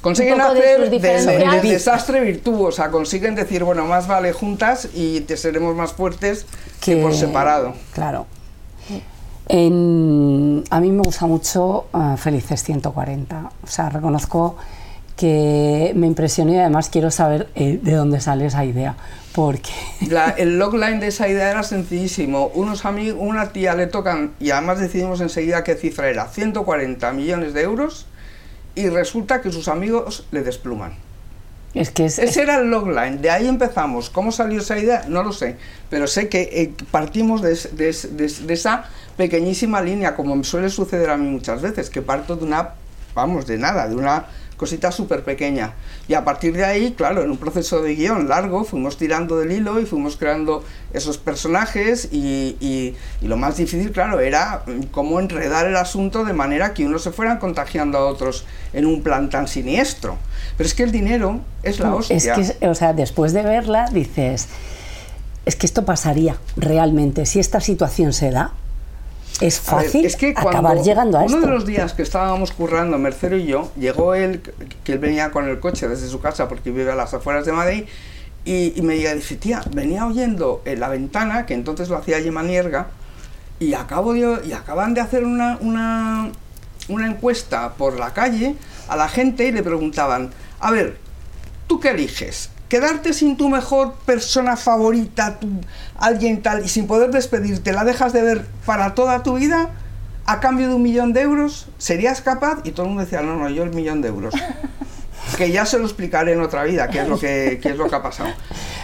Consiguen 0.00 0.36
de 0.38 0.42
hacer 0.42 0.80
del- 0.80 0.90
diferencias. 0.90 1.62
desastre 1.62 2.20
virtud, 2.20 2.66
o 2.66 2.72
sea, 2.72 2.90
consiguen 2.90 3.34
decir, 3.34 3.64
bueno, 3.64 3.84
más 3.84 4.06
vale 4.08 4.32
juntas 4.32 4.88
y 4.94 5.20
te 5.20 5.36
seremos 5.36 5.74
más 5.76 5.92
fuertes 5.92 6.46
que, 6.80 6.96
por 6.96 7.14
separado. 7.14 7.74
Claro. 7.92 8.26
En- 9.48 10.64
a 10.70 10.80
mí 10.80 10.90
me 10.92 11.02
gusta 11.02 11.26
mucho 11.26 11.86
ah, 11.92 12.16
Felices 12.16 12.62
140. 12.62 13.50
O 13.62 13.66
sea, 13.66 13.88
reconozco 13.90 14.56
que 15.16 15.92
me 15.96 16.06
impresionó 16.06 16.52
y 16.52 16.56
además 16.58 16.88
quiero 16.88 17.10
saber 17.10 17.48
eh, 17.54 17.78
de 17.82 17.92
dónde 17.94 18.20
sale 18.20 18.46
esa 18.46 18.64
idea. 18.64 18.94
Porque. 19.34 19.70
La- 20.08 20.30
el 20.30 20.58
logline 20.58 21.00
de 21.00 21.08
esa 21.08 21.28
idea 21.28 21.50
era 21.50 21.62
sencillísimo. 21.62 22.46
Unos 22.54 22.84
amigos, 22.84 23.18
una 23.20 23.50
tía 23.52 23.74
le 23.74 23.86
tocan, 23.86 24.32
y 24.40 24.50
además 24.50 24.78
decidimos 24.78 25.20
enseguida 25.20 25.64
qué 25.64 25.74
cifra 25.74 26.08
era, 26.08 26.26
140 26.28 27.12
millones 27.12 27.52
de 27.52 27.62
euros, 27.62 28.06
y 28.74 28.88
resulta 28.88 29.40
que 29.40 29.52
sus 29.52 29.68
amigos 29.68 30.26
le 30.30 30.42
despluman. 30.42 30.94
Es 31.74 31.90
que 31.90 32.06
es. 32.06 32.18
Ese 32.18 32.42
era 32.42 32.58
el 32.58 32.70
logline, 32.70 33.20
de 33.22 33.30
ahí 33.30 33.46
empezamos. 33.46 34.10
¿Cómo 34.10 34.32
salió 34.32 34.60
esa 34.60 34.78
idea? 34.78 35.04
No 35.08 35.22
lo 35.22 35.32
sé, 35.32 35.56
pero 35.88 36.06
sé 36.08 36.28
que 36.28 36.42
eh, 36.42 36.74
partimos 36.90 37.42
de, 37.42 37.54
de 37.72 37.92
de 37.92 38.28
de 38.28 38.54
esa 38.54 38.84
pequeñísima 39.16 39.80
línea, 39.80 40.16
como 40.16 40.34
me 40.34 40.44
suele 40.44 40.70
suceder 40.70 41.10
a 41.10 41.16
mí 41.16 41.28
muchas 41.28 41.62
veces, 41.62 41.90
que 41.90 42.02
parto 42.02 42.36
de 42.36 42.44
una, 42.44 42.70
vamos, 43.14 43.46
de 43.46 43.58
nada, 43.58 43.86
de 43.86 43.94
una 43.94 44.26
cosita 44.60 44.92
súper 44.92 45.24
pequeña. 45.24 45.72
Y 46.06 46.12
a 46.12 46.22
partir 46.22 46.54
de 46.54 46.66
ahí, 46.66 46.92
claro, 46.92 47.22
en 47.22 47.30
un 47.30 47.38
proceso 47.38 47.80
de 47.80 47.94
guion 47.94 48.28
largo, 48.28 48.62
fuimos 48.64 48.98
tirando 48.98 49.38
del 49.38 49.50
hilo 49.52 49.80
y 49.80 49.86
fuimos 49.86 50.16
creando 50.16 50.62
esos 50.92 51.16
personajes 51.16 52.08
y, 52.12 52.56
y- 52.60 52.94
y 53.22 53.26
lo 53.26 53.38
más 53.38 53.56
difícil, 53.56 53.90
claro, 53.90 54.20
era 54.20 54.62
cómo 54.90 55.18
enredar 55.18 55.66
el 55.66 55.76
asunto 55.76 56.24
de 56.26 56.34
manera 56.34 56.74
que 56.74 56.84
unos 56.84 57.02
se 57.02 57.10
fueran 57.10 57.38
contagiando 57.38 57.96
a 57.96 58.04
otros 58.04 58.44
en 58.74 58.84
un 58.84 59.02
plan 59.02 59.30
tan 59.30 59.48
siniestro. 59.48 60.18
Pero 60.58 60.66
es 60.68 60.74
que 60.74 60.82
el 60.82 60.92
dinero 60.92 61.40
es 61.62 61.80
la 61.80 61.94
hostia. 61.94 62.16
es 62.16 62.52
que, 62.58 62.68
o 62.68 62.74
sea, 62.74 62.92
después 62.92 63.32
de 63.32 63.42
verla 63.42 63.88
dices. 63.90 64.48
Es 65.46 65.56
que 65.56 65.64
esto 65.64 65.86
pasaría 65.86 66.36
realmente. 66.56 67.24
Si 67.24 67.40
esta 67.40 67.60
situación 67.60 68.12
se 68.12 68.30
da, 68.30 68.52
es 69.40 69.64
ver, 69.64 69.74
fácil 69.84 70.04
es 70.04 70.16
que 70.16 70.34
cuando 70.34 70.50
acabar 70.50 70.82
llegando 70.82 71.18
a 71.18 71.22
uno 71.22 71.36
esto. 71.36 71.46
de 71.46 71.52
los 71.52 71.66
días 71.66 71.92
que 71.94 72.02
estábamos 72.02 72.52
currando, 72.52 72.98
Mercero 72.98 73.36
y 73.36 73.46
yo, 73.46 73.70
llegó 73.78 74.14
él, 74.14 74.40
que 74.84 74.92
él 74.92 74.98
venía 74.98 75.30
con 75.30 75.48
el 75.48 75.60
coche 75.60 75.88
desde 75.88 76.08
su 76.08 76.20
casa 76.20 76.48
porque 76.48 76.70
vive 76.70 76.92
a 76.92 76.94
las 76.94 77.14
afueras 77.14 77.44
de 77.46 77.52
Madrid, 77.52 77.84
y, 78.44 78.72
y 78.78 78.82
me 78.82 78.94
dice, 78.94 79.36
tía, 79.36 79.60
venía 79.74 80.06
oyendo 80.06 80.62
en 80.64 80.80
la 80.80 80.88
ventana, 80.88 81.44
que 81.46 81.54
entonces 81.54 81.88
lo 81.88 81.96
hacía 81.96 82.20
Gemma 82.20 82.42
Nierga, 82.42 82.88
y, 83.58 83.74
acabo 83.74 84.14
de- 84.14 84.40
y 84.46 84.52
acaban 84.52 84.94
de 84.94 85.00
hacer 85.02 85.24
una, 85.24 85.58
una, 85.60 86.30
una 86.88 87.06
encuesta 87.06 87.74
por 87.74 87.98
la 87.98 88.12
calle 88.14 88.54
a 88.88 88.96
la 88.96 89.08
gente 89.08 89.44
y 89.46 89.52
le 89.52 89.62
preguntaban, 89.62 90.30
a 90.60 90.70
ver, 90.70 90.96
¿tú 91.66 91.78
qué 91.78 91.90
eliges? 91.90 92.48
¿Quedarte 92.70 93.12
sin 93.12 93.36
tu 93.36 93.50
mejor 93.50 93.94
persona 94.06 94.56
favorita, 94.56 95.38
tu- 95.38 95.60
alguien 95.98 96.40
tal, 96.40 96.64
y 96.64 96.68
sin 96.68 96.86
poder 96.86 97.10
despedirte, 97.10 97.72
la 97.72 97.84
dejas 97.84 98.14
de 98.14 98.22
ver 98.22 98.46
para 98.64 98.94
toda 98.94 99.22
tu 99.22 99.34
vida 99.34 99.68
a 100.24 100.40
cambio 100.40 100.68
de 100.68 100.74
un 100.74 100.82
millón 100.82 101.12
de 101.12 101.20
euros? 101.20 101.66
¿Serías 101.76 102.22
capaz? 102.22 102.60
Y 102.64 102.70
todo 102.70 102.84
el 102.84 102.88
mundo 102.90 103.02
decía, 103.04 103.20
no, 103.20 103.36
no, 103.36 103.50
yo 103.50 103.64
el 103.64 103.74
millón 103.74 104.00
de 104.00 104.08
euros. 104.08 104.32
que 105.36 105.50
ya 105.50 105.66
se 105.66 105.78
lo 105.78 105.84
explicaré 105.84 106.32
en 106.32 106.40
otra 106.40 106.64
vida, 106.64 106.88
qué 106.88 107.00
es 107.02 107.08
lo 107.08 107.18
que, 107.18 107.58
qué 107.62 107.70
es 107.70 107.76
lo 107.76 107.88
que 107.88 107.94
ha 107.96 108.02
pasado. 108.02 108.30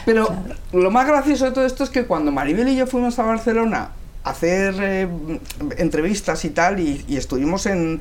Pero 0.05 0.35
lo 0.73 0.91
más 0.91 1.07
gracioso 1.07 1.45
de 1.47 1.53
todo 1.53 1.65
esto 1.65 1.85
es 1.85 1.91
que 1.91 2.05
cuando 2.07 2.33
Maribel 2.33 2.69
y 2.69 2.77
yo 2.77 2.87
fuimos 2.87 3.19
a 3.19 3.23
Barcelona 3.23 3.91
a 4.25 4.31
hacer 4.31 4.75
eh, 4.81 5.09
entrevistas 5.79 6.45
y 6.45 6.51
tal, 6.51 6.81
y, 6.81 7.05
y 7.09 7.17
estuvimos 7.17 7.67
en, 7.67 8.01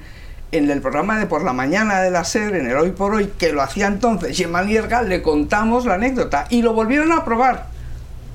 en 0.58 0.70
el 0.70 0.82
programa 0.82 1.20
de 1.20 1.26
por 1.26 1.44
la 1.44 1.54
mañana 1.54 2.02
de 2.02 2.12
la 2.12 2.24
SER, 2.24 2.56
en 2.56 2.68
el 2.68 2.78
Hoy 2.78 2.91
por 2.91 3.13
Hoy, 3.13 3.32
que 3.38 3.52
lo 3.52 3.62
hacía 3.62 3.88
entonces 3.88 4.36
Gemma 4.36 4.63
Nierga, 4.63 5.02
le 5.02 5.22
contamos 5.22 5.86
la 5.86 5.96
anécdota 5.96 6.46
y 6.50 6.62
lo 6.62 6.74
volvieron 6.74 7.12
a 7.12 7.26
probar 7.26 7.68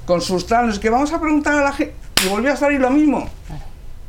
con 0.06 0.20
sus 0.20 0.46
tranos, 0.46 0.78
que 0.78 0.90
vamos 0.90 1.12
a 1.12 1.20
preguntar 1.20 1.54
a 1.54 1.62
la 1.62 1.72
gente, 1.72 1.94
y 2.24 2.28
volvió 2.28 2.52
a 2.52 2.56
salir 2.56 2.80
lo 2.80 2.90
mismo. 2.90 3.28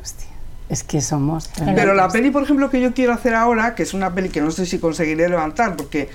Hostia, 0.02 0.28
es 0.68 0.82
que 0.82 1.00
somos. 1.00 1.48
Pero 1.74 1.94
la 1.94 2.08
peli, 2.08 2.30
por 2.30 2.42
ejemplo, 2.42 2.70
que 2.70 2.80
yo 2.80 2.92
quiero 2.92 3.12
hacer 3.12 3.34
ahora, 3.34 3.74
que 3.74 3.84
es 3.84 3.94
una 3.94 4.12
peli 4.12 4.28
que 4.28 4.40
no 4.40 4.50
sé 4.50 4.66
si 4.66 4.78
conseguiré 4.78 5.28
levantar, 5.28 5.76
porque 5.76 6.10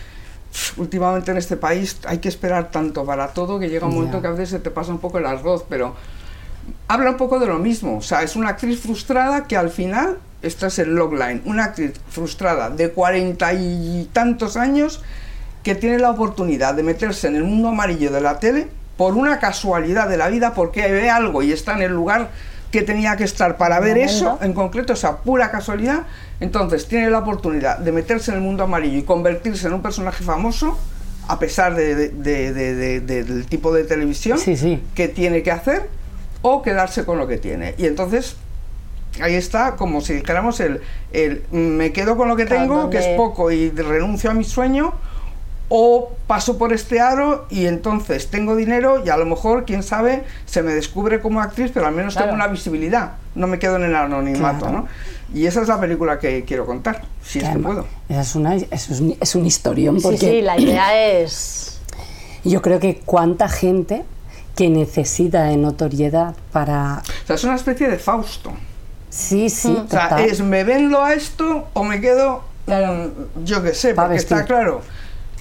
últimamente 0.77 1.31
en 1.31 1.37
este 1.37 1.57
país 1.57 1.97
hay 2.05 2.17
que 2.17 2.29
esperar 2.29 2.71
tanto 2.71 3.05
para 3.05 3.29
todo 3.29 3.59
que 3.59 3.69
llega 3.69 3.85
un 3.87 3.95
momento 3.95 4.21
que 4.21 4.27
a 4.27 4.31
veces 4.31 4.49
se 4.49 4.59
te 4.59 4.71
pasa 4.71 4.91
un 4.91 4.99
poco 4.99 5.19
el 5.19 5.25
arroz, 5.25 5.65
pero 5.69 5.95
habla 6.87 7.11
un 7.11 7.17
poco 7.17 7.39
de 7.39 7.47
lo 7.47 7.59
mismo. 7.59 7.97
O 7.97 8.01
sea, 8.01 8.23
es 8.23 8.35
una 8.35 8.49
actriz 8.49 8.79
frustrada 8.79 9.45
que 9.45 9.55
al 9.55 9.69
final, 9.69 10.17
esta 10.41 10.67
es 10.67 10.79
el 10.79 10.95
logline, 10.95 11.41
una 11.45 11.65
actriz 11.65 11.93
frustrada 12.09 12.69
de 12.69 12.91
cuarenta 12.91 13.53
y 13.53 14.09
tantos 14.13 14.55
años 14.57 15.01
que 15.63 15.75
tiene 15.75 15.99
la 15.99 16.11
oportunidad 16.11 16.73
de 16.75 16.83
meterse 16.83 17.27
en 17.27 17.35
el 17.35 17.43
mundo 17.43 17.69
amarillo 17.69 18.11
de 18.11 18.21
la 18.21 18.39
tele 18.39 18.67
por 18.97 19.15
una 19.15 19.39
casualidad 19.39 20.07
de 20.09 20.17
la 20.17 20.27
vida, 20.29 20.53
porque 20.53 20.91
ve 20.91 21.09
algo 21.09 21.43
y 21.43 21.51
está 21.51 21.73
en 21.73 21.81
el 21.83 21.91
lugar 21.91 22.29
que 22.71 22.81
tenía 22.81 23.15
que 23.15 23.23
estar 23.23 23.57
para 23.57 23.79
ver 23.79 23.97
eso, 23.97 24.39
en 24.41 24.53
concreto, 24.53 24.93
esa 24.93 25.19
pura 25.19 25.51
casualidad, 25.51 26.03
entonces 26.39 26.87
tiene 26.87 27.09
la 27.09 27.19
oportunidad 27.19 27.77
de 27.79 27.91
meterse 27.91 28.31
en 28.31 28.37
el 28.37 28.43
mundo 28.43 28.63
amarillo 28.63 28.97
y 28.97 29.03
convertirse 29.03 29.67
en 29.67 29.73
un 29.73 29.81
personaje 29.81 30.23
famoso, 30.23 30.77
a 31.27 31.39
pesar 31.39 31.75
de- 31.75 31.95
de- 31.95 32.09
de- 32.09 32.53
de- 32.53 32.75
de- 32.75 32.99
de- 33.01 33.23
del 33.23 33.45
tipo 33.45 33.73
de 33.73 33.83
televisión 33.83 34.37
Sí, 34.37 34.57
sí. 34.57 34.81
que 34.95 35.07
tiene 35.07 35.43
que 35.43 35.51
hacer, 35.51 35.89
o 36.41 36.61
quedarse 36.61 37.05
con 37.05 37.17
lo 37.17 37.27
que 37.27 37.37
tiene. 37.37 37.73
Y 37.77 37.85
entonces 37.85 38.35
ahí 39.21 39.35
está 39.35 39.75
como 39.75 40.01
si 40.01 40.13
dijéramos 40.13 40.59
el, 40.59 40.81
el 41.13 41.43
me 41.51 41.91
quedo 41.91 42.17
con 42.17 42.27
lo 42.27 42.35
que 42.35 42.45
tengo, 42.45 42.89
que 42.89 42.97
es 42.99 43.07
poco, 43.17 43.51
y 43.51 43.69
renuncio 43.71 44.29
a 44.31 44.33
mi 44.33 44.43
sueño, 44.43 44.93
o 45.69 46.11
paso 46.27 46.57
por 46.57 46.71
este 46.71 47.01
aro 47.01 47.45
y 47.49 47.65
entonces 47.65 48.27
tengo 48.29 48.55
dinero 48.55 49.03
y 49.05 49.09
a 49.09 49.17
lo 49.17 49.25
mejor, 49.25 49.65
quién 49.65 49.83
sabe, 49.83 50.23
se 50.45 50.63
me 50.63 50.73
descubre 50.73 51.19
como 51.19 51.41
actriz, 51.41 51.71
pero 51.73 51.87
al 51.87 51.93
menos 51.93 52.13
Claro. 52.13 52.27
tengo 52.29 52.35
una 52.41 52.47
visibilidad, 52.47 53.13
no 53.35 53.47
me 53.47 53.59
quedo 53.59 53.75
en 53.75 53.83
el 53.83 53.95
anonimato, 53.95 54.59
Claro. 54.65 54.71
¿no? 54.83 54.87
Y 55.33 55.45
esa 55.45 55.61
es 55.61 55.67
la 55.67 55.77
película 55.77 56.19
que 56.19 56.45
quiero 56.45 56.65
contar, 56.65 57.01
si 57.21 57.39
es 57.39 57.49
que 57.49 57.59
puedo. 57.59 57.85
esa 58.07 58.21
es, 58.21 58.35
una, 58.35 58.55
es, 58.55 58.89
un- 59.01 59.17
es 59.19 59.35
un 59.35 59.45
historión. 59.45 59.97
Sí, 59.97 60.03
Porque, 60.03 60.19
sí, 60.19 60.41
la 60.41 60.57
idea 60.57 61.19
es... 61.19 61.81
Yo 62.45 62.61
creo 62.61 62.79
que 62.79 63.01
cuánta 63.05 63.49
gente 63.49 64.03
que 64.55 64.69
necesita 64.69 65.43
de 65.43 65.57
notoriedad 65.57 66.33
para... 66.53 67.01
O 67.23 67.27
sea, 67.27 67.35
es 67.35 67.43
una 67.43 67.55
especie 67.55 67.89
de 67.89 67.97
Fausto. 67.99 68.53
Sí, 69.09 69.49
sí, 69.49 69.69
O 69.69 69.87
sea, 69.89 70.09
total. 70.09 70.25
es 70.25 70.41
me 70.41 70.63
vendo 70.63 71.03
a 71.03 71.13
esto 71.13 71.67
o 71.73 71.83
me 71.83 72.01
quedo, 72.01 72.43
mm, 72.67 73.43
yo 73.45 73.63
qué 73.63 73.73
sé, 73.73 73.93
porque 73.93 74.15
está 74.15 74.45
claro 74.45 74.81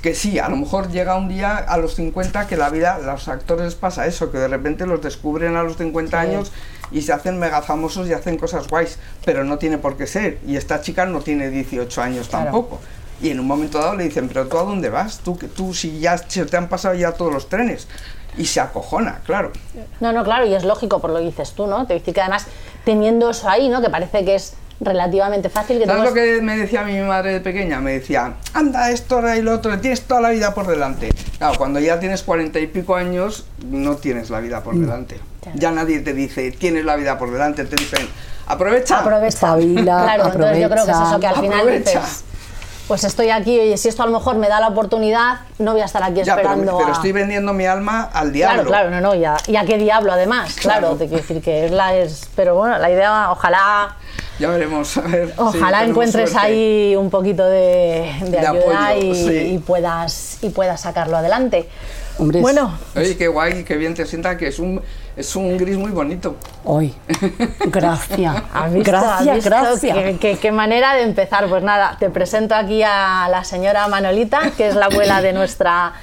que 0.03 0.15
sí, 0.15 0.39
a 0.39 0.49
lo 0.49 0.57
mejor 0.57 0.89
llega 0.93 1.17
un 1.17 1.29
día 1.29 1.57
a 1.57 1.77
los 1.79 1.97
50 1.97 2.47
que 2.47 2.57
la 2.57 2.71
vida, 2.71 2.99
los 3.05 3.27
actores 3.27 3.75
pasa 3.75 4.07
eso, 4.07 4.31
que 4.31 4.39
de 4.39 4.47
repente 4.47 4.87
los 4.87 5.03
descubren 5.03 5.57
a 5.57 5.65
los 5.65 5.79
50 5.79 6.21
años 6.21 6.53
y 6.93 7.03
se 7.03 7.13
hacen 7.13 7.41
mega 7.41 7.61
famosos 7.61 8.07
y 8.07 8.13
hacen 8.13 8.39
cosas 8.39 8.69
guays, 8.69 8.99
pero 9.25 9.43
no 9.43 9.59
tiene 9.59 9.79
por 9.79 9.97
qué 9.97 10.07
ser. 10.07 10.39
Y 10.47 10.55
esta 10.57 10.81
chica 10.81 11.07
no 11.07 11.23
tiene 11.23 11.51
18 11.51 12.03
años 12.03 12.29
Claro. 12.29 12.45
tampoco. 12.45 12.79
Y 13.21 13.31
en 13.31 13.41
un 13.41 13.49
momento 13.49 13.79
dado 13.81 13.97
le 13.97 14.05
dicen, 14.05 14.29
pero 14.29 14.47
tú 14.47 14.59
a 14.59 14.63
dónde 14.63 14.91
vas? 14.91 15.19
Tú, 15.25 15.37
tú 15.57 15.75
si 15.75 15.99
ya 15.99 16.17
se 16.19 16.45
te 16.45 16.57
han 16.57 16.69
pasado 16.69 16.95
ya 16.95 17.11
todos 17.13 17.33
los 17.33 17.49
trenes. 17.49 17.89
Y 18.39 18.45
se 18.45 18.61
acojona, 18.61 19.23
claro. 19.25 19.51
No, 19.99 20.13
no, 20.13 20.23
claro, 20.23 20.47
y 20.47 20.55
es 20.55 20.63
lógico 20.63 21.01
por 21.01 21.11
lo 21.11 21.19
que 21.19 21.25
dices 21.25 21.53
tú, 21.53 21.67
¿no? 21.67 21.85
Te 21.87 21.95
decir 21.95 22.15
que 22.15 22.21
además 22.21 22.47
teniendo 22.87 23.31
eso 23.31 23.51
ahí, 23.51 23.69
¿no? 23.69 23.83
Que 23.83 23.91
parece 23.91 24.25
que 24.25 24.37
es 24.37 24.55
relativamente 24.79 25.49
fácil. 25.49 25.79
Que 25.81 25.87
¿Sabes 25.87 26.05
lo 26.05 26.15
que 26.15 26.41
me 26.41 26.57
decía 26.57 26.85
mi 26.85 26.99
madre 27.01 27.33
de 27.33 27.41
pequeña? 27.41 27.81
Me 27.81 27.95
decía, 27.95 28.35
anda 28.55 28.91
esto, 28.91 29.21
y 29.35 29.43
lo 29.43 29.55
otro, 29.55 29.79
tienes 29.81 30.03
toda 30.03 30.21
la 30.21 30.31
vida 30.31 30.55
por 30.55 30.69
delante. 30.69 31.09
Claro, 31.39 31.59
cuando 31.59 31.81
ya 31.81 31.99
tienes 31.99 32.23
cuarenta 32.23 32.61
y 32.61 32.69
pico 32.69 32.95
años, 32.95 33.45
no 33.69 33.97
tienes 33.97 34.31
la 34.31 34.39
vida 34.39 34.63
por 34.63 34.77
delante. 34.77 35.19
Claro. 35.43 35.59
Ya 35.59 35.73
nadie 35.73 35.99
te 35.99 36.15
dice, 36.15 36.53
tienes 36.53 36.85
la 36.85 36.95
vida 36.95 37.19
por 37.19 37.33
delante, 37.33 37.65
te 37.65 37.75
dicen, 37.75 38.07
aprovecha. 38.47 39.01
Aprovecha. 39.01 39.27
Espabila, 39.29 40.03
claro, 40.05 40.27
entonces 40.27 40.59
yo 40.61 40.71
creo 40.71 40.85
que 40.85 40.91
es 40.93 40.97
aprovecha. 40.97 41.11
eso 41.11 41.21
que 41.21 41.27
al 41.27 41.35
final 41.37 41.59
Aprovecha. 41.61 42.01
dices, 42.01 42.25
pues 42.89 43.03
estoy 43.05 43.31
aquí, 43.31 43.59
oye, 43.59 43.77
si 43.77 43.89
esto 43.89 44.03
a 44.03 44.07
lo 44.07 44.13
mejor 44.13 44.37
me 44.37 44.49
da 44.49 44.61
la 44.61 44.69
oportunidad, 44.69 45.41
no 45.59 45.73
voy 45.73 45.81
a 45.81 45.87
estar 45.87 46.03
aquí 46.03 46.23
Ya, 46.23 46.35
esperando 46.35 46.77
pero 46.79 46.89
a... 46.91 46.93
estoy 46.93 47.13
vendiendo 47.13 47.53
mi 47.53 47.67
alma 47.67 48.09
al 48.13 48.33
diablo. 48.33 48.65
Claro, 48.65 48.89
claro, 48.89 48.91
no, 48.91 49.01
no, 49.01 49.15
y 49.15 49.25
a, 49.25 49.37
y 49.49 49.57
a 49.57 49.65
qué 49.65 49.77
diablo 49.79 50.13
además, 50.13 50.55
claro, 50.55 50.81
Claro. 50.81 50.97
te 50.97 51.07
quiero 51.09 51.23
decir 51.23 51.43
que 51.43 51.67
es 51.67 51.71
la 51.73 51.95
es, 51.97 52.29
pero 52.37 52.55
bueno, 52.55 52.79
la 52.79 52.91
idea, 52.91 53.31
ojalá, 53.33 53.97
Ya 54.39 54.51
veremos, 54.51 54.97
a 54.99 55.01
ver. 55.03 55.35
ojalá 55.37 55.85
encuentres 55.85 56.31
suerte. 56.31 56.47
ahí 56.49 56.95
un 56.97 57.11
poquito 57.11 57.45
de, 57.45 58.13
de 58.21 58.31
De 58.31 58.39
ayuda 58.39 58.89
apoyo, 58.91 59.05
y, 59.07 59.15
sí. 59.15 59.37
y 59.55 59.59
puedas 59.59 60.39
y 60.43 60.51
puedas 60.51 60.81
sacarlo 60.81 61.17
adelante. 61.17 61.69
Hombre, 62.19 62.41
bueno, 62.41 62.79
Oye, 62.95 63.17
qué 63.17 63.29
guay, 63.29 63.65
qué 63.65 63.77
bien 63.77 63.95
te 63.95 64.07
sienta, 64.07 64.39
que 64.39 64.47
es 64.49 64.59
un, 64.59 64.81
es 65.17 65.35
un 65.37 65.57
gris 65.57 65.77
muy 65.79 65.91
bonito. 65.93 66.37
Hoy. 66.65 66.95
Gracias. 67.67 68.35
Gracias, 68.85 69.45
gracias. 69.45 69.97
Qué, 69.97 70.17
qué- 70.21 70.39
qué 70.39 70.53
manera 70.53 70.95
de 70.95 71.03
empezar. 71.03 71.47
Pues 71.49 71.63
nada, 71.63 71.97
te 71.99 72.11
presento 72.11 72.55
aquí 72.55 72.83
a 72.83 73.29
la 73.31 73.45
señora 73.45 73.89
Manolita, 73.89 74.51
que 74.57 74.69
es 74.69 74.75
la 74.75 74.87
abuela 74.87 75.23
de 75.23 75.33
nuestra 75.33 75.95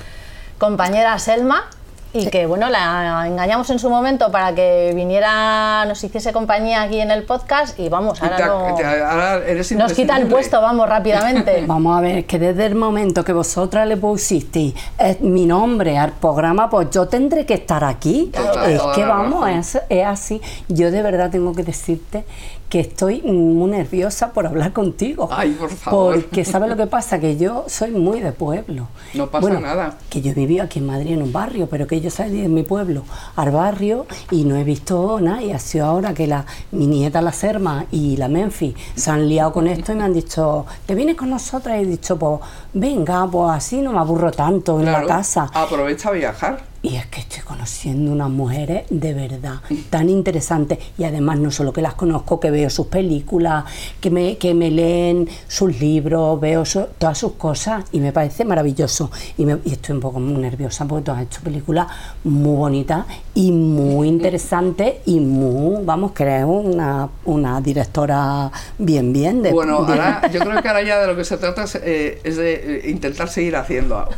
compañera 0.57 1.17
Selma. 1.19 1.65
Y 2.13 2.27
que 2.27 2.45
bueno, 2.45 2.69
la 2.69 3.23
engañamos 3.27 3.69
en 3.71 3.79
su 3.79 3.89
momento 3.89 4.31
para 4.31 4.53
que 4.53 4.91
viniera, 4.95 5.83
nos 5.85 6.03
hiciese 6.03 6.31
compañía 6.31 6.83
aquí 6.83 6.99
en 6.99 7.09
el 7.11 7.23
podcast 7.23 7.79
y 7.79 7.89
vamos, 7.89 8.19
Y 8.21 8.25
ahora, 8.25 8.37
te- 8.37 8.45
no- 8.45 8.75
te- 8.75 8.85
ahora 9.03 9.37
eres 9.45 9.71
nos 9.73 9.93
quita 9.93 10.17
el 10.17 10.27
puesto, 10.27 10.61
vamos 10.61 10.87
rápidamente. 10.87 11.63
Vamos 11.67 11.97
a 11.97 12.01
ver, 12.01 12.25
que 12.25 12.37
desde 12.37 12.65
el 12.67 12.75
momento 12.75 13.23
que 13.23 13.33
vosotras 13.33 13.87
le 13.87 13.97
pusisteis 13.97 14.73
eh, 14.99 15.17
mi 15.21 15.45
nombre 15.45 15.97
al 15.97 16.11
programa, 16.11 16.69
pues 16.69 16.89
yo 16.91 17.07
tendré 17.07 17.45
que 17.45 17.55
estar 17.55 17.83
aquí. 17.83 18.29
Total, 18.33 18.71
es 18.71 18.81
que 18.95 19.03
vamos, 19.05 19.49
es 19.89 20.05
así. 20.05 20.39
Yo 20.67 20.91
de 20.91 21.01
verdad 21.01 21.31
tengo 21.31 21.53
que 21.53 21.63
decirte 21.63 22.25
que 22.69 22.79
estoy 22.79 23.21
muy 23.21 23.69
nerviosa 23.69 24.31
por 24.31 24.47
hablar 24.47 24.73
contigo. 24.73 25.29
Ay, 25.31 25.51
por 25.51 25.69
favor. 25.69 26.15
Porque 26.15 26.43
¿sabes 26.43 26.69
lo 26.69 26.75
que 26.75 26.87
pasa? 26.87 27.19
Que 27.19 27.37
yo 27.37 27.65
soy 27.67 27.91
muy 27.91 28.19
de 28.19 28.31
pueblo. 28.31 28.87
No 29.13 29.27
pasa 29.27 29.41
Bueno, 29.41 29.59
nada. 29.59 29.95
Que 30.09 30.21
yo 30.21 30.33
viví 30.33 30.59
aquí 30.59 30.79
en 30.79 30.87
Madrid 30.87 31.11
en 31.13 31.21
un 31.21 31.31
barrio, 31.31 31.67
pero 31.69 31.85
que 31.85 31.95
yo 32.03 32.09
salí 32.09 32.41
de 32.41 32.49
mi 32.49 32.63
pueblo 32.63 33.03
al 33.37 33.51
barrio 33.51 34.05
y 34.29 34.43
no 34.43 34.57
he 34.57 34.65
visto 34.65 35.19
nada. 35.21 35.41
Y 35.41 35.51
ha 35.51 35.59
sido 35.59 35.85
ahora 35.85 36.13
que 36.13 36.27
la, 36.27 36.45
mi 36.71 36.85
nieta 36.85 37.21
la 37.21 37.31
Serma 37.31 37.85
y 37.91 38.17
la 38.17 38.27
Menfi 38.27 38.75
se 38.95 39.09
han 39.09 39.27
liado 39.29 39.53
con 39.53 39.67
esto 39.67 39.93
y 39.93 39.95
me 39.95 40.03
han 40.03 40.13
dicho, 40.13 40.65
¿te 40.85 40.95
vienes 40.95 41.15
con 41.15 41.29
nosotras? 41.29 41.77
Y 41.77 41.83
he 41.83 41.85
dicho, 41.85 42.19
pues 42.19 42.41
venga, 42.73 43.25
pues 43.31 43.51
así 43.51 43.81
no 43.81 43.93
me 43.93 43.99
aburro 43.99 44.31
tanto 44.31 44.79
en 44.81 44.91
la 44.91 45.05
casa. 45.05 45.49
Aprovecha 45.53 46.09
a 46.09 46.11
viajar. 46.11 46.72
Y 46.85 46.97
es 46.97 47.05
que 47.05 47.21
estoy 47.21 47.41
conociendo 47.43 48.11
unas 48.11 48.29
mujeres 48.29 48.83
de 48.89 49.13
verdad 49.13 49.61
tan 49.89 50.09
interesantes 50.09 50.79
y 50.97 51.05
además 51.05 51.39
no 51.39 51.49
solo 51.49 51.71
que 51.71 51.81
las 51.81 51.93
conozco, 51.93 52.41
que 52.41 52.51
veo 52.51 52.69
sus 52.69 52.87
películas, 52.87 53.63
que 54.01 54.09
me, 54.09 54.37
que 54.37 54.53
me 54.53 54.69
leen 54.69 55.29
sus 55.47 55.79
libros, 55.79 56.41
veo 56.41 56.63
todas 56.97 57.17
sus 57.17 57.31
cosas 57.33 57.85
y 57.93 58.01
me 58.01 58.11
parece 58.11 58.43
maravilloso. 58.43 59.09
Y, 59.37 59.45
me- 59.45 59.59
estoy 59.63 59.95
un 59.95 60.01
poco 60.01 60.19
nerviosa 60.19 60.85
porque 60.85 61.05
tú 61.05 61.11
has 61.11 61.21
hecho 61.23 61.39
películas 61.41 61.87
muy 62.25 62.57
bonitas 62.57 63.05
y 63.35 63.51
muy 63.51 64.07
interesantes 64.09 64.95
y 65.07 65.19
muy, 65.19 65.83
vamos, 65.83 66.11
eres 66.19 66.45
una, 66.47 67.09
una 67.25 67.59
directora 67.61 68.51
bien, 68.77 69.11
bien. 69.11 69.41
De, 69.41 69.51
Bueno, 69.51 69.77
ahora, 69.77 70.21
yo 70.31 70.39
creo 70.39 70.61
que 70.61 70.67
ahora 70.67 70.83
ya 70.83 70.99
de 70.99 71.07
lo 71.07 71.15
que 71.15 71.23
se 71.25 71.37
trata 71.37 71.63
es, 71.63 71.75
eh, 71.75 72.21
es 72.23 72.37
de 72.37 72.53
eh, 72.87 72.89
intentar 72.91 73.27
seguir 73.29 73.55
haciendo 73.55 73.97
algo. 73.97 74.11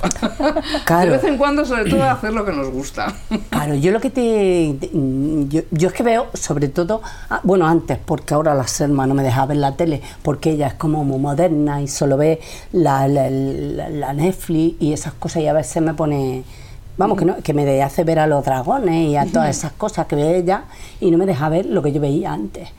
Claro. 0.86 1.11
De 1.11 1.18
vez 1.18 1.24
en 1.26 1.38
cuando, 1.38 1.63
sobre 1.63 1.89
todo, 1.89 2.03
hacer 2.03 2.34
lo 2.34 2.43
que 2.45 2.51
nos 2.51 2.70
gusta. 2.72 3.13
Claro, 3.49 3.76
yo 3.76 3.91
lo 3.91 4.01
que 4.01 4.09
te. 4.09 4.76
te- 4.82 4.91
yo, 4.93 5.61
yo 5.72 5.88
es 5.88 5.93
que 5.93 6.03
veo, 6.03 6.28
sobre 6.34 6.68
todo. 6.68 7.01
ah, 7.30 7.39
Bueno, 7.43 7.68
antes, 7.68 7.97
porque 8.05 8.34
ahora 8.34 8.53
la 8.53 8.68
Selma 8.68 9.07
no 9.07 9.13
me 9.13 9.24
deja 9.24 9.45
ver 9.45 9.57
la 9.57 9.76
tele, 9.78 10.01
porque 10.24 10.51
ella 10.51 10.68
es 10.68 10.74
como 10.74 11.03
muy 11.05 11.20
moderna 11.20 11.82
y 11.82 11.88
solo 11.88 12.18
ve 12.18 12.41
la, 12.74 13.07
la- 13.07 13.30
la- 13.30 13.89
la 13.89 14.13
Netflix 14.13 14.76
y 14.82 14.91
esas 14.91 15.13
cosas, 15.13 15.41
y 15.43 15.47
a 15.47 15.53
veces 15.53 15.82
me 15.82 15.93
pone. 15.93 16.43
Vamos, 16.97 17.17
que, 17.17 17.25
no, 17.25 17.37
que 17.37 17.53
me 17.53 17.65
de- 17.65 17.83
hace 17.83 18.03
ver 18.03 18.19
a 18.19 18.27
los 18.27 18.45
dragones 18.45 19.09
y 19.09 19.15
a 19.17 19.25
todas 19.25 19.49
esas 19.49 19.73
cosas 19.73 20.05
que 20.07 20.15
ve 20.15 20.37
ella 20.37 20.63
y 21.01 21.11
no 21.11 21.17
me 21.17 21.25
deja 21.25 21.49
ver 21.49 21.65
lo 21.65 21.81
que 21.81 21.91
yo 21.91 21.99
veía 22.01 22.31
antes. 22.33 22.69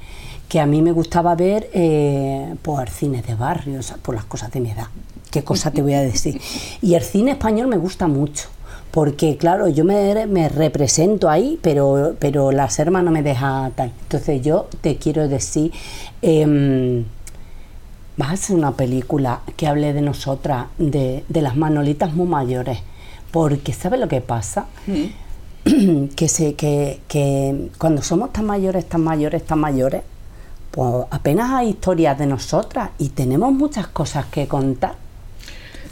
Que 0.49 0.61
a 0.61 0.67
mí 0.67 0.81
me 0.81 0.93
gustaba 0.93 1.35
ver 1.35 1.69
eh, 1.73 2.55
pues, 2.63 2.91
cine 2.93 3.21
de 3.23 3.35
barrio, 3.35 3.81
o 3.81 3.83
sea, 3.83 3.97
por 3.99 4.15
las 4.15 4.25
cosas 4.25 4.51
de 4.53 4.61
mi 4.61 4.71
edad. 4.71 4.87
¿Qué 5.31 5.43
cosa 5.45 5.71
te 5.71 5.83
voy 5.83 5.95
a 5.95 6.01
decir? 6.03 6.41
Y 6.83 6.95
el 6.95 7.03
cine 7.03 7.33
español 7.33 7.67
me 7.67 7.77
gusta 7.77 8.07
mucho 8.07 8.49
porque 8.93 9.37
claro, 9.37 9.69
yo 9.69 9.85
me, 9.85 10.27
me 10.27 10.49
represento 10.49 11.29
ahí, 11.29 11.59
pero, 11.61 12.15
pero 12.19 12.51
la 12.53 12.71
Serma 12.71 13.03
no 13.03 13.11
me 13.11 13.23
deja 13.23 13.71
tal. 13.75 13.93
Entonces 14.03 14.41
yo 14.41 14.69
te 14.81 14.97
quiero 14.97 15.29
decir, 15.29 15.71
em, 16.23 17.05
vas 18.17 18.31
a 18.31 18.33
hacer 18.33 18.57
una 18.57 18.73
película 18.73 19.41
que 19.57 19.67
hable 19.67 19.93
de 19.93 20.01
nosotras, 20.01 20.67
de, 20.79 21.25
de 21.29 21.43
las 21.43 21.57
manolitas 21.57 22.15
muy 22.15 22.27
mayores, 22.27 22.79
porque 23.31 23.73
¿sabes 23.73 24.01
lo 24.01 24.09
que 24.09 24.21
pasa? 24.21 24.67
que, 26.15 26.29
se, 26.29 26.55
que, 26.55 27.01
que 27.09 27.71
cuando 27.79 28.03
somos 28.03 28.33
tan 28.33 28.47
mayores, 28.47 28.89
tan 28.89 29.03
mayores, 29.03 29.45
tan 29.45 29.59
mayores, 29.59 30.03
pues 30.71 31.07
apenas 31.11 31.51
hay 31.53 31.71
historias 31.71 32.19
de 32.19 32.27
nosotras 32.27 32.91
y 32.99 33.09
tenemos 33.11 33.53
muchas 33.53 33.89
cosas 33.89 34.27
que 34.27 34.47
contar. 34.47 34.95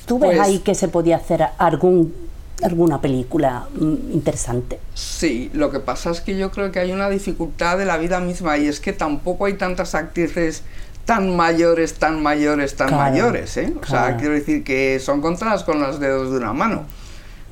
¿Tú 0.07 0.19
ves 0.19 0.37
Pues- 0.37 0.41
ahí 0.41 0.59
que 0.61 0.75
se 0.75 0.89
podía 0.89 1.17
hacer 1.17 1.45
algún, 1.59 2.15
alguna 2.63 3.01
película 3.01 3.67
mm, 3.75 4.13
interesante? 4.13 4.79
Sí, 4.95 5.51
lo 5.55 5.71
que 5.71 5.81
pasa 5.81 6.11
es 6.11 6.21
que 6.21 6.37
yo 6.39 6.51
creo 6.51 6.71
que 6.71 6.79
hay 6.79 6.93
una 6.93 7.09
dificultad 7.11 7.77
de 7.79 7.85
la 7.87 7.97
vida 7.97 8.21
misma 8.21 8.57
y 8.59 8.69
es 8.69 8.79
que 8.79 8.93
tampoco 8.93 9.47
hay 9.47 9.55
tantas 9.55 9.95
actrices 9.95 10.63
tan 11.05 11.35
mayores, 11.37 11.95
tan 11.95 12.23
mayores, 12.23 12.77
tan 12.77 12.89
Claro, 12.89 13.03
mayores, 13.03 13.57
¿eh? 13.57 13.75
O 13.83 13.87
sea, 13.87 14.17
quiero 14.19 14.35
decir 14.35 14.63
que 14.65 14.99
son 15.01 15.21
contadas 15.21 15.65
con 15.65 15.81
los 15.81 15.99
dedos 16.01 16.31
de 16.31 16.37
una 16.39 16.53
mano. 16.53 16.85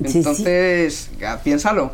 Sí, 0.05 0.11
sí. 0.11 0.17
Entonces, 0.19 1.09
ya, 1.19 1.41
piénsalo. 1.41 1.91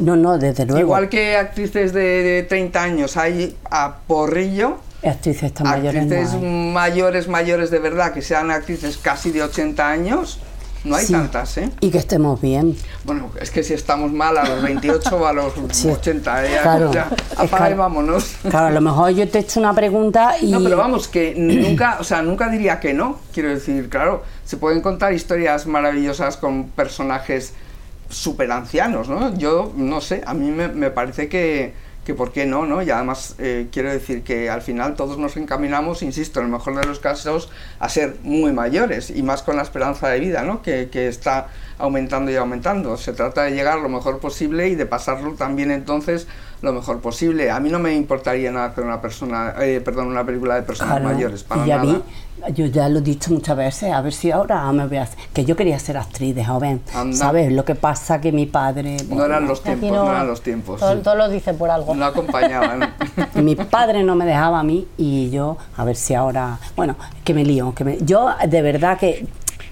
No, 0.00 0.16
no, 0.16 0.38
desde 0.38 0.66
luego. 0.66 0.80
Igual 0.80 1.08
que 1.08 1.36
actrices 1.36 1.92
de, 1.92 2.22
de 2.22 2.42
30 2.42 2.82
años 2.82 3.16
hay 3.16 3.56
a 3.70 3.98
porrillo, 4.06 4.78
actrices 5.02 5.54
tan 5.54 5.66
mayores 5.66 6.02
actrices 6.02 6.40
mayores, 6.42 7.28
mayores 7.28 7.70
de 7.70 7.78
verdad, 7.78 8.12
que 8.12 8.22
sean 8.22 8.50
actrices 8.50 8.98
casi 8.98 9.30
de 9.30 9.42
80 9.42 9.88
años, 9.88 10.40
no 10.84 10.96
hay 10.96 11.04
Sí. 11.06 11.12
tantas, 11.12 11.58
¿eh? 11.58 11.70
Y 11.80 11.90
que 11.90 11.98
estemos 11.98 12.40
bien. 12.40 12.76
Bueno, 13.04 13.30
es 13.40 13.50
que 13.50 13.62
si 13.62 13.74
estamos 13.74 14.12
mal 14.12 14.36
a 14.38 14.48
los 14.48 14.62
28 14.62 15.16
o 15.16 15.26
a 15.26 15.32
los 15.32 15.52
Sí. 15.72 15.88
80, 15.88 16.48
ya, 16.48 16.62
Claro, 16.62 16.92
ya, 16.92 17.08
apaga 17.36 17.70
y 17.70 17.74
vámonos. 17.74 18.36
Claro, 18.48 18.66
a 18.68 18.70
lo 18.70 18.80
mejor 18.80 19.10
yo 19.10 19.28
te 19.28 19.38
he 19.38 19.40
hecho 19.42 19.60
una 19.60 19.74
pregunta 19.74 20.36
y... 20.40 20.50
No, 20.50 20.62
pero 20.62 20.76
vamos, 20.76 21.08
que 21.08 21.34
nunca, 21.36 21.98
o 22.00 22.04
sea, 22.04 22.22
nunca 22.22 22.48
diría 22.48 22.80
que 22.80 22.94
no. 22.94 23.18
Quiero 23.32 23.50
decir, 23.50 23.88
claro, 23.88 24.22
se 24.44 24.56
pueden 24.56 24.80
contar 24.80 25.12
historias 25.12 25.66
maravillosas 25.66 26.36
con 26.36 26.68
personajes 26.70 27.52
súper 28.08 28.50
ancianos, 28.52 29.08
¿no? 29.08 29.36
Yo, 29.36 29.72
no 29.76 30.00
sé, 30.00 30.22
a 30.26 30.32
mí 30.34 30.50
me, 30.50 30.68
me 30.68 30.90
parece 30.90 31.28
que, 31.28 31.74
que 32.08 32.14
por 32.14 32.32
qué 32.32 32.46
no, 32.46 32.64
¿no? 32.64 32.80
Y 32.80 32.90
además 32.90 33.34
eh, 33.38 33.68
quiero 33.70 33.92
decir 33.92 34.22
que 34.22 34.48
al 34.48 34.62
final 34.62 34.94
todos 34.94 35.18
nos 35.18 35.36
encaminamos, 35.36 36.02
insisto, 36.02 36.40
en 36.40 36.46
el 36.46 36.52
mejor 36.52 36.74
de 36.80 36.86
los 36.86 37.00
casos, 37.00 37.50
a 37.78 37.90
ser 37.90 38.16
muy 38.22 38.50
mayores 38.50 39.10
y 39.10 39.22
más 39.22 39.42
con 39.42 39.56
la 39.56 39.62
esperanza 39.62 40.08
de 40.08 40.18
vida, 40.18 40.42
¿no? 40.42 40.62
Que, 40.62 40.88
que 40.88 41.06
está 41.06 41.48
aumentando 41.76 42.30
y 42.30 42.36
aumentando. 42.36 42.96
Se 42.96 43.12
trata 43.12 43.42
de 43.42 43.50
llegar 43.50 43.78
lo 43.80 43.90
mejor 43.90 44.20
posible 44.20 44.68
y 44.68 44.74
de 44.74 44.86
pasarlo 44.86 45.34
también 45.34 45.70
entonces 45.70 46.26
lo 46.62 46.72
mejor 46.72 47.00
posible. 47.00 47.50
A 47.50 47.60
mí 47.60 47.70
no 47.70 47.78
me 47.78 47.94
importaría 47.94 48.50
nada 48.50 48.66
hacer 48.66 48.84
una 48.84 49.00
persona, 49.00 49.54
eh, 49.60 49.80
perdón, 49.84 50.08
una 50.08 50.24
película 50.24 50.54
de 50.56 50.62
personas 50.62 50.98
Claro, 50.98 51.14
mayores, 51.14 51.44
para 51.44 51.66
y 51.66 51.70
a 51.70 51.76
nada. 51.78 51.92
mí, 51.92 52.02
yo 52.54 52.66
ya 52.66 52.88
lo 52.88 52.98
he 52.98 53.02
dicho 53.02 53.32
muchas 53.32 53.56
veces, 53.56 53.92
a 53.92 54.00
ver 54.00 54.12
si 54.12 54.30
ahora 54.30 54.70
me 54.72 54.86
voy 54.86 54.96
a 54.98 55.02
hacer, 55.02 55.18
que 55.32 55.44
yo 55.44 55.56
quería 55.56 55.78
ser 55.78 55.96
actriz 55.96 56.34
de 56.34 56.44
joven, 56.44 56.80
Anda. 56.94 57.16
¿sabes? 57.16 57.52
Lo 57.52 57.64
que 57.64 57.74
pasa 57.74 58.20
que 58.20 58.32
mi 58.32 58.46
padre, 58.46 58.96
No 59.08 59.24
eran 59.24 59.46
los 59.46 59.62
tiempos, 59.62 59.90
no, 59.90 60.10
eran 60.10 60.26
los 60.26 60.40
tiempos. 60.42 60.80
Todo, 60.80 60.96
todo 60.98 61.14
lo 61.16 61.28
dice 61.28 61.54
por 61.54 61.70
algo. 61.70 61.94
No 61.94 62.04
acompañaban. 62.06 62.92
mi 63.34 63.54
padre 63.56 64.02
no 64.02 64.14
me 64.14 64.24
dejaba 64.24 64.60
a 64.60 64.62
mí 64.64 64.86
y 64.96 65.30
yo, 65.30 65.56
a 65.76 65.84
ver 65.84 65.96
si 65.96 66.14
ahora, 66.14 66.58
bueno, 66.76 66.96
que 67.24 67.34
me 67.34 67.44
lío, 67.44 67.74
que 67.74 67.84
me, 67.84 67.98
yo 68.04 68.30
de 68.48 68.62
verdad 68.62 68.98
que 68.98 69.26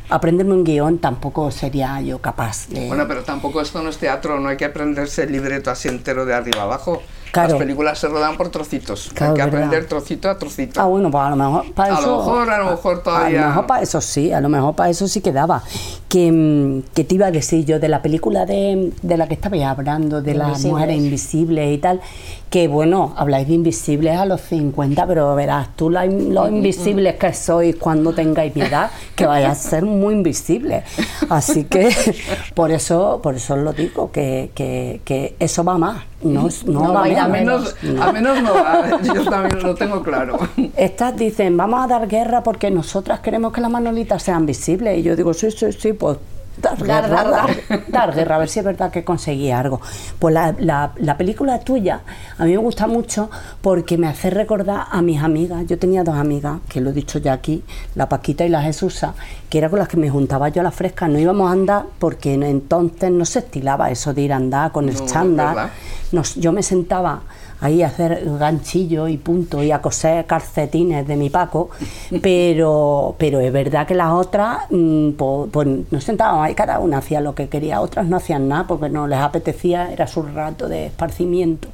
aprenderme 0.09 0.55
un 0.55 0.65
guion 0.65 0.99
tampoco 0.99 1.51
sería 1.51 2.01
yo 2.01 2.21
capaz 2.21 2.69
de... 2.69 2.89
Bueno, 2.89 3.07
pero 3.09 3.23
tampoco 3.25 3.61
esto 3.61 3.83
no 3.83 3.91
es 3.91 3.99
teatro, 3.99 4.39
no 4.41 4.49
hay 4.49 4.57
que 4.57 4.65
aprenderse 4.65 5.25
el 5.25 5.33
libreto 5.33 5.71
así 5.71 5.89
entero 5.89 6.25
de 6.25 6.35
arriba 6.35 6.63
abajo. 6.63 7.03
Claro. 7.33 7.51
Las 7.51 7.59
películas 7.59 7.99
se 7.99 8.09
rodan 8.09 8.37
por 8.37 8.49
trocitos. 8.49 9.11
Claro, 9.14 9.33
hay 9.33 9.37
que 9.39 9.45
verdad. 9.45 9.64
aprender 9.64 9.89
trocito 9.89 10.31
a 10.31 10.39
trocito. 10.39 10.81
Ah, 10.81 10.87
bueno, 10.87 11.11
pues 11.11 11.22
a 11.24 11.31
lo 11.31 11.37
mejor 11.37 11.72
para 11.74 11.97
A 11.97 12.01
lo 12.01 12.07
eso. 12.07 12.16
mejor, 12.18 12.51
a 12.51 12.59
lo 12.59 12.70
mejor 12.70 13.03
todavía- 13.03 13.39
A 13.39 13.43
lo 13.43 13.49
mejor 13.49 13.66
para 13.66 13.83
eso 13.83 14.01
sí, 14.01 14.33
a 14.33 14.41
lo 14.41 14.49
mejor 14.49 14.74
para 14.74 14.91
eso 14.91 15.07
sí 15.09 15.20
quedaba. 15.20 15.62
Que, 16.09 16.31
mm, 16.33 16.95
que 16.95 17.05
te 17.05 17.14
iba 17.16 17.27
a 17.27 17.31
decir 17.31 17.64
yo 17.66 17.79
de 17.81 17.89
la 17.89 18.01
película 18.01 18.47
de, 18.47 18.93
de 19.03 19.16
la 19.16 19.27
que 19.29 19.35
estabais 19.35 19.64
hablando, 19.64 20.22
de 20.22 20.35
las 20.35 20.64
mujeres 20.64 20.97
invisibles 20.97 21.74
y 21.74 21.79
tal, 21.79 22.01
que 22.49 22.68
bueno, 22.68 23.12
habláis 23.16 23.49
de 23.49 23.55
invisibles 23.55 24.16
a 24.16 24.24
los 24.24 24.41
50, 24.41 25.07
pero 25.07 25.35
verás, 25.35 25.68
tú 25.77 25.91
la- 25.91 26.07
los 26.07 26.49
invisibles 26.49 27.16
que 27.16 27.33
sois 27.35 27.77
cuando 27.77 28.12
tengáis 28.14 28.55
mi 28.55 28.62
edad, 28.62 28.91
que 29.14 29.27
vais 29.27 29.47
a 29.47 29.55
ser 29.55 29.85
muy 29.85 30.14
invisibles. 30.14 30.85
Así 31.29 31.64
que 31.64 31.89
por 32.55 32.70
eso, 32.70 33.20
por 33.22 33.35
eso 33.35 33.55
os 33.55 33.61
lo 33.61 33.72
digo, 33.72 34.11
que, 34.12 34.51
que, 34.55 35.01
que 35.05 35.35
eso 35.41 35.64
va 35.64 35.77
más, 35.77 36.03
no, 36.23 36.49
no, 36.67 36.81
No 36.81 36.93
va 36.95 37.05
a 37.05 37.09
ir 37.09 37.19
a 37.19 37.29
menos. 37.29 37.77
A 38.01 38.12
menos 38.12 38.43
no 38.43 38.55
va, 38.55 39.01
yo 39.03 39.25
también 39.25 39.62
lo 39.62 39.75
tengo 39.75 40.03
claro. 40.03 40.39
Estas 40.77 41.17
dicen, 41.17 41.57
vamos 41.57 41.85
a 41.85 41.87
dar 41.87 42.09
guerra 42.09 42.43
porque 42.43 42.71
nosotras 42.71 43.21
queremos 43.21 43.53
que 43.53 43.61
las 43.61 43.71
manolitas 43.71 44.23
sean 44.23 44.47
visibles. 44.47 44.99
Y 44.99 45.03
yo 45.03 45.17
digo, 45.17 45.35
sí, 45.35 45.51
sí, 45.51 45.73
sí, 45.73 45.93
pues 45.93 46.19
dar 46.57 46.77
guerra, 46.83 47.09
dar, 47.09 47.31
dar, 47.31 47.51
dar 47.89 48.15
guerra, 48.15 48.37
a 48.37 48.39
ver 48.39 48.49
si 48.49 48.59
es 48.61 48.65
verdad 48.65 48.91
que 48.91 49.05
conseguí 49.05 49.51
algo. 49.51 49.81
Pues 50.19 50.33
la, 50.35 50.55
la- 50.59 50.93
la 50.97 51.17
película 51.17 51.59
tuya 51.61 52.01
a 52.39 52.45
mí 52.45 52.53
me 52.53 52.57
gusta 52.59 52.87
mucho 52.87 53.31
porque 53.61 53.99
me 53.99 54.07
hace 54.09 54.31
recordar 54.31 54.87
a 54.91 55.03
mis 55.03 55.23
amigas. 55.23 55.65
Yo 55.67 55.79
tenía 55.79 56.05
dos 56.05 56.17
amigas, 56.17 56.59
que 56.69 56.81
lo 56.81 56.91
he 56.91 56.93
dicho 56.93 57.19
ya 57.19 57.33
aquí, 57.35 57.63
la 57.95 58.09
Paquita 58.09 58.45
y 58.45 58.49
la 58.49 58.63
Jesusa, 58.63 59.15
que 59.51 59.59
era 59.59 59.69
con 59.69 59.79
las 59.79 59.89
que 59.89 59.97
me 59.97 60.09
juntaba 60.11 60.49
yo 60.49 60.61
a 60.61 60.65
la 60.65 60.71
fresca. 60.71 61.09
No 61.09 61.19
íbamos 61.19 61.49
a 61.49 61.53
andar 61.53 61.85
porque 61.99 62.35
entonces 62.35 63.11
no 63.11 63.25
se 63.25 63.41
estilaba 63.41 63.91
eso 63.91 64.15
de 64.15 64.23
ir 64.23 64.33
a 64.33 64.37
andar 64.37 64.73
con 64.73 64.89
el 64.89 64.95
No, 64.97 65.07
chándal. 65.07 65.71
Nos- 66.13 66.35
yo 66.37 66.53
me 66.53 66.63
sentaba 66.63 67.23
ahí 67.61 67.83
a 67.83 67.89
hacer 67.89 68.23
ganchillo 68.39 69.09
y 69.09 69.17
punto 69.17 69.63
y 69.63 69.71
a 69.71 69.81
coser 69.81 70.27
calcetines 70.27 71.07
de 71.07 71.17
mi 71.17 71.31
Paco, 71.31 71.71
pero, 72.23 73.15
pero 73.19 73.41
es 73.41 73.53
verdad 73.53 73.87
que 73.87 73.95
las 73.95 74.13
otras 74.13 74.59
pues, 74.69 75.51
pues 75.51 75.69
nos 75.91 76.05
sentábamos 76.05 76.47
ahí, 76.47 76.55
cada 76.55 76.79
una 76.81 76.99
hacía 76.99 77.21
lo 77.21 77.35
que 77.35 77.49
quería, 77.49 77.81
otras 77.81 78.07
no 78.07 78.17
hacían 78.17 78.49
nada 78.49 78.67
porque 78.67 78.89
no 78.89 79.07
les 79.07 79.19
apetecía, 79.19 79.93
era 79.93 80.07
su 80.07 80.23
rato 80.23 80.69
de 80.69 80.87
esparcimiento. 80.87 81.69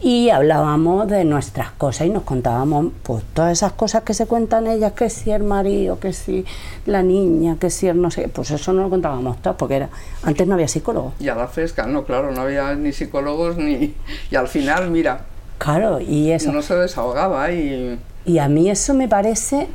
Y 0.00 0.30
hablábamos 0.30 1.06
de 1.08 1.24
nuestras 1.24 1.70
cosas 1.72 2.06
y 2.06 2.10
nos 2.10 2.22
contábamos 2.22 2.86
pues 3.02 3.22
todas 3.34 3.52
esas 3.52 3.72
cosas 3.72 4.02
que 4.02 4.14
se 4.14 4.26
cuentan 4.26 4.66
ellas, 4.66 4.92
que 4.92 5.10
si 5.10 5.30
el 5.30 5.42
marido, 5.42 5.98
que 6.00 6.12
si 6.12 6.44
la 6.86 7.02
niña, 7.02 7.56
que 7.60 7.68
si 7.70 7.88
el 7.88 8.00
no 8.00 8.10
sé, 8.10 8.28
pues 8.28 8.50
eso 8.50 8.72
no 8.72 8.82
lo 8.82 8.90
contábamos 8.90 9.42
todas 9.42 9.56
porque 9.58 9.76
era 9.76 9.88
antes 10.22 10.46
no 10.46 10.54
había 10.54 10.68
psicólogo. 10.68 11.12
Y 11.20 11.28
a 11.28 11.34
la 11.34 11.48
fresca, 11.48 11.86
no, 11.86 12.04
claro, 12.04 12.32
no 12.32 12.40
había 12.42 12.74
ni 12.74 12.92
psicólogos 12.92 13.56
ni... 13.58 13.94
Y 14.30 14.36
al 14.36 14.48
final, 14.48 14.90
mira, 14.90 15.26
Claro, 15.58 16.00
y 16.00 16.30
eso. 16.30 16.50
uno 16.50 16.62
se 16.62 16.74
desahogaba 16.74 17.52
y... 17.52 17.98
Y 18.26 18.38
a 18.38 18.48
mí 18.48 18.70
eso 18.70 18.94
me 18.94 19.06
parece 19.06 19.68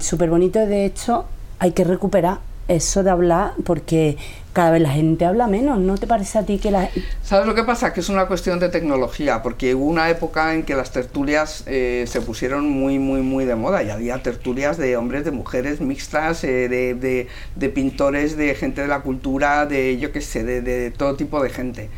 súper 0.00 0.28
bonito, 0.30 0.58
de 0.58 0.84
hecho 0.84 1.24
hay 1.60 1.70
que 1.70 1.84
recuperar 1.84 2.38
eso 2.68 3.04
de 3.04 3.10
hablar 3.10 3.52
porque 3.64 4.16
cada 4.56 4.70
vez 4.70 4.80
la 4.82 4.90
gente 4.90 5.24
habla 5.26 5.46
menos, 5.46 5.78
¿no 5.78 5.96
te 5.98 6.06
parece 6.06 6.38
a 6.38 6.42
ti 6.46 6.58
que 6.58 6.70
la... 6.70 6.88
¿Sabes 7.22 7.46
lo 7.46 7.54
que 7.54 7.62
pasa? 7.62 7.92
Que 7.92 8.00
es 8.00 8.08
una 8.08 8.26
cuestión 8.26 8.58
de 8.58 8.70
tecnología, 8.70 9.42
porque 9.42 9.74
hubo 9.74 9.84
una 9.84 10.08
época 10.08 10.54
en 10.54 10.62
que 10.62 10.74
las 10.74 10.92
tertulias 10.92 11.62
eh, 11.66 12.04
se 12.06 12.22
pusieron 12.22 12.68
muy, 12.68 12.98
muy, 12.98 13.20
muy 13.20 13.44
de 13.44 13.54
moda 13.54 13.82
y 13.82 13.90
había 13.90 14.22
tertulias 14.22 14.78
de 14.78 14.96
hombres, 14.96 15.24
de 15.26 15.30
mujeres 15.30 15.80
mixtas, 15.82 16.42
eh, 16.44 16.68
de, 16.68 16.94
de- 16.94 17.28
de 17.54 17.68
pintores, 17.68 18.36
de 18.38 18.54
gente 18.54 18.80
de 18.80 18.88
la 18.88 19.00
cultura, 19.00 19.66
de 19.66 19.98
yo 19.98 20.10
qué 20.12 20.22
sé, 20.22 20.42
de, 20.44 20.62
de 20.62 20.90
todo 20.90 21.16
tipo 21.16 21.42
de 21.42 21.50
gente. 21.50 21.90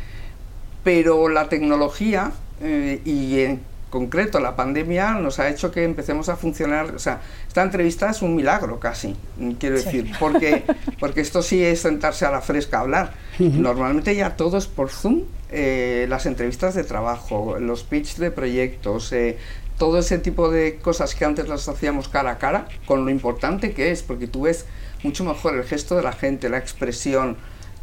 Pero 0.83 1.29
la 1.29 1.49
tecnología 1.49 2.31
eh, 2.61 3.01
y 3.05 3.39
en 3.41 3.59
concreto 3.89 4.39
la 4.39 4.55
pandemia 4.55 5.13
nos 5.13 5.39
ha 5.39 5.49
hecho 5.49 5.71
que 5.71 5.83
empecemos 5.83 6.29
a 6.29 6.35
funcionar, 6.35 6.95
o 6.95 6.99
sea, 6.99 7.21
esta 7.47 7.63
entrevista 7.63 8.09
es 8.09 8.21
un 8.21 8.35
milagro 8.35 8.79
casi, 8.79 9.15
quiero 9.59 9.75
decir, 9.75 10.11
porque, 10.19 10.63
porque 10.99 11.21
esto 11.21 11.41
sí 11.41 11.63
es 11.63 11.81
sentarse 11.81 12.25
a 12.25 12.31
la 12.31 12.41
fresca 12.41 12.77
a 12.77 12.81
hablar. 12.81 13.13
Normalmente 13.39 14.15
ya 14.15 14.35
todo 14.35 14.57
es 14.57 14.67
por 14.67 14.89
Zoom, 14.89 15.23
eh, 15.51 16.05
las 16.09 16.25
entrevistas 16.25 16.75
de 16.75 16.83
trabajo, 16.83 17.57
los 17.59 17.83
pitch 17.83 18.17
de 18.17 18.31
proyectos, 18.31 19.11
eh, 19.13 19.37
todo 19.77 19.99
ese 19.99 20.19
tipo 20.19 20.51
de 20.51 20.75
cosas 20.75 21.15
que 21.15 21.25
antes 21.25 21.47
las 21.47 21.67
hacíamos 21.67 22.09
cara 22.09 22.31
a 22.31 22.37
cara, 22.37 22.67
con 22.85 23.05
lo 23.05 23.11
importante 23.11 23.71
que 23.71 23.91
es, 23.91 24.03
porque 24.03 24.27
tú 24.27 24.41
ves 24.41 24.65
mucho 25.03 25.23
mejor 25.23 25.55
el 25.55 25.63
gesto 25.63 25.95
de 25.95 26.03
la 26.03 26.11
gente, 26.11 26.49
la 26.49 26.57
expresión, 26.57 27.37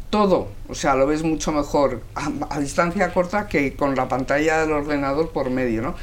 todo, 0.09 0.47
o 0.69 0.75
sea, 0.75 0.95
lo 0.95 1.05
ves 1.05 1.23
mucho 1.23 1.51
mejor 1.51 2.01
a, 2.15 2.59
distancia 2.59 3.13
corta 3.13 3.47
que 3.47 3.75
con 3.75 3.95
la 3.95 4.07
pantalla 4.07 4.61
del 4.61 4.71
ordenador 4.71 5.31
por 5.31 5.49
medio, 5.49 5.81
¿no? 5.81 5.95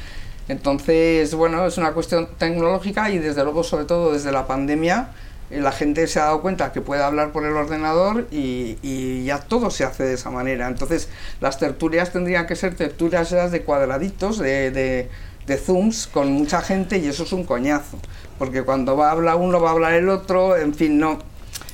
Entonces, 0.47 1.33
bueno, 1.33 1.65
es 1.65 1.77
una 1.77 1.93
cuestión 1.93 2.29
tecnológica 2.37 3.09
y 3.09 3.17
desde 3.17 3.43
luego, 3.43 3.63
sobre 3.63 3.85
todo 3.85 4.13
desde 4.13 4.31
la 4.31 4.45
pandemia, 4.45 5.09
eh, 5.49 5.59
la 5.59 5.71
gente 5.71 6.05
se 6.05 6.19
ha 6.19 6.25
dado 6.25 6.41
cuenta 6.41 6.71
que 6.71 6.81
puede 6.81 7.01
hablar 7.01 7.31
por 7.31 7.45
el 7.45 7.53
ordenador 7.53 8.27
y, 8.29 9.23
ya 9.25 9.39
todo 9.39 9.71
se 9.71 9.83
hace 9.83 10.03
de 10.03 10.13
esa 10.13 10.29
manera. 10.29 10.67
Entonces, 10.67 11.09
las 11.41 11.57
tertulias 11.57 12.11
tendrían 12.11 12.45
que 12.45 12.55
ser 12.55 12.75
tertulias 12.75 13.31
de 13.51 13.63
cuadraditos, 13.63 14.37
de, 14.37 14.69
de, 14.69 15.09
de 15.47 15.57
zooms, 15.57 16.05
con 16.05 16.31
mucha 16.31 16.61
gente 16.61 16.99
y 16.99 17.07
eso 17.07 17.23
es 17.23 17.33
un 17.33 17.43
coñazo. 17.43 17.97
Porque 18.37 18.61
cuando 18.61 18.95
va 18.95 19.07
a 19.09 19.11
hablar 19.13 19.37
uno, 19.37 19.59
va 19.59 19.69
a 19.69 19.71
hablar 19.73 19.93
el 19.93 20.09
otro, 20.09 20.57
en 20.57 20.75
fin, 20.75 20.99
no, 20.99 21.17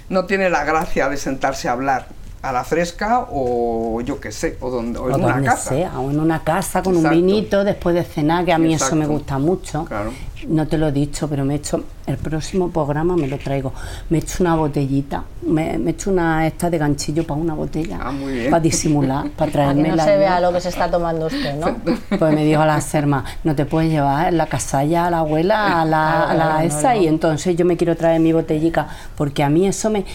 no 0.08 0.26
tiene 0.28 0.50
la 0.50 0.64
gracia 0.64 1.10
de 1.10 1.18
sentarse 1.18 1.68
a 1.68 1.74
hablar 1.74 2.21
a 2.44 2.52
la 2.52 2.64
fresca 2.64 3.28
o 3.32 4.02
yo 4.02 4.20
qué 4.20 4.32
sé, 4.32 4.58
o, 4.62 4.70
donde, 4.72 4.98
o 4.98 5.08
en 5.10 5.14
o 5.14 5.18
una 5.18 5.34
donde 5.34 5.48
casa. 5.48 5.70
sea, 5.70 6.00
o 6.00 6.10
en 6.10 6.20
una 6.20 6.44
casa 6.44 6.82
con 6.82 6.96
Exacto. 6.96 7.16
un 7.18 7.26
vinito 7.26 7.64
después 7.64 7.94
de 7.94 8.04
cenar, 8.04 8.46
que 8.46 8.52
a 8.54 8.58
mí 8.58 8.74
eso 8.74 8.96
me 8.96 9.06
gusta 9.06 9.38
mucho. 9.38 9.86
Claro. 9.86 10.12
No 10.48 10.68
te 10.68 10.80
lo 10.80 10.88
he 10.88 10.92
dicho, 10.92 11.28
pero 11.30 11.46
me 11.46 11.54
he 11.54 11.58
hecho, 11.58 11.84
el 12.08 12.18
próximo 12.18 12.72
programa 12.72 13.16
me 13.16 13.28
lo 13.28 13.38
traigo. 13.38 13.74
Me 14.10 14.18
he 14.18 14.22
hecho 14.22 14.38
una 14.42 14.56
botellita, 14.56 15.24
me, 15.44 15.78
me 15.78 15.92
he 15.92 15.94
hecho 15.94 16.10
una 16.10 16.48
esta 16.48 16.68
de 16.72 16.80
ganchillo 16.80 17.28
para 17.28 17.39
una 17.39 17.54
botella, 17.54 18.00
Ah, 18.02 18.12
muy 18.12 18.34
bien. 18.34 18.50
para 18.50 18.60
disimular, 18.64 19.30
para 19.30 19.36
Para 19.36 19.46
que 19.48 19.52
traerme 19.52 19.89
no 19.89 19.96
la 19.98 20.04
se 20.04 20.18
vea 20.18 20.39
lo 20.42 20.52
que 20.52 20.62
se 20.62 20.70
está 20.70 20.89
tomando 20.89 21.28
usted, 21.28 21.56
¿no? 21.60 21.76
Pues 22.18 22.34
me 22.34 22.44
dijo 22.44 22.66
la 22.66 22.82
serma, 22.82 23.24
no 23.44 23.54
te 23.56 23.66
puedes 23.66 23.92
llevar 23.92 24.30
en 24.30 24.38
la 24.38 24.48
casalla 24.48 25.06
a 25.06 25.12
la 25.12 25.20
abuela, 25.20 25.80
a 25.82 25.86
la, 25.86 26.24
a 26.24 26.34
la 26.34 26.44
Claro, 26.46 26.60
no, 26.60 26.66
esa, 26.66 26.96
no. 26.96 27.02
y 27.02 27.08
entonces 27.08 27.56
yo 27.56 27.64
me 27.66 27.78
quiero 27.78 27.96
traer 27.96 28.20
mi 28.20 28.34
botellica, 28.34 28.88
porque 29.16 29.44
a 29.44 29.50
mí 29.50 29.68
eso 29.68 29.92
me... 29.92 30.06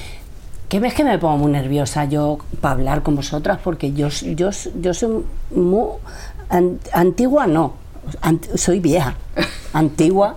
¿Qué 0.69 0.81
ves 0.81 0.95
que 0.95 1.05
me 1.05 1.19
pongo 1.19 1.37
muy 1.39 1.53
nerviosa 1.53 2.05
yo 2.07 2.39
para 2.61 2.75
hablar 2.75 3.03
con 3.03 3.14
vosotras? 3.17 3.59
Porque 3.62 3.93
yo, 3.93 4.09
yo, 4.09 4.51
yo 4.81 4.95
soy 4.95 5.25
muy... 5.55 5.89
an- 6.49 6.81
antigua 6.93 7.47
no, 7.47 7.75
ant- 8.23 8.57
soy 8.57 8.81
vieja. 8.81 9.14
Antigua 9.73 10.37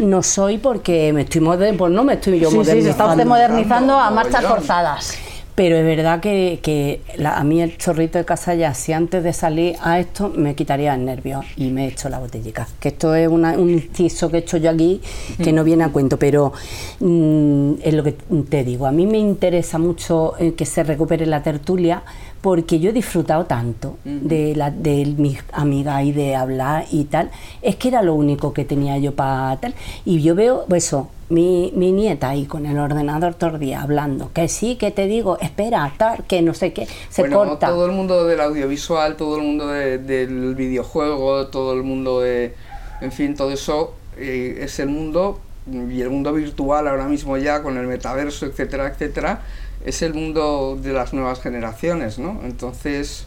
no 0.00 0.22
soy 0.22 0.58
porque 0.58 1.12
me 1.12 1.22
estoy 1.22 1.40
modernizando, 1.40 1.78
pues 1.78 1.92
no 1.92 2.04
me 2.04 2.14
estoy 2.14 2.40
yo 2.40 2.50
Sí, 2.50 2.56
sí, 2.64 2.82
se 2.82 2.90
está 2.90 3.06
usted 3.06 3.24
modernizando. 3.24 3.98
a 3.98 4.10
marchas 4.10 4.44
forzadas. 4.44 5.14
Pero 5.60 5.76
es 5.76 5.84
verdad 5.84 6.20
que, 6.20 6.58
que 6.62 7.02
la- 7.18 7.36
a 7.36 7.44
mí 7.44 7.60
el 7.60 7.76
chorrito 7.76 8.16
de 8.16 8.24
casalla, 8.24 8.72
si 8.72 8.94
antes 8.94 9.22
de 9.22 9.34
salir 9.34 9.76
a 9.82 10.00
esto 10.00 10.32
me 10.34 10.54
quitaría 10.54 10.94
el 10.94 11.04
nervio 11.04 11.42
y 11.54 11.68
me 11.68 11.84
he 11.84 11.88
hecho 11.88 12.08
la 12.08 12.18
botellica. 12.18 12.66
Que 12.80 12.88
esto 12.88 13.14
es 13.14 13.28
una- 13.28 13.52
un 13.58 13.68
inciso 13.68 14.30
que 14.30 14.38
he 14.38 14.40
hecho 14.40 14.56
yo 14.56 14.70
aquí 14.70 15.02
que 15.36 15.52
no 15.52 15.62
viene 15.62 15.84
a 15.84 15.90
cuento, 15.90 16.18
pero 16.18 16.54
mm, 16.98 17.72
es 17.82 17.92
lo 17.92 18.02
que 18.02 18.12
te 18.48 18.64
digo. 18.64 18.86
A 18.86 18.90
mí 18.92 19.06
me 19.06 19.18
interesa 19.18 19.76
mucho 19.78 20.32
eh, 20.38 20.54
que 20.54 20.64
se 20.64 20.82
recupere 20.82 21.26
la 21.26 21.42
tertulia 21.42 22.04
porque 22.40 22.80
yo 22.80 22.88
he 22.88 22.92
disfrutado 22.94 23.44
tanto 23.44 23.98
de, 24.04 24.56
la, 24.56 24.70
de 24.70 25.04
mis 25.18 25.40
amigas 25.52 26.02
y 26.04 26.12
de 26.12 26.36
hablar 26.36 26.86
y 26.90 27.04
tal. 27.04 27.28
Es 27.60 27.76
que 27.76 27.88
era 27.88 28.00
lo 28.00 28.14
único 28.14 28.54
que 28.54 28.64
tenía 28.64 28.96
yo 28.96 29.14
para 29.14 29.58
tal. 29.60 29.74
Y 30.06 30.22
yo 30.22 30.34
veo 30.34 30.64
pues 30.66 30.86
eso, 30.86 31.08
mi, 31.30 31.72
mi 31.74 31.92
nieta 31.92 32.28
ahí 32.28 32.44
con 32.46 32.66
el 32.66 32.78
ordenador 32.78 33.34
todo 33.34 33.54
el 33.54 33.60
día 33.60 33.80
hablando, 33.82 34.30
que 34.34 34.48
sí, 34.48 34.76
que 34.76 34.90
te 34.90 35.06
digo, 35.06 35.38
espera, 35.40 35.92
tal, 35.96 36.24
que 36.26 36.42
no 36.42 36.52
sé 36.54 36.72
qué, 36.72 36.86
se 37.08 37.22
bueno, 37.22 37.38
corta. 37.38 37.68
todo 37.68 37.86
el 37.86 37.92
mundo 37.92 38.24
del 38.24 38.40
audiovisual, 38.40 39.16
todo 39.16 39.36
el 39.36 39.42
mundo 39.42 39.68
de- 39.68 39.98
del 39.98 40.54
videojuego, 40.54 41.46
todo 41.46 41.72
el 41.72 41.82
mundo 41.82 42.20
de... 42.20 42.54
En 43.00 43.12
fin, 43.12 43.34
todo 43.34 43.50
eso 43.52 43.94
eh, 44.18 44.58
es 44.62 44.78
el 44.80 44.88
mundo, 44.88 45.40
y 45.70 46.00
el 46.02 46.10
mundo 46.10 46.32
virtual 46.32 46.86
ahora 46.88 47.06
mismo 47.06 47.36
ya, 47.38 47.62
con 47.62 47.78
el 47.78 47.86
metaverso, 47.86 48.44
etcétera, 48.46 48.88
etcétera, 48.88 49.40
es 49.84 50.02
el 50.02 50.12
mundo 50.12 50.76
de 50.82 50.92
las 50.92 51.14
nuevas 51.14 51.40
generaciones, 51.40 52.18
¿no? 52.18 52.40
Entonces, 52.44 53.26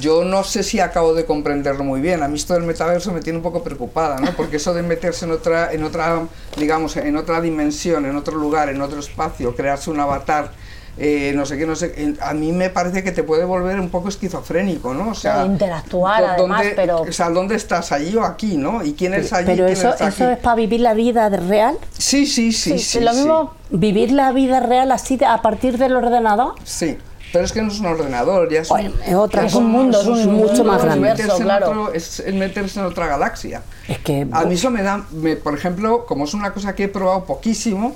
yo 0.00 0.24
no 0.24 0.44
sé 0.44 0.62
si 0.62 0.80
acabo 0.80 1.14
de 1.14 1.24
comprenderlo 1.24 1.82
muy 1.84 2.00
bien. 2.00 2.22
A 2.22 2.28
mí 2.28 2.36
esto 2.36 2.54
del 2.54 2.64
metaverso 2.64 3.12
me 3.12 3.20
tiene 3.20 3.38
un 3.38 3.42
poco 3.42 3.62
preocupada, 3.62 4.18
¿no? 4.20 4.32
Porque 4.32 4.56
eso 4.58 4.74
de 4.74 4.82
meterse 4.82 5.24
en 5.24 5.32
otra, 5.32 5.72
en 5.72 5.82
otra, 5.84 6.22
digamos, 6.56 6.96
en 6.96 7.16
otra 7.16 7.40
dimensión, 7.40 8.04
en 8.06 8.16
otro 8.16 8.36
lugar, 8.36 8.68
en 8.68 8.80
otro 8.82 9.00
espacio, 9.00 9.54
crearse 9.56 9.90
un 9.90 10.00
avatar, 10.00 10.52
eh, 11.00 11.32
no 11.34 11.46
sé 11.46 11.56
qué, 11.56 11.64
no 11.64 11.76
sé, 11.76 11.94
eh, 11.96 12.14
a 12.20 12.34
mí 12.34 12.50
me 12.50 12.70
parece 12.70 13.04
que 13.04 13.12
te 13.12 13.22
puede 13.22 13.44
volver 13.44 13.78
un 13.78 13.88
poco 13.88 14.08
esquizofrénico, 14.08 14.92
¿no? 14.94 15.10
O 15.10 15.14
sea, 15.14 15.46
interactuar, 15.46 16.20
¿dó- 16.22 16.28
además, 16.30 16.58
dónde- 16.60 16.74
pero- 16.74 17.00
O 17.02 17.12
sea, 17.12 17.30
¿dónde 17.30 17.54
estás? 17.54 17.92
¿Allí 17.92 18.16
o 18.16 18.24
aquí, 18.24 18.56
no? 18.56 18.84
¿Y 18.84 18.94
quién 18.94 19.14
es 19.14 19.32
allí? 19.32 19.46
Pero 19.46 19.66
quién 19.66 19.78
eso, 19.78 19.90
está 19.90 20.08
eso 20.08 20.24
aquí? 20.24 20.32
es 20.34 20.38
para 20.40 20.56
vivir 20.56 20.80
la 20.80 20.94
vida 20.94 21.28
real. 21.28 21.78
Sí, 21.96 22.26
sí, 22.26 22.52
sí, 22.52 22.78
sí. 22.78 22.84
Sí, 22.84 23.00
lo 23.00 23.12
sí. 23.12 23.18
mismo 23.18 23.54
Vivir 23.70 24.12
la 24.12 24.32
vida 24.32 24.60
real 24.60 24.90
así 24.92 25.18
a 25.24 25.40
partir 25.42 25.78
del 25.78 25.94
ordenador. 25.94 26.54
Sí, 26.64 26.98
pero 27.32 27.44
es 27.44 27.52
que 27.52 27.62
no 27.62 27.70
es 27.72 27.78
un 27.80 27.86
ordenador, 27.86 28.50
ya 28.50 28.60
es, 28.60 28.68
Bueno, 28.68 28.92
es 29.06 29.14
otra 29.14 29.44
Es 29.46 29.54
un 29.54 29.66
mundo, 29.66 30.00
es 30.00 30.06
un 30.06 30.26
mucho 30.34 30.64
más 30.64 30.78
es 30.78 30.84
grande. 30.84 31.10
en 31.22 31.30
otro- 31.50 31.92
es 31.92 32.22
meterse 32.32 32.80
en 32.80 32.86
otra 32.86 33.06
galaxia. 33.06 33.62
Es 33.86 33.98
que 33.98 34.26
A 34.32 34.44
mí 34.44 34.54
eso 34.54 34.70
me 34.70 34.82
da, 34.82 35.04
me- 35.12 35.36
por 35.36 35.54
ejemplo, 35.54 36.06
como 36.06 36.24
es 36.24 36.34
una 36.34 36.52
cosa 36.52 36.74
que 36.74 36.84
he 36.84 36.88
probado 36.88 37.24
poquísimo, 37.24 37.94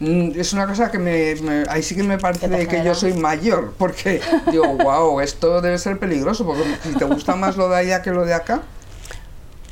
mm, 0.00 0.32
es 0.34 0.52
una 0.52 0.66
cosa 0.66 0.90
que 0.90 0.98
me, 0.98 1.34
me- 1.36 1.64
ahí 1.68 1.82
sí 1.82 1.94
que 1.94 2.02
me 2.02 2.18
parece 2.18 2.48
Que 2.48 2.56
genera. 2.66 2.82
yo 2.84 2.94
soy 2.94 3.12
mayor, 3.14 3.74
porque 3.78 4.20
digo, 4.50 4.64
wow, 4.78 5.20
esto 5.20 5.60
debe 5.60 5.78
ser 5.78 5.98
peligroso, 5.98 6.44
porque 6.44 6.64
si 6.82 6.90
te 6.98 7.04
gusta 7.04 7.36
más 7.36 7.56
lo 7.56 7.68
de 7.68 7.76
allá 7.76 8.02
que 8.02 8.10
lo 8.10 8.24
de 8.24 8.34
acá, 8.34 8.62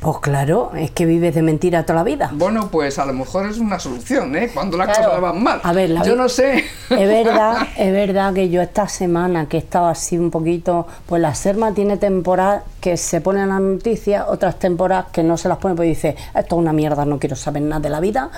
Pues 0.02 0.18
claro, 0.18 0.72
es 0.76 0.90
que 0.90 1.06
vives 1.06 1.34
de 1.34 1.42
mentira 1.42 1.84
toda 1.84 2.00
la 2.00 2.02
vida. 2.04 2.30
bueno, 2.34 2.68
pues 2.72 2.98
a 2.98 3.06
lo 3.06 3.12
mejor 3.12 3.46
es 3.48 3.58
una 3.58 3.78
solución, 3.78 4.34
¿eh? 4.36 4.50
Cuando 4.52 4.76
las 4.76 4.88
Claro. 4.88 5.04
cosas 5.04 5.20
van 5.22 5.42
mal. 5.42 5.60
A 5.62 5.72
ver, 5.72 5.90
la 5.90 6.02
yo 6.02 6.16
no 6.16 6.28
sé. 6.28 6.64
Es 6.90 7.08
verdad, 7.08 7.56
es 7.78 7.92
verdad 7.92 8.34
que 8.34 8.50
yo 8.50 8.60
esta 8.62 8.88
semana 8.88 9.46
que 9.48 9.58
he 9.58 9.60
estado 9.60 9.86
así 9.86 10.18
un 10.18 10.30
poquito, 10.32 10.86
pues 11.06 11.22
la 11.22 11.34
Serma 11.36 11.72
tiene 11.72 11.96
temporadas 11.98 12.64
que 12.80 12.96
se 12.96 13.20
ponen 13.20 13.48
las 13.48 13.60
noticias, 13.60 14.24
otras 14.28 14.58
temporadas 14.58 15.06
que 15.12 15.22
no 15.22 15.36
se 15.36 15.48
las 15.48 15.58
pone, 15.58 15.76
pues 15.76 15.88
dice, 15.88 16.16
esto 16.34 16.56
es 16.56 16.58
una 16.60 16.72
mierda, 16.72 17.04
no 17.04 17.20
quiero 17.20 17.36
saber 17.36 17.62
nada 17.62 17.80
de 17.80 17.90
la 17.90 18.00
vida, 18.00 18.30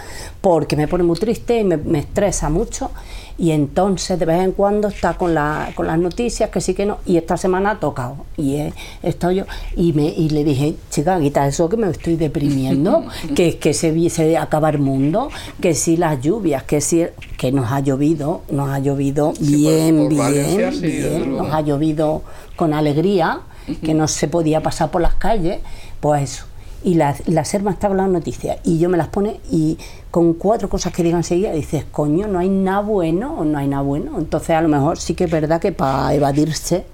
porque 0.42 0.76
me 0.76 0.86
pone 0.86 1.02
muy 1.02 1.18
triste 1.18 1.58
y 1.60 1.64
me, 1.64 1.78
me 1.78 2.00
estresa 2.00 2.50
mucho. 2.50 2.90
Y 3.36 3.50
entonces 3.50 4.16
de 4.16 4.26
vez 4.26 4.40
en 4.44 4.52
cuando 4.52 4.86
está 4.86 5.14
con, 5.14 5.34
la, 5.34 5.70
con 5.74 5.88
las 5.88 5.98
noticias, 5.98 6.50
que 6.50 6.60
sí 6.60 6.72
que 6.72 6.86
no, 6.86 6.98
y 7.04 7.16
esta 7.16 7.36
semana 7.36 7.70
ha 7.72 7.80
tocado. 7.80 8.18
Y 8.36 8.56
he, 8.56 8.72
estado 9.02 9.32
yo, 9.32 9.44
y, 9.74 9.92
me, 9.92 10.04
y 10.04 10.28
le 10.28 10.44
dije, 10.44 10.76
chica, 10.90 11.18
quita 11.18 11.44
eso 11.54 11.68
que 11.68 11.76
me 11.76 11.88
estoy 11.88 12.16
deprimiendo, 12.16 13.04
que, 13.34 13.58
que 13.58 13.72
se, 13.72 14.10
se 14.10 14.36
acaba 14.36 14.70
el 14.70 14.78
mundo, 14.78 15.30
que 15.60 15.74
si 15.74 15.96
las 15.96 16.20
lluvias, 16.20 16.64
que 16.64 16.80
si 16.80 17.06
que 17.38 17.52
nos 17.52 17.70
ha 17.70 17.80
llovido, 17.80 18.42
nos 18.50 18.68
ha 18.70 18.78
llovido 18.80 19.32
bien, 19.40 19.96
por 19.96 20.08
bien, 20.08 20.18
Valencia, 20.18 20.72
sí, 20.72 20.80
desde 20.80 21.18
bien, 21.18 21.36
nos 21.36 21.52
ha 21.52 21.60
llovido 21.60 22.22
con 22.56 22.74
alegría, 22.74 23.40
que 23.82 23.94
no 23.94 24.08
se 24.08 24.28
podía 24.28 24.62
pasar 24.62 24.90
por 24.90 25.00
las 25.00 25.14
calles, 25.14 25.60
pues 26.00 26.22
eso. 26.22 26.44
Y 26.82 26.94
la, 26.94 27.16
la 27.26 27.40
está 27.40 27.88
con 27.88 27.96
las 27.96 28.10
noticias 28.10 28.58
y 28.62 28.78
yo 28.78 28.90
me 28.90 28.98
las 28.98 29.08
pone 29.08 29.40
y 29.50 29.78
con 30.10 30.34
cuatro 30.34 30.68
cosas 30.68 30.92
que 30.92 31.02
digan 31.02 31.20
enseguida 31.20 31.50
dices, 31.52 31.86
coño, 31.90 32.26
no 32.28 32.40
hay 32.40 32.50
nada 32.50 32.80
bueno 32.80 33.36
o 33.38 33.44
no 33.44 33.56
hay 33.56 33.68
nada 33.68 33.82
bueno. 33.82 34.18
Entonces 34.18 34.50
a 34.50 34.60
lo 34.60 34.68
mejor 34.68 34.98
sí 34.98 35.14
que 35.14 35.24
es 35.24 35.30
verdad 35.30 35.62
que 35.62 35.72
para 35.72 36.12
evadirse, 36.14 36.84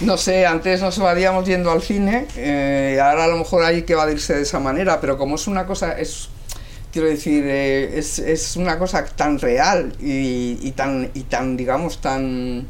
No 0.00 0.16
sé, 0.16 0.46
antes 0.46 0.80
nos 0.80 0.96
evadíamos 0.98 1.44
yendo 1.44 1.72
al 1.72 1.82
cine, 1.82 2.28
eh, 2.36 3.00
ahora 3.02 3.24
a 3.24 3.28
lo 3.28 3.36
mejor 3.36 3.64
hay 3.64 3.82
que 3.82 3.94
evadirse 3.94 4.34
de 4.34 4.42
esa 4.42 4.60
manera, 4.60 5.00
pero 5.00 5.18
como 5.18 5.34
es 5.34 5.48
una 5.48 5.66
cosa, 5.66 5.98
es, 5.98 6.28
quiero 6.92 7.08
decir, 7.08 7.44
eh, 7.46 7.98
es, 7.98 8.20
es 8.20 8.54
una 8.56 8.78
cosa 8.78 9.04
tan 9.04 9.40
real 9.40 9.96
y, 10.00 10.56
y 10.62 10.70
tan, 10.72 11.10
y 11.14 11.24
tan, 11.24 11.56
digamos, 11.56 12.00
tan 12.00 12.68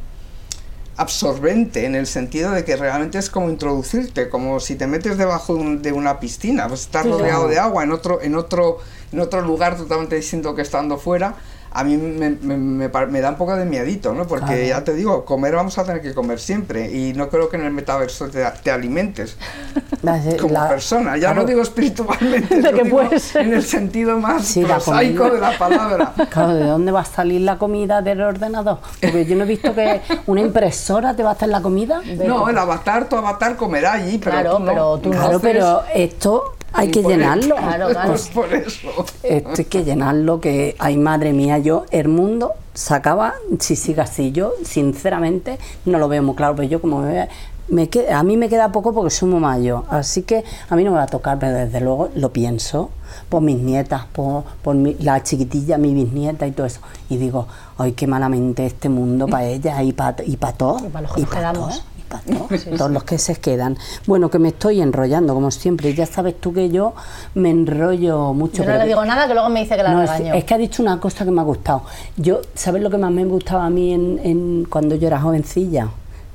absorbente 0.96 1.84
en 1.84 1.94
el 1.94 2.06
sentido 2.06 2.50
de 2.50 2.64
que 2.64 2.76
realmente 2.76 3.18
es 3.18 3.30
como 3.30 3.50
introducirte, 3.50 4.28
como 4.30 4.58
si 4.58 4.74
te 4.74 4.86
metes 4.86 5.16
debajo 5.18 5.54
de, 5.54 5.60
un- 5.60 5.82
de 5.82 5.92
una 5.92 6.18
piscina, 6.20 6.66
pues 6.66 6.80
estás 6.82 7.06
rodeado 7.06 7.46
de 7.46 7.58
agua 7.58 7.84
en 7.84 7.92
otro, 7.92 8.20
en 8.22 8.34
otro, 8.34 8.78
en 9.12 9.20
otro 9.20 9.42
lugar 9.42 9.76
totalmente 9.76 10.16
distinto 10.16 10.54
que 10.56 10.62
estando 10.62 10.98
fuera. 10.98 11.36
A 11.70 11.84
mí 11.84 11.96
me, 11.96 12.30
me- 12.30 12.56
me 12.56 12.88
me 12.88 13.20
da 13.20 13.30
un 13.30 13.36
poco 13.36 13.54
de 13.56 13.64
miedito, 13.64 14.12
¿no? 14.14 14.26
Porque 14.26 14.46
Claro. 14.46 14.62
ya 14.64 14.84
te 14.84 14.94
digo, 14.94 15.24
comer 15.24 15.54
vamos 15.54 15.76
a 15.78 15.84
tener 15.84 16.00
que 16.02 16.14
comer 16.14 16.40
siempre 16.40 16.90
y 16.90 17.12
no 17.14 17.28
creo 17.28 17.48
que 17.48 17.56
en 17.56 17.64
el 17.64 17.72
metaverso 17.72 18.28
te, 18.28 18.44
te 18.62 18.70
alimentes 18.70 19.36
la- 20.02 20.18
como 20.40 20.52
la- 20.54 20.68
persona. 20.68 21.16
Ya 21.16 21.28
claro, 21.28 21.42
no 21.42 21.46
digo 21.46 21.62
espiritualmente, 21.62 22.56
De 22.62 22.72
que 22.72 22.82
digo 22.84 23.00
en 23.34 23.52
el 23.52 23.62
sentido 23.62 24.18
más 24.18 24.44
Sí, 24.46 24.62
la 24.62 24.74
prosaico 24.78 25.24
comida. 25.28 25.34
de 25.34 25.40
la 25.52 25.58
palabra. 25.58 26.12
Claro, 26.30 26.54
¿de 26.54 26.64
dónde 26.64 26.92
va 26.92 27.00
a 27.00 27.04
salir 27.04 27.40
la 27.42 27.58
comida 27.58 28.02
del 28.02 28.20
ordenador? 28.22 28.78
Porque 29.00 29.24
yo 29.26 29.36
no 29.36 29.44
he 29.44 29.46
visto 29.46 29.74
que 29.74 30.00
una 30.26 30.40
impresora 30.40 31.14
te 31.14 31.22
va 31.22 31.30
a 31.30 31.32
hacer 31.32 31.48
la 31.48 31.60
comida. 31.62 32.00
No, 32.26 32.48
el 32.48 32.58
avatar, 32.58 33.08
tu 33.08 33.16
avatar 33.16 33.56
comerá 33.56 33.92
allí, 33.94 34.18
pero 34.18 34.32
Claro, 34.32 34.52
tú 34.56 34.58
no. 34.60 34.66
pero 34.66 34.98
tú 34.98 35.08
no. 35.10 35.14
Claro, 35.16 35.32
Entonces, 35.36 35.52
pero 35.52 35.82
esto 35.94 36.54
hay 36.72 36.90
que 36.90 37.02
llenarlo. 37.02 37.56
Claro, 37.56 37.88
claro. 37.88 38.08
Pues 38.10 38.28
por 38.28 38.52
eso. 38.52 38.88
Esto 39.22 39.50
hay 39.58 39.64
que 39.64 39.84
llenarlo, 39.84 40.40
que, 40.40 40.76
ay 40.78 40.96
madre 40.96 41.32
mía, 41.32 41.58
yo, 41.58 41.84
el 41.90 42.08
mundo 42.08 42.52
se 42.74 42.94
acaba 42.94 43.34
si 43.58 43.76
sigue 43.76 44.00
así. 44.00 44.32
Yo, 44.32 44.52
sinceramente, 44.64 45.58
no 45.84 45.98
lo 45.98 46.08
veo 46.08 46.22
muy 46.22 46.34
claro, 46.36 46.54
pero 46.56 46.68
yo 46.68 46.80
como 46.80 47.00
me, 47.00 47.28
me 47.68 47.88
queda- 47.88 48.18
a 48.18 48.22
mí 48.22 48.36
me 48.36 48.48
queda 48.48 48.70
poco 48.72 48.92
porque 48.94 49.10
soy 49.10 49.28
muy 49.28 49.40
mayor, 49.40 49.84
así 49.90 50.22
que 50.22 50.44
a 50.70 50.76
mí 50.76 50.84
no 50.84 50.90
me 50.92 50.96
va 50.98 51.02
a 51.04 51.06
tocar, 51.08 51.38
pero 51.38 51.52
desde 51.56 51.80
luego 51.80 52.08
lo 52.14 52.32
pienso 52.32 52.90
por 53.28 53.42
mis 53.42 53.58
nietas, 53.58 54.04
por, 54.12 54.44
por 54.62 54.74
mi- 54.74 54.94
la 55.00 55.22
chiquitilla, 55.22 55.76
mi 55.78 55.92
bisnieta 55.94 56.46
y 56.46 56.52
todo 56.52 56.66
eso. 56.66 56.80
Y 57.10 57.16
digo, 57.16 57.46
ay, 57.76 57.92
qué 57.92 58.06
malamente 58.06 58.64
este 58.64 58.88
mundo 58.88 59.26
para 59.26 59.44
ellas 59.46 59.82
y 59.82 59.92
para 59.92 60.22
y 60.24 60.36
pa 60.36 60.52
todos. 60.52 60.82
Y 60.82 60.88
pa' 60.88 61.00
los 61.02 61.12
que 61.12 61.20
nos 61.22 61.30
quedamos. 61.30 61.84
Todos, 62.08 62.64
todos 62.76 62.90
los 62.90 63.04
que 63.04 63.18
se 63.18 63.36
quedan. 63.36 63.76
Bueno, 64.06 64.30
que 64.30 64.38
me 64.38 64.48
estoy 64.48 64.80
enrollando, 64.80 65.34
como 65.34 65.50
siempre. 65.50 65.94
Ya 65.94 66.06
sabes 66.06 66.40
tú 66.40 66.52
que 66.52 66.68
yo 66.70 66.94
me 67.34 67.50
enrollo 67.50 68.32
mucho. 68.34 68.62
Yo 68.62 68.68
no 68.68 68.74
le 68.74 68.80
que- 68.80 68.86
digo 68.88 69.04
nada 69.04 69.26
que 69.28 69.34
luego 69.34 69.48
me 69.48 69.60
dice 69.60 69.76
que 69.76 69.82
la 69.82 69.92
no, 69.92 70.02
es, 70.02 70.10
regaño. 70.10 70.34
es 70.34 70.44
que 70.44 70.54
ha 70.54 70.58
dicho 70.58 70.82
una 70.82 70.98
cosa 71.00 71.24
que 71.24 71.30
me 71.30 71.40
ha 71.40 71.44
gustado. 71.44 71.82
Yo, 72.16 72.40
¿sabes 72.54 72.82
lo 72.82 72.90
que 72.90 72.98
más 72.98 73.10
me 73.12 73.24
gustaba 73.24 73.66
a 73.66 73.70
mí 73.70 73.92
en, 73.92 74.20
en- 74.24 74.66
cuando 74.68 74.94
yo 74.96 75.06
era 75.06 75.20
jovencilla? 75.20 75.88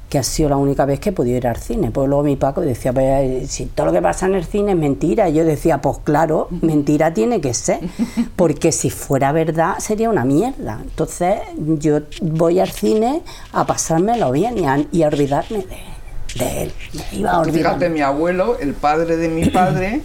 Que 0.10 0.20
ha 0.20 0.24
sido 0.24 0.50
la 0.50 0.58
única 0.58 0.86
vez 0.86 1.00
que 1.00 1.10
he 1.10 1.12
podido 1.12 1.38
ir 1.38 1.48
al 1.48 1.58
cine. 1.58 1.90
Pues 1.90 2.08
luego 2.08 2.24
mi 2.24 2.36
Paco 2.36 2.62
decía, 2.62 2.94
pues, 2.94 3.06
eh, 3.08 3.48
si 3.48 3.66
todo 3.66 3.88
lo 3.88 3.92
que 3.92 4.02
pasa 4.02 4.28
en 4.28 4.36
el 4.36 4.46
cine 4.46 4.74
es 4.74 4.78
mentira. 4.78 5.28
Y 5.30 5.34
yo 5.34 5.46
decía, 5.46 5.82
pues 5.82 5.98
claro, 6.04 6.50
mentira 6.62 7.14
tiene 7.14 7.42
que 7.42 7.54
ser. 7.54 7.80
Porque 8.36 8.72
si 8.72 8.90
fuera 8.90 9.32
verdad 9.32 9.80
sería 9.80 10.10
una 10.10 10.24
mierda. 10.24 10.80
Entonces 10.84 11.40
yo 11.58 12.02
voy 12.22 12.60
al 12.60 12.70
cine 12.70 13.24
a 13.52 13.66
pasármelo 13.66 14.32
bien 14.32 14.58
y 14.58 14.66
a, 14.66 14.86
y 14.92 15.04
a 15.04 15.08
olvidarme 15.08 15.60
de, 15.60 16.44
de 16.44 16.64
él. 16.64 16.74
Me 16.94 17.18
iba 17.18 17.32
a 17.32 17.40
olvidar. 17.40 17.74
Fíjate, 17.74 17.90
mi 17.90 18.02
abuelo, 18.02 18.58
el 18.60 18.74
padre 18.74 19.18
de 19.18 19.30
mi 19.30 19.46
padre, 19.50 20.02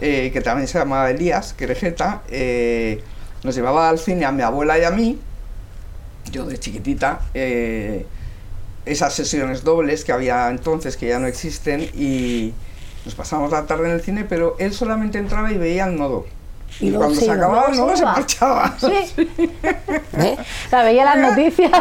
eh, 0.00 0.30
que 0.32 0.40
también 0.40 0.68
se 0.68 0.78
llamaba 0.78 1.10
Elías, 1.10 1.52
Querejeta, 1.52 2.22
eh, 2.30 3.02
nos 3.42 3.54
llevaba 3.54 3.88
al 3.88 3.98
cine 3.98 4.24
a 4.24 4.32
mi 4.32 4.42
abuela 4.42 4.78
y 4.78 4.84
a 4.84 4.90
mí, 4.90 5.18
yo 6.32 6.44
de 6.46 6.58
chiquitita, 6.58 7.20
eh, 7.34 8.06
esas 8.86 9.14
sesiones 9.14 9.64
dobles 9.64 10.04
que 10.04 10.12
había 10.12 10.48
entonces, 10.48 10.96
que 10.96 11.08
ya 11.08 11.18
no 11.18 11.26
existen, 11.26 11.82
y 11.94 12.52
nos 13.04 13.14
pasamos 13.14 13.50
la 13.50 13.66
tarde 13.66 13.88
en 13.88 13.94
el 13.94 14.00
cine, 14.02 14.24
pero 14.28 14.56
él 14.58 14.72
solamente 14.72 15.18
entraba 15.18 15.52
y 15.52 15.58
veía 15.58 15.86
el 15.86 15.96
nodo. 15.96 16.26
Y 16.78 16.92
cuando 16.92 17.20
se 17.20 17.30
acababa 17.30 17.68
nodo 17.68 17.90
se 17.90 17.98
se 17.98 18.04
marchaba. 18.04 18.76
Sí, 18.78 19.28
sea, 20.70 20.82
veía 20.84 21.04
las 21.04 21.18
noticias. 21.18 21.72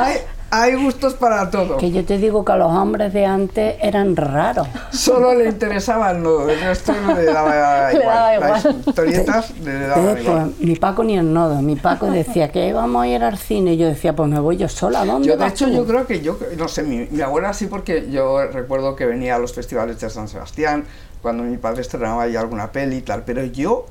Hay 0.52 0.76
gustos 0.76 1.14
para 1.14 1.50
todo. 1.52 1.78
Que 1.78 1.92
yo 1.92 2.04
te 2.06 2.18
digo 2.18 2.44
que 2.44 2.54
los 2.54 2.72
hombres 2.72 3.14
de 3.14 3.26
antes 3.26 3.76
eran 3.82 4.16
raros. 4.16 4.68
Solo 4.92 5.34
le 5.36 5.50
interesaba 5.50 6.12
el 6.12 6.24
nodo, 6.24 6.50
el 6.50 6.60
resto 6.60 6.94
no 7.06 7.14
le 7.16 7.26
daba 7.26 7.92
Le 7.94 8.00
igual. 8.00 8.16
daba 8.16 8.40
Las 8.50 8.66
igual. 8.66 8.84
historietas 8.88 9.54
le 9.60 9.80
daban 9.88 10.22
igual. 10.22 10.54
mi 10.60 10.76
Paco 10.76 11.04
ni 11.04 11.18
el 11.18 11.32
nodo. 11.34 11.62
Mi 11.62 11.76
Paco 11.76 12.08
decía 12.10 12.52
que 12.52 12.68
íbamos 12.68 13.04
a 13.04 13.08
ir 13.08 13.24
al 13.24 13.38
cine. 13.38 13.74
Y 13.74 13.78
yo 13.78 13.88
decía, 13.88 14.16
pues 14.16 14.30
me 14.30 14.40
voy 14.40 14.58
yo 14.58 14.68
sola. 14.70 15.02
¿A 15.02 15.06
¿Dónde 15.06 15.28
Yo, 15.28 15.34
de 15.36 15.40
vas 15.44 15.54
hecho, 15.54 15.66
tú? 15.66 15.72
yo 15.74 15.86
creo 15.86 16.08
que 16.08 16.22
yo, 16.22 16.38
no 16.58 16.68
sé, 16.68 16.84
mi, 16.84 17.08
mi 17.12 17.22
abuela 17.22 17.54
sí, 17.54 17.68
porque 17.68 18.10
yo 18.12 18.46
recuerdo 18.48 18.96
que 18.96 19.06
venía 19.06 19.36
a 19.36 19.40
los 19.40 19.54
festivales 19.54 20.00
de 20.00 20.10
San 20.10 20.28
Sebastián, 20.28 20.86
cuando 21.22 21.44
mi 21.44 21.58
padre 21.58 21.82
estrenaba 21.82 22.24
ahí 22.24 22.36
alguna 22.36 22.72
peli 22.72 22.98
y 22.98 23.02
tal, 23.02 23.24
pero 23.24 23.44
yo, 23.44 23.86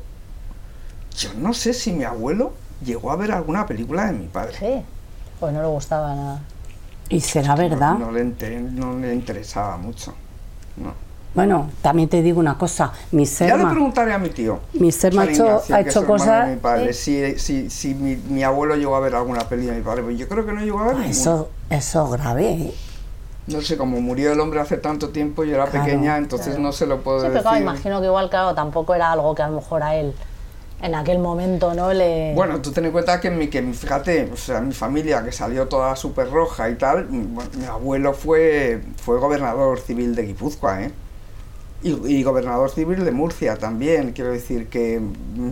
yo 1.16 1.28
no 1.38 1.52
sé 1.54 1.72
si 1.74 1.92
mi 1.92 2.04
abuelo 2.04 2.52
llegó 2.84 3.10
a 3.12 3.16
ver 3.16 3.32
alguna 3.32 3.66
película 3.66 4.06
de 4.06 4.12
mi 4.12 4.26
padre. 4.28 4.54
Sí, 4.58 4.82
pues 5.38 5.52
no 5.52 5.62
le 5.62 5.68
gustaba 5.68 6.14
nada. 6.14 6.40
Y 7.08 7.20
será 7.20 7.54
verdad. 7.54 7.94
No, 7.94 8.06
no 8.06 8.12
le, 8.12 8.24
no 8.60 8.98
le 8.98 9.14
interesaba 9.14 9.76
mucho. 9.76 10.14
No. 10.76 10.92
Bueno, 11.34 11.70
también 11.82 12.08
te 12.08 12.22
digo 12.22 12.40
una 12.40 12.56
cosa. 12.58 12.92
Mi 13.12 13.24
Ya 13.24 13.56
le 13.56 13.66
preguntaré 13.66 14.12
a 14.12 14.18
mi 14.18 14.30
tío. 14.30 14.58
mi 14.74 14.88
hecho, 14.88 15.08
Ignacio, 15.08 15.62
ha 15.74 15.80
hecho 15.80 16.06
cosas. 16.06 16.48
mi 16.48 16.56
padre, 16.56 16.92
si, 16.92 17.38
si, 17.38 17.70
si 17.70 17.94
mi, 17.94 18.16
mi 18.16 18.42
abuelo 18.42 18.74
llegó 18.76 18.96
a 18.96 19.00
ver 19.00 19.14
alguna 19.14 19.40
peli 19.40 19.66
de 19.66 19.72
mi 19.72 19.82
padre, 19.82 20.02
pues 20.02 20.18
yo 20.18 20.28
creo 20.28 20.44
que 20.44 20.52
no 20.52 20.60
llegó 20.60 20.80
a 20.80 20.86
ver 20.88 20.96
Ah. 20.98 21.06
Eso, 21.06 21.50
eso 21.70 22.04
es 22.06 22.20
grave. 22.20 22.52
¿eh? 22.52 22.74
No 23.46 23.60
sé, 23.62 23.76
como 23.76 24.00
murió 24.00 24.32
el 24.32 24.40
hombre 24.40 24.60
hace 24.60 24.76
tanto 24.78 25.10
tiempo, 25.10 25.44
yo 25.44 25.54
era 25.54 25.66
Claro, 25.66 25.84
pequeña, 25.84 26.16
entonces 26.18 26.58
no 26.58 26.72
se 26.72 26.86
lo 26.86 27.00
puedo 27.02 27.20
Sí, 27.20 27.26
pero 27.30 27.42
claro, 27.42 27.56
imagino 27.58 28.00
que 28.00 28.06
igual, 28.06 28.28
claro, 28.28 28.54
tampoco 28.54 28.94
era 28.94 29.12
algo 29.12 29.34
que 29.34 29.42
a 29.42 29.48
lo 29.48 29.56
mejor 29.56 29.82
a 29.82 29.94
él 29.96 30.14
en 30.80 30.94
aquel 30.94 31.18
momento, 31.18 31.74
¿no? 31.74 31.92
Le... 31.92 32.32
Bueno, 32.34 32.60
tú 32.62 32.70
ten 32.70 32.84
en 32.84 32.92
cuenta 32.92 33.20
que 33.20 33.30
mi, 33.30 33.48
que 33.48 33.60
mi, 33.62 33.74
fíjate, 33.74 34.30
o 34.32 34.36
sea, 34.36 34.60
mi 34.60 34.72
familia 34.72 35.24
que 35.24 35.32
salió 35.32 35.66
toda 35.66 35.96
súper 35.96 36.30
roja 36.30 36.70
y 36.70 36.76
tal, 36.76 37.04
bueno, 37.06 37.50
mi 37.58 37.64
abuelo 37.64 38.12
fue, 38.12 38.80
fue 39.02 39.18
gobernador 39.18 39.80
civil 39.80 40.14
de 40.14 40.22
Guipúzcoa, 40.22 40.82
¿eh? 40.84 40.92
Y, 41.82 41.90
y 42.18 42.22
gobernador 42.22 42.70
civil 42.70 43.04
de 43.04 43.10
Murcia 43.12 43.56
también, 43.56 44.12
quiero 44.12 44.32
decir 44.32 44.68
que 44.68 45.00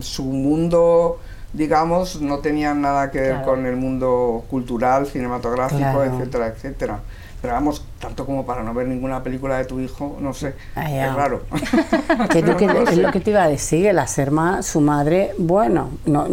su 0.00 0.24
mundo, 0.24 1.18
digamos, 1.52 2.20
no 2.20 2.38
tenía 2.38 2.74
nada 2.74 3.10
que 3.10 3.20
ver 3.20 3.30
Claro. 3.32 3.46
con 3.46 3.66
el 3.66 3.76
mundo 3.76 4.44
cultural, 4.50 5.06
cinematográfico, 5.06 5.78
Claro. 5.80 6.04
etcétera, 6.04 6.46
etcétera. 6.48 7.00
Pero 7.46 7.54
vamos, 7.54 7.84
tanto 8.00 8.26
como 8.26 8.44
para 8.44 8.64
no 8.64 8.74
ver 8.74 8.88
ninguna 8.88 9.22
película 9.22 9.56
de 9.58 9.66
tu 9.66 9.78
hijo, 9.78 10.16
no 10.20 10.34
sé, 10.34 10.54
Ah, 10.74 10.90
es 10.90 11.14
raro. 11.14 11.42
Que 12.30 12.40
es 12.40 12.44
lo 12.44 12.56
que, 12.56 12.66
No 12.66 12.72
lo 12.72 12.80
es 12.82 12.90
sé. 12.90 12.96
lo 12.96 13.12
que 13.12 13.20
te 13.20 13.30
iba 13.30 13.44
a 13.44 13.48
decir, 13.48 13.84
que 13.84 13.92
la 13.92 14.08
Serma, 14.08 14.64
su 14.64 14.80
madre, 14.80 15.30
bueno, 15.38 15.90
no, 16.06 16.26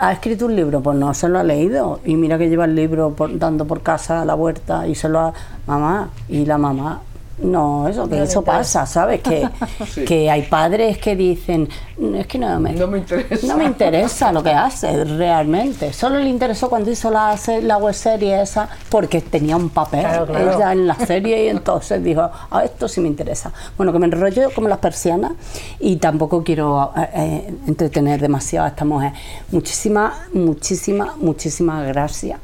ha 0.00 0.10
escrito 0.12 0.46
un 0.46 0.56
libro, 0.56 0.80
pues 0.80 0.98
no 0.98 1.14
se 1.14 1.28
lo 1.28 1.38
ha 1.38 1.44
leído. 1.44 2.00
Y 2.04 2.16
mira 2.16 2.36
que 2.36 2.48
lleva 2.48 2.64
el 2.64 2.74
libro 2.74 3.10
por- 3.14 3.38
dando 3.38 3.64
por 3.64 3.82
casa 3.82 4.22
a 4.22 4.24
la 4.24 4.34
huerta 4.34 4.88
y 4.88 4.96
se 4.96 5.08
lo 5.08 5.20
ha. 5.20 5.34
Mamá, 5.68 6.10
y 6.28 6.44
la 6.46 6.58
mamá. 6.58 7.00
No, 7.42 7.88
eso, 7.88 8.08
que 8.08 8.22
eso 8.22 8.42
pasa, 8.42 8.84
¿sabes? 8.86 9.20
Que, 9.22 9.48
Sí. 9.90 10.04
que 10.04 10.30
hay 10.30 10.42
padres 10.42 10.98
que 10.98 11.16
dicen, 11.16 11.68
"Mm, 11.98 12.14
es 12.16 12.26
que 12.26 12.38
no 12.38 12.60
me, 12.60 12.72
No 12.72 12.86
me 12.86 12.98
interesa. 12.98 13.46
no 13.46 13.56
me 13.56 13.64
interesa 13.64 14.30
lo 14.32 14.42
que 14.42 14.50
hace 14.50 15.04
realmente. 15.04 15.92
Solo 15.92 16.18
le 16.18 16.28
interesó 16.28 16.68
cuando 16.68 16.90
hizo 16.90 17.10
la, 17.10 17.34
la 17.62 17.76
web 17.78 17.94
serie 17.94 18.42
esa 18.42 18.68
porque 18.90 19.20
tenía 19.22 19.56
un 19.56 19.70
papel 19.70 20.00
Claro, 20.00 20.26
claro. 20.26 20.52
ella 20.54 20.72
en 20.72 20.86
la 20.86 20.94
serie 20.96 21.44
y 21.46 21.48
entonces 21.48 22.02
dijo, 22.04 22.28
a 22.50 22.64
esto 22.64 22.88
sí 22.88 23.00
me 23.00 23.08
interesa. 23.08 23.52
Bueno, 23.76 23.92
que 23.92 23.98
me 23.98 24.06
enrollo 24.06 24.50
como 24.54 24.68
las 24.68 24.78
persianas 24.78 25.32
y 25.78 25.96
tampoco 25.96 26.44
quiero 26.44 26.92
eh, 26.96 27.08
eh, 27.14 27.54
entretener 27.66 28.20
demasiado 28.20 28.66
a 28.66 28.68
esta 28.68 28.84
mujer. 28.84 29.12
Muchísimas, 29.50 30.12
muchísimas, 30.34 31.16
muchísimas 31.16 31.86
gracias. 31.86 32.38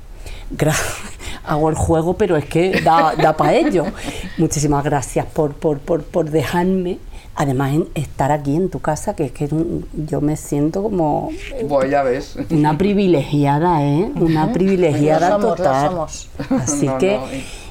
Hago 1.44 1.68
el 1.70 1.76
juego, 1.76 2.14
pero 2.14 2.36
es 2.36 2.44
que 2.46 2.80
da, 2.82 3.14
da 3.16 3.36
para 3.36 3.54
ello. 3.54 3.86
Muchísimas 4.36 4.82
gracias 4.84 5.26
por, 5.26 5.54
por, 5.54 5.78
por, 5.78 6.02
por 6.02 6.28
dejarme, 6.30 6.98
además, 7.36 7.72
en 7.74 7.88
estar 7.94 8.32
aquí 8.32 8.56
en 8.56 8.68
tu 8.68 8.80
casa, 8.80 9.14
que 9.14 9.24
es 9.26 9.32
que 9.32 9.48
yo 9.94 10.20
me 10.20 10.36
siento 10.36 10.82
como 10.82 11.30
Pues 11.68 11.88
ya 11.90 12.02
ves. 12.02 12.36
una 12.50 12.76
privilegiada, 12.76 13.84
¿eh? 13.84 14.10
Una 14.16 14.52
privilegiada 14.52 15.28
Lo 15.30 15.34
somos, 15.40 15.44
lo 15.50 15.56
total. 15.56 15.88
somos. 15.90 16.28
Así 16.62 16.86
No, 16.86 16.98
que 16.98 17.16
no, 17.16 17.24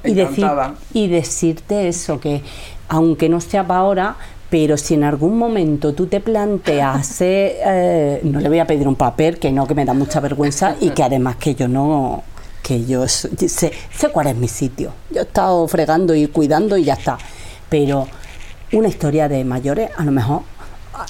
y, 0.10 0.14
decir, 0.14 0.44
encantada. 0.46 0.76
y 0.94 1.08
decirte 1.10 1.88
eso 1.90 2.20
que 2.22 2.42
aunque 2.88 3.28
no 3.28 3.42
sea 3.42 3.66
para 3.68 3.80
ahora, 3.82 4.16
pero 4.50 4.78
si 4.78 4.94
en 4.94 5.04
algún 5.04 5.38
momento 5.38 5.94
tú 5.94 6.06
te 6.08 6.22
planteas, 6.22 7.06
ser, 7.08 7.56
eh, 7.66 8.22
no 8.24 8.40
le 8.40 8.48
voy 8.48 8.60
a 8.60 8.68
pedir 8.68 8.88
un 8.88 8.96
papel, 8.96 9.38
que 9.38 9.52
no, 9.52 9.68
que 9.68 9.74
me 9.76 9.84
da 9.84 9.94
mucha 9.94 10.22
vergüenza 10.22 10.76
y 10.80 10.92
que 10.92 11.04
además 11.04 11.36
que 11.38 11.56
yo 11.56 11.68
no, 11.68 12.24
que 12.66 12.84
yo 12.84 13.08
sé, 13.08 13.30
sé 13.48 14.10
cuál 14.12 14.26
es 14.28 14.36
mi 14.36 14.48
sitio. 14.48 14.92
Yo 15.12 15.20
he 15.22 15.24
estado 15.24 15.68
fregando 15.68 16.16
y 16.16 16.26
cuidando 16.28 16.78
y 16.78 16.84
ya 16.86 16.94
está. 16.96 17.18
Pero 17.70 18.08
una 18.74 18.88
historia 18.88 19.30
de 19.30 19.44
mayores, 19.46 19.92
a 19.96 20.04
lo 20.04 20.12
mejor, 20.12 20.42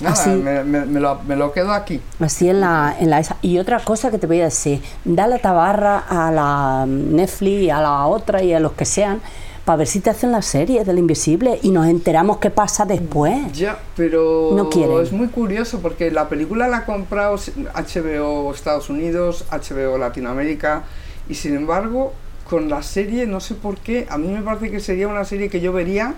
Nada, 0.02 0.14
así, 0.14 0.32
me, 0.32 0.64
me- 0.64 0.86
me 0.86 1.00
lo, 1.00 1.22
me 1.24 1.36
lo 1.38 1.54
quedo 1.54 1.72
aquí. 1.72 2.02
Así 2.20 2.50
en 2.50 2.60
la, 2.60 2.96
en 3.00 3.10
la 3.10 3.20
esa. 3.20 3.38
Y 3.42 3.58
otra 3.60 3.80
cosa 3.80 4.12
que 4.12 4.18
te 4.18 4.28
voy 4.28 4.42
a 4.42 4.46
decir, 4.46 4.82
da 5.06 5.28
la 5.28 5.38
tabarra 5.38 6.00
a 6.10 6.32
la 6.32 6.86
Netflix, 6.88 7.72
a 7.72 7.82
la 7.82 8.06
otra 8.08 8.44
y 8.44 8.52
a 8.54 8.60
los 8.60 8.74
que 8.74 8.84
sean, 8.84 9.22
para 9.64 9.78
ver 9.78 9.88
si 9.88 10.00
te 10.02 10.10
hacen 10.10 10.32
la 10.32 10.42
serie 10.42 10.84
del 10.84 10.98
Invisible 11.00 11.60
y 11.64 11.70
nos 11.72 11.88
enteramos 11.88 12.38
qué 12.40 12.50
pasa 12.50 12.84
después. 12.86 13.52
Ya, 13.54 13.80
pero 13.96 14.52
No 14.56 14.70
quieren. 14.70 15.00
es 15.02 15.12
muy 15.14 15.28
curioso 15.28 15.80
porque 15.80 16.12
la 16.12 16.28
película 16.30 16.68
la 16.68 16.78
ha 16.78 16.86
comprado 16.86 17.38
HBO 17.38 18.54
Estados 18.54 18.90
Unidos, 18.90 19.46
HBO 19.52 19.98
Latinoamérica 19.98 20.84
y 21.30 21.36
sin 21.36 21.56
embargo 21.56 22.14
con 22.50 22.70
la 22.70 22.84
serie 22.84 23.26
no 23.26 23.40
sé 23.40 23.56
por 23.56 23.78
qué, 23.78 24.06
a 24.10 24.18
mí 24.18 24.28
me 24.28 24.42
parece 24.42 24.70
que 24.72 24.80
sería 24.80 25.08
una 25.08 25.26
serie 25.26 25.50
que 25.50 25.60
yo 25.62 25.74
vería 25.74 26.14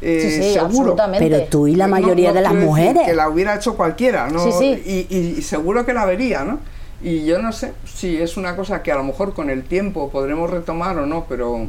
eh, 0.00 0.20
Sí, 0.20 0.30
sí, 0.30 0.52
seguro. 0.54 0.66
absolutamente. 0.66 1.28
Pero 1.28 1.44
tú 1.48 1.68
y 1.68 1.76
la 1.76 1.86
mayoría 1.86 2.30
no 2.30 2.34
de 2.34 2.40
las 2.40 2.54
mujeres. 2.54 3.02
Que 3.06 3.14
la 3.14 3.28
hubiera 3.28 3.54
hecho 3.54 3.76
cualquiera, 3.76 4.28
¿no? 4.28 4.40
Sí, 4.40 4.50
sí. 4.58 4.82
Y, 5.10 5.16
y- 5.16 5.34
y 5.38 5.42
seguro 5.42 5.86
que 5.86 5.94
la 5.94 6.04
vería, 6.04 6.42
¿no? 6.42 6.58
Y 7.00 7.24
yo 7.24 7.40
no 7.40 7.52
sé 7.52 7.72
si 7.84 8.16
es 8.20 8.36
una 8.36 8.56
cosa 8.56 8.82
que 8.82 8.90
a 8.90 8.96
lo 8.96 9.04
mejor 9.04 9.32
con 9.32 9.48
el 9.50 9.62
tiempo 9.62 10.10
podremos 10.10 10.50
retomar 10.50 10.98
o 10.98 11.06
no, 11.06 11.26
pero 11.28 11.68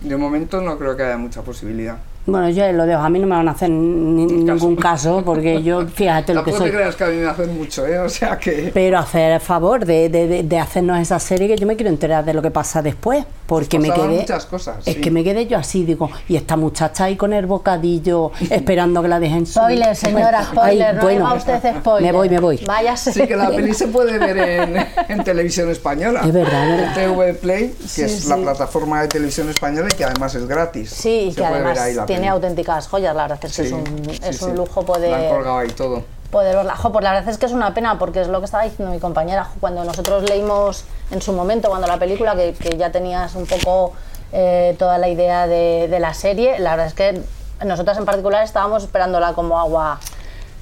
de 0.00 0.16
momento 0.16 0.60
no 0.60 0.78
creo 0.78 0.96
que 0.96 1.02
haya 1.02 1.16
mucha 1.18 1.42
posibilidad. 1.42 1.98
Bueno, 2.24 2.48
yo 2.50 2.70
lo 2.72 2.86
dejo, 2.86 3.00
a 3.02 3.08
mí 3.10 3.18
no 3.18 3.26
me 3.26 3.34
van 3.34 3.48
a 3.48 3.50
hacer 3.50 3.68
ni- 3.68 4.26
ningún 4.26 4.76
caso, 4.76 5.22
porque 5.24 5.60
yo, 5.62 5.86
fíjate 5.94 6.32
lo 6.34 6.44
que 6.44 6.52
soy. 6.52 6.70
creas 6.70 6.94
que 6.94 7.02
a 7.04 7.08
mí 7.08 7.16
me 7.16 7.26
hacen 7.26 7.56
mucho, 7.58 7.84
¿eh? 7.86 7.98
O 7.98 8.08
sea 8.08 8.38
que... 8.38 8.70
Pero 8.72 8.98
hacer 8.98 9.32
el 9.32 9.40
favor 9.40 9.84
de, 9.84 10.08
de- 10.08 10.28
de- 10.28 10.42
de 10.44 10.58
hacernos 10.58 11.00
esa 11.00 11.18
serie 11.18 11.48
que 11.48 11.56
yo 11.56 11.66
me 11.66 11.74
quiero 11.74 11.90
enterar 11.90 12.24
de 12.24 12.32
lo 12.32 12.40
que 12.40 12.52
pasa 12.52 12.80
después, 12.80 13.24
porque 13.46 13.78
me 13.80 13.90
quedé... 13.90 14.20
muchas 14.20 14.46
cosas, 14.46 14.76
Es 14.86 14.94
sí. 14.94 15.00
que 15.00 15.10
me 15.10 15.24
quedé 15.24 15.46
yo 15.48 15.58
así, 15.58 15.84
digo, 15.84 16.10
y 16.28 16.36
esta 16.36 16.56
muchacha 16.56 17.04
ahí 17.04 17.16
con 17.16 17.32
el 17.32 17.46
bocadillo 17.46 18.30
esperando 18.50 19.02
que 19.02 19.08
la 19.08 19.18
dejen 19.18 19.44
subir. 19.44 19.78
Spoiler, 19.78 19.96
señora, 19.96 20.38
Ay, 20.40 20.46
spoiler, 20.46 20.94
no 20.94 21.02
bueno, 21.02 21.26
haga 21.26 21.36
usted 21.38 21.74
spoiler. 21.80 22.12
Me 22.12 22.16
voy, 22.16 22.28
me 22.28 22.38
voy. 22.38 22.60
Váyase. 22.64 23.12
Sí, 23.12 23.26
que 23.26 23.36
la 23.36 23.50
peli 23.50 23.74
se 23.74 23.88
puede 23.88 24.18
ver 24.18 24.38
en, 24.38 24.76
en 25.08 25.24
televisión 25.24 25.70
española. 25.70 26.20
Es 26.24 26.32
verdad, 26.32 26.68
verdad. 26.68 26.98
En 27.02 27.10
TV 27.16 27.34
Play, 27.34 27.74
que 27.80 27.88
Sí, 27.88 28.02
es 28.02 28.26
la 28.26 28.36
sí. 28.36 28.42
plataforma 28.42 29.02
de 29.02 29.08
televisión 29.08 29.48
española 29.50 29.88
y 29.92 29.96
que 29.96 30.04
además 30.04 30.34
es 30.36 30.46
gratis. 30.46 30.90
Sí, 30.90 31.30
Se 31.34 31.42
que 31.42 31.48
puede 31.48 31.52
ver 31.62 31.62
además 31.62 31.78
ahí 31.80 31.94
la 31.94 32.06
tiene 32.12 32.28
auténticas 32.28 32.88
joyas, 32.88 33.14
la 33.16 33.22
verdad 33.22 33.38
es 33.44 33.56
que 33.56 33.62
Sí, 33.62 33.68
es 33.68 33.72
un, 33.72 34.04
sí, 34.10 34.20
es 34.24 34.42
un 34.42 34.56
lujo 34.56 34.80
La 34.80 34.80
han 34.80 34.86
poder, 34.86 35.30
colgado 35.30 35.58
ahí 35.58 35.68
todo. 35.68 36.04
poder 36.30 36.56
verla. 36.56 36.76
Jo, 36.76 36.92
pues 36.92 37.02
la 37.04 37.12
verdad 37.12 37.28
es 37.28 37.38
que 37.38 37.46
es 37.46 37.52
una 37.52 37.74
pena, 37.74 37.98
porque 37.98 38.20
es 38.20 38.28
lo 38.28 38.38
que 38.40 38.46
estaba 38.46 38.64
diciendo 38.64 38.92
mi 38.92 39.00
compañera, 39.00 39.48
cuando 39.60 39.84
nosotros 39.84 40.28
leímos 40.28 40.84
en 41.10 41.20
su 41.22 41.32
momento, 41.32 41.68
cuando 41.68 41.86
la 41.86 41.98
película, 41.98 42.34
que, 42.36 42.52
que 42.54 42.76
ya 42.76 42.90
tenías 42.90 43.34
un 43.34 43.46
poco 43.46 43.92
eh, 44.32 44.74
toda 44.78 44.98
la 44.98 45.08
idea 45.08 45.46
de, 45.46 45.88
de 45.90 46.00
la 46.00 46.14
serie, 46.14 46.58
la 46.58 46.70
verdad 46.70 46.86
es 46.86 46.94
que 46.94 47.20
nosotras 47.66 47.98
en 47.98 48.04
particular 48.04 48.42
estábamos 48.44 48.82
esperándola 48.82 49.34
como 49.34 49.58
agua, 49.58 50.00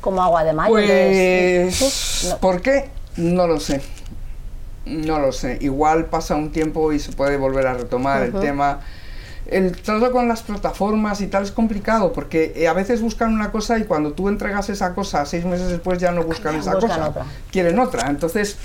como 0.00 0.22
agua 0.22 0.44
de 0.44 0.52
mayo. 0.52 0.74
Pues, 0.74 2.26
no. 2.28 2.38
¿por 2.38 2.60
qué? 2.60 2.90
No 3.16 3.46
lo 3.46 3.60
sé. 3.60 3.80
No 4.86 5.18
lo 5.18 5.30
sé. 5.32 5.58
Igual 5.60 6.06
pasa 6.06 6.34
un 6.34 6.52
tiempo 6.52 6.92
y 6.92 6.98
se 6.98 7.12
puede 7.12 7.36
volver 7.36 7.66
a 7.66 7.74
retomar 7.74 8.22
el 8.22 8.32
tema. 8.40 8.80
El 9.46 9.72
trato 9.72 10.12
con 10.12 10.28
las 10.28 10.42
plataformas 10.42 11.20
y 11.20 11.26
tal 11.26 11.42
es 11.42 11.50
complicado 11.52 12.12
porque 12.12 12.52
eh, 12.56 12.68
a 12.68 12.72
veces 12.72 13.00
buscan 13.00 13.32
una 13.34 13.50
cosa 13.50 13.78
y 13.78 13.84
cuando 13.84 14.12
tú 14.12 14.28
entregas 14.28 14.68
esa 14.70 14.94
cosa 14.94 15.24
seis 15.26 15.44
meses 15.44 15.68
después 15.68 15.98
ya 15.98 16.12
no 16.12 16.22
buscan 16.22 16.54
esa 16.56 16.74
Buscan 16.74 16.90
cosa. 16.90 17.08
otra. 17.08 17.26
Quieren 17.50 17.78
otra. 17.78 18.08
Entonces 18.10 18.56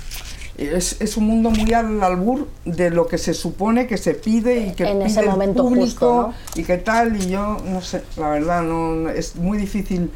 es, 0.56 1.00
es 1.00 1.16
un 1.16 1.26
mundo 1.26 1.50
muy 1.50 1.72
al 1.72 2.02
albur 2.02 2.46
de 2.64 2.90
lo 2.90 3.06
que 3.08 3.18
se 3.18 3.34
supone 3.34 3.86
que 3.86 3.98
se 3.98 4.14
pide 4.14 4.58
y 4.68 4.72
que 4.74 4.84
En 4.84 4.98
pide 4.98 5.06
ese 5.08 5.20
el 5.20 5.26
momento 5.26 5.62
público 5.64 6.32
justo, 6.34 6.60
y 6.60 6.64
qué 6.64 6.78
tal. 6.78 7.16
Y 7.16 7.30
yo 7.30 7.56
no 7.64 7.80
sé, 7.82 8.02
la 8.16 8.30
verdad, 8.30 8.62
no- 8.62 9.08
es 9.10 9.34
muy 9.36 9.58
difícil 9.58 10.10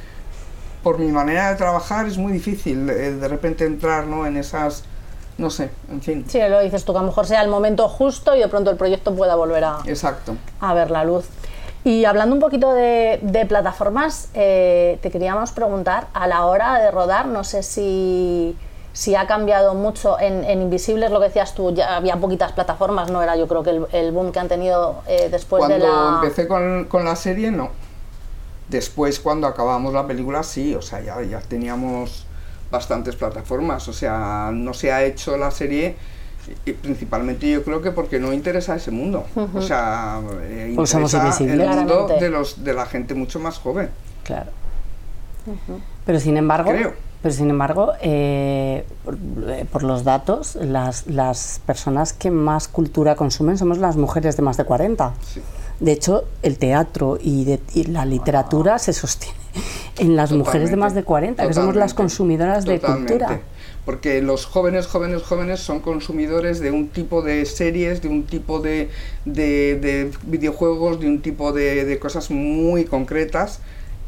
por 0.82 0.98
mi 0.98 1.12
manera 1.12 1.50
de 1.50 1.56
trabajar 1.56 2.06
es 2.06 2.16
muy 2.16 2.32
difícil 2.32 2.88
eh, 2.88 3.12
de 3.12 3.28
repente 3.28 3.66
entrar 3.66 4.06
¿no? 4.06 4.24
en 4.26 4.38
esas, 4.38 4.84
no 5.40 5.48
sé, 5.50 5.70
en 5.90 6.02
fin. 6.02 6.24
Sí, 6.28 6.38
lo 6.48 6.60
dices 6.60 6.84
tú, 6.84 6.92
que 6.92 6.98
a 6.98 7.02
lo 7.02 7.08
mejor 7.08 7.26
sea 7.26 7.42
el 7.42 7.48
momento 7.48 7.88
justo 7.88 8.36
y 8.36 8.40
de 8.40 8.48
pronto 8.48 8.70
el 8.70 8.76
proyecto 8.76 9.14
pueda 9.14 9.34
volver 9.34 9.64
a, 9.64 9.78
Exacto. 9.86 10.36
a 10.60 10.74
ver 10.74 10.90
la 10.90 11.02
luz. 11.04 11.24
Y 11.82 12.04
hablando 12.04 12.34
un 12.34 12.40
poquito 12.40 12.74
de, 12.74 13.20
de 13.22 13.46
plataformas, 13.46 14.28
eh, 14.34 14.98
te 15.00 15.10
queríamos 15.10 15.52
preguntar, 15.52 16.08
a 16.12 16.26
la 16.26 16.44
hora 16.44 16.78
de 16.78 16.90
rodar, 16.90 17.26
no 17.26 17.42
sé 17.42 17.62
si, 17.62 18.54
si 18.92 19.14
ha 19.14 19.26
cambiado 19.26 19.72
mucho 19.72 20.20
en, 20.20 20.44
en 20.44 20.60
Invisibles, 20.60 21.10
lo 21.10 21.20
que 21.20 21.28
decías 21.28 21.54
tú, 21.54 21.74
ya 21.74 21.96
había 21.96 22.16
poquitas 22.16 22.52
plataformas, 22.52 23.10
no 23.10 23.22
era 23.22 23.34
yo 23.36 23.48
creo 23.48 23.62
que 23.62 23.70
el, 23.70 23.86
el 23.92 24.12
boom 24.12 24.30
que 24.30 24.38
han 24.40 24.48
tenido 24.48 24.96
eh, 25.06 25.28
después 25.30 25.60
Cuando 25.60 25.78
de 25.78 25.90
la... 25.90 26.20
empecé 26.22 26.46
con, 26.46 26.84
con 26.84 27.06
la 27.06 27.16
serie, 27.16 27.50
no. 27.50 27.70
Después, 28.68 29.18
cuando 29.18 29.46
acabamos 29.46 29.94
la 29.94 30.06
película, 30.06 30.42
sí, 30.42 30.74
o 30.74 30.82
sea, 30.82 31.00
ya, 31.00 31.20
ya 31.22 31.40
teníamos 31.40 32.26
bastantes 32.70 33.16
plataformas, 33.16 33.88
o 33.88 33.92
sea, 33.92 34.50
no 34.52 34.72
se 34.74 34.92
ha 34.92 35.04
hecho 35.04 35.36
la 35.36 35.50
serie 35.50 35.96
y 36.64 36.72
principalmente 36.72 37.50
yo 37.50 37.62
creo 37.62 37.80
que 37.82 37.90
porque 37.90 38.18
no 38.18 38.32
interesa 38.32 38.74
ese 38.76 38.90
mundo, 38.90 39.24
o 39.54 39.60
sea, 39.60 40.20
eh, 40.42 40.72
Pues 40.74 40.90
somos 40.90 41.12
interesa 41.14 41.44
el 41.44 41.48
mundo 41.58 42.06
Claramente. 42.06 42.24
de, 42.24 42.30
los, 42.30 42.64
de 42.64 42.74
la 42.74 42.86
gente 42.86 43.14
mucho 43.14 43.38
más 43.40 43.58
joven. 43.58 43.90
Claro. 44.24 44.50
Pero 46.06 46.20
sin 46.20 46.36
embargo, 46.36 46.70
Creo. 46.70 46.92
pero 47.22 47.34
sin 47.34 47.50
embargo, 47.50 47.92
eh, 48.02 48.84
por, 49.04 49.16
eh, 49.48 49.64
por 49.70 49.82
los 49.82 50.04
datos, 50.04 50.56
las, 50.56 51.06
las 51.06 51.60
personas 51.66 52.12
que 52.12 52.30
más 52.30 52.68
cultura 52.68 53.16
consumen 53.16 53.58
somos 53.58 53.78
las 53.78 53.96
mujeres 53.96 54.36
de 54.36 54.42
más 54.42 54.56
de 54.56 54.64
40. 54.64 55.12
Sí. 55.26 55.40
De 55.80 55.92
hecho, 55.92 56.24
el 56.42 56.58
teatro 56.58 57.18
y, 57.20 57.44
de- 57.44 57.60
y 57.74 57.84
la 57.84 58.04
literatura 58.04 58.78
se 58.78 58.92
sostiene 58.92 59.34
en 59.98 60.14
las 60.16 60.32
mujeres 60.32 60.70
de 60.70 60.76
más 60.76 60.94
de 60.94 61.02
40, 61.04 61.46
que 61.46 61.54
somos 61.54 61.74
las 61.74 61.92
Totalmente, 61.92 61.96
consumidoras 61.96 62.64
de 62.64 62.80
cultura. 62.80 63.40
Porque 63.84 64.20
los 64.22 64.44
jóvenes, 64.46 64.86
jóvenes, 64.86 65.22
jóvenes 65.22 65.60
son 65.60 65.80
consumidores 65.80 66.60
de 66.60 66.70
un 66.70 66.88
tipo 66.88 67.22
de 67.22 67.44
series, 67.46 68.02
de 68.02 68.08
un 68.08 68.24
tipo 68.24 68.60
de, 68.60 68.90
de- 69.24 69.76
de 69.80 70.10
videojuegos, 70.24 71.00
de 71.00 71.06
un 71.08 71.22
tipo 71.22 71.52
de, 71.52 71.84
de 71.84 71.98
cosas 71.98 72.30
muy 72.30 72.84
concretas 72.84 73.60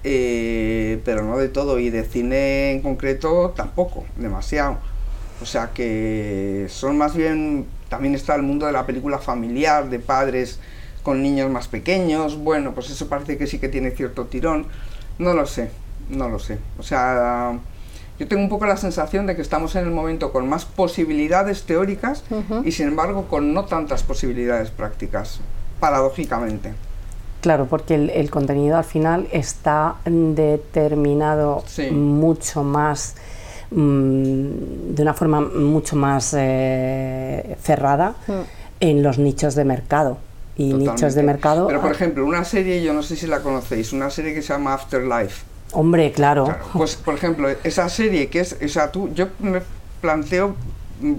eh, 0.05 1.01
pero 1.05 1.23
no 1.23 1.39
de 1.39 1.49
todo, 1.49 1.79
y 1.79 1.89
de 1.91 2.05
cine 2.05 2.73
en 2.73 2.83
concreto 2.83 3.53
tampoco, 3.57 4.05
demasiado. 4.17 4.79
O 5.41 5.47
sea 5.47 5.71
que 5.73 6.67
son 6.69 6.99
más 6.99 7.15
bien, 7.17 7.67
también 7.89 8.15
está 8.15 8.35
el 8.35 8.43
mundo 8.43 8.67
de 8.67 8.73
la 8.73 8.87
película 8.87 9.19
familiar, 9.19 9.89
de 9.91 9.99
padres 9.99 10.59
con 11.03 11.23
niños 11.23 11.51
más 11.51 11.69
pequeños, 11.69 12.37
bueno, 12.37 12.73
pues 12.75 12.91
eso 12.91 13.09
parece 13.09 13.37
que 13.37 13.47
sí 13.47 13.59
que 13.59 13.69
tiene 13.69 13.91
cierto 13.91 14.27
tirón, 14.27 14.67
no 15.19 15.35
lo 15.35 15.47
sé, 15.47 15.71
no 16.09 16.29
lo 16.29 16.39
sé. 16.39 16.59
O 16.79 16.83
sea, 16.83 17.59
yo 18.19 18.29
tengo 18.29 18.43
un 18.43 18.49
poco 18.49 18.67
la 18.67 18.77
sensación 18.77 19.27
de 19.27 19.35
que 19.35 19.43
estamos 19.43 19.75
en 19.75 19.85
el 19.85 19.91
momento 19.91 20.33
con 20.33 20.49
más 20.49 20.65
posibilidades 20.65 21.65
teóricas 21.65 22.25
y 22.65 22.73
sin 22.73 22.89
embargo 22.89 23.27
con 23.29 23.53
no 23.53 23.65
tantas 23.65 24.03
posibilidades 24.03 24.71
prácticas, 24.71 25.41
paradójicamente. 25.81 26.73
Claro, 27.41 27.67
porque 27.67 27.97
el, 27.97 28.31
contenido 28.31 28.77
al 28.77 28.85
final 28.85 29.27
está 29.33 29.97
determinado 30.05 31.65
mucho 31.91 32.63
más, 32.63 33.17
mm, 33.73 34.95
de 34.95 35.03
una 35.03 35.13
forma 35.13 35.41
mucho 35.41 35.97
más 35.97 36.37
eh, 36.39 37.57
cerrada 37.61 38.15
mm. 38.29 38.33
en 38.79 39.03
los 39.03 39.19
nichos 39.19 39.57
de 39.57 39.65
mercado. 39.65 40.19
Y 40.57 40.73
nichos 40.75 41.15
de 41.15 41.23
mercado. 41.23 41.67
Pero 41.67 41.81
por 41.81 41.93
ejemplo, 41.93 42.27
una 42.27 42.45
serie, 42.45 42.83
yo 42.83 42.93
no 42.93 43.03
sé 43.03 43.17
si 43.17 43.27
la 43.27 43.41
conocéis, 43.41 43.93
una 43.93 44.11
serie 44.11 44.35
que 44.35 44.43
se 44.43 44.53
llama 44.53 44.75
Afterlife. 44.75 45.45
Hombre, 45.73 46.13
claro. 46.13 46.55
pues 46.75 46.97
por 46.97 47.15
ejemplo, 47.15 47.49
esa 47.65 47.89
serie 47.89 48.29
que 48.29 48.41
es, 48.41 48.57
o 48.63 48.69
sea, 48.69 48.93
tú, 48.93 49.11
yo 49.15 49.29
me 49.39 49.63
planteo 50.03 50.55
mm, 51.01 51.15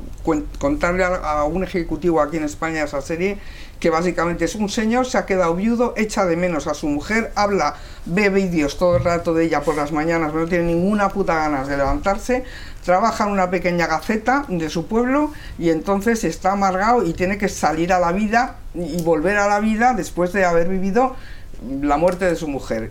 contarle 0.60 1.04
a, 1.04 1.44
un 1.46 1.64
ejecutivo 1.64 2.22
aquí 2.22 2.38
en 2.38 2.44
España 2.44 2.84
esa 2.84 3.02
serie 3.02 3.38
que 3.84 3.90
básicamente 3.90 4.46
es 4.46 4.56
un 4.56 4.70
señor, 4.70 5.06
se 5.06 5.18
ha 5.18 5.26
quedado 5.26 5.56
viudo, 5.56 5.94
echa 5.98 6.26
de 6.26 6.38
menos 6.38 6.68
a 6.68 6.74
su 6.74 6.88
mujer, 6.88 7.34
habla, 7.36 7.76
ve 8.06 8.30
vídeos 8.30 8.78
todo 8.78 8.96
el 8.96 9.04
rato 9.04 9.34
de 9.34 9.44
ella 9.44 9.60
por 9.60 9.76
las 9.76 9.92
mañanas, 9.92 10.34
no 10.34 10.48
tiene 10.48 10.64
ninguna 10.64 11.10
puta 11.10 11.36
ganas 11.36 11.68
de 11.68 11.76
levantarse, 11.76 12.46
trabaja 12.86 13.26
en 13.26 13.32
una 13.32 13.50
pequeña 13.50 13.86
gaceta 13.88 14.46
de 14.48 14.70
su 14.70 14.88
pueblo 14.88 15.34
y 15.60 15.70
entonces 15.70 16.24
está 16.24 16.54
amargado 16.54 17.04
y 17.04 17.12
tiene 17.12 17.38
que 17.38 17.50
salir 17.50 17.92
a 17.92 18.00
la 18.00 18.14
vida 18.14 18.56
y 18.74 19.02
volver 19.04 19.36
a 19.36 19.50
la 19.50 19.60
vida 19.60 19.94
después 19.94 20.32
de 20.32 20.46
haber 20.46 20.70
vivido 20.70 21.18
la 21.82 21.98
muerte 21.98 22.24
de 22.24 22.38
su 22.38 22.48
mujer. 22.48 22.90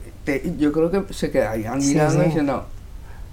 yo 0.59 0.72
creo 0.72 0.90
que 0.90 1.14
se 1.14 1.30
quedarían 1.30 1.78
mirando 1.78 2.22
diciendo, 2.22 2.66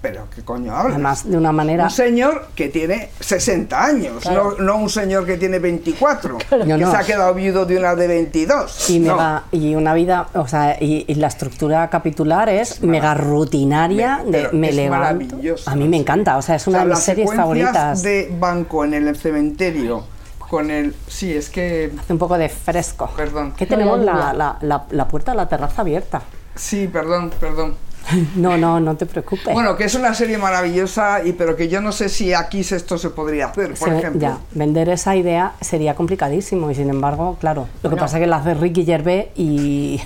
pero 0.00 0.26
¿qué 0.34 0.42
coño 0.42 0.74
habla? 0.74 0.94
Además, 0.94 1.28
de 1.28 1.36
una 1.36 1.52
manera... 1.52 1.84
Un 1.84 1.90
señor 1.90 2.48
que 2.54 2.68
tiene 2.68 3.10
60 3.20 3.84
años, 3.84 4.24
no, 4.58 4.76
un 4.76 4.88
señor 4.88 5.26
que 5.26 5.36
tiene 5.36 5.58
24, 5.58 6.38
que 6.48 6.86
se 6.86 6.96
ha 6.96 7.04
quedado 7.04 7.34
viudo 7.34 7.66
de 7.66 7.78
una 7.78 7.94
de 7.94 8.06
22. 8.06 8.90
Y, 8.90 9.06
y 9.52 9.74
una 9.74 9.94
vida, 9.94 10.28
o 10.34 10.48
sea, 10.48 10.76
y, 10.80 11.14
la 11.14 11.26
estructura 11.26 11.88
capitular 11.90 12.48
es, 12.48 12.82
mega 12.82 13.14
rutinaria, 13.14 14.22
de 14.26 14.48
me 14.52 14.72
levanto. 14.72 15.36
A 15.66 15.76
mí 15.76 15.86
me 15.86 15.98
encanta, 15.98 16.38
o 16.38 16.42
sea, 16.42 16.54
es 16.56 16.66
una 16.66 16.80
de 16.80 16.86
mis 16.86 16.98
series 16.98 17.34
favoritas. 17.34 18.02
de 18.02 18.34
banco 18.38 18.84
en 18.84 18.94
el 18.94 19.16
cementerio 19.16 20.04
con 20.50 20.70
el... 20.70 20.96
Sí, 21.06 21.32
es 21.32 21.48
que... 21.48 21.92
Hace 21.96 22.12
un 22.12 22.18
poco 22.18 22.36
de 22.36 22.48
fresco. 22.48 23.08
Perdón. 23.16 23.52
Que 23.52 23.66
tenemos 23.66 24.00
la, 24.00 24.32
la, 24.32 24.84
la, 24.90 25.08
puerta 25.08 25.30
de 25.30 25.36
la 25.36 25.48
terraza 25.48 25.82
abierta. 25.82 26.22
Sí, 26.56 26.88
perdón, 26.88 27.30
perdón. 27.38 27.76
No, 28.36 28.56
no, 28.56 28.80
no 28.80 28.96
te 28.96 29.06
preocupes. 29.06 29.52
Bueno, 29.52 29.76
que 29.76 29.84
es 29.84 29.94
una 29.94 30.14
serie 30.14 30.38
maravillosa, 30.38 31.24
y 31.24 31.32
pero 31.32 31.56
que 31.56 31.68
yo 31.68 31.80
no 31.80 31.92
sé 31.92 32.08
si 32.08 32.34
aquí 32.34 32.60
esto 32.60 32.98
se 32.98 33.10
podría 33.10 33.46
hacer, 33.46 33.74
por 33.74 33.92
ejemplo. 33.92 34.20
Ya, 34.20 34.38
vender 34.52 34.88
esa 34.88 35.16
idea 35.16 35.54
sería 35.60 35.94
complicadísimo, 35.94 36.70
y 36.70 36.74
sin 36.74 36.90
embargo, 36.90 37.36
claro, 37.40 37.68
lo 37.82 37.90
que 37.90 37.96
pasa 37.96 38.18
es 38.18 38.22
que 38.22 38.26
la 38.26 38.36
hace 38.36 38.54
Ricky 38.54 38.84
Gervais 38.84 39.26
y... 39.34 40.00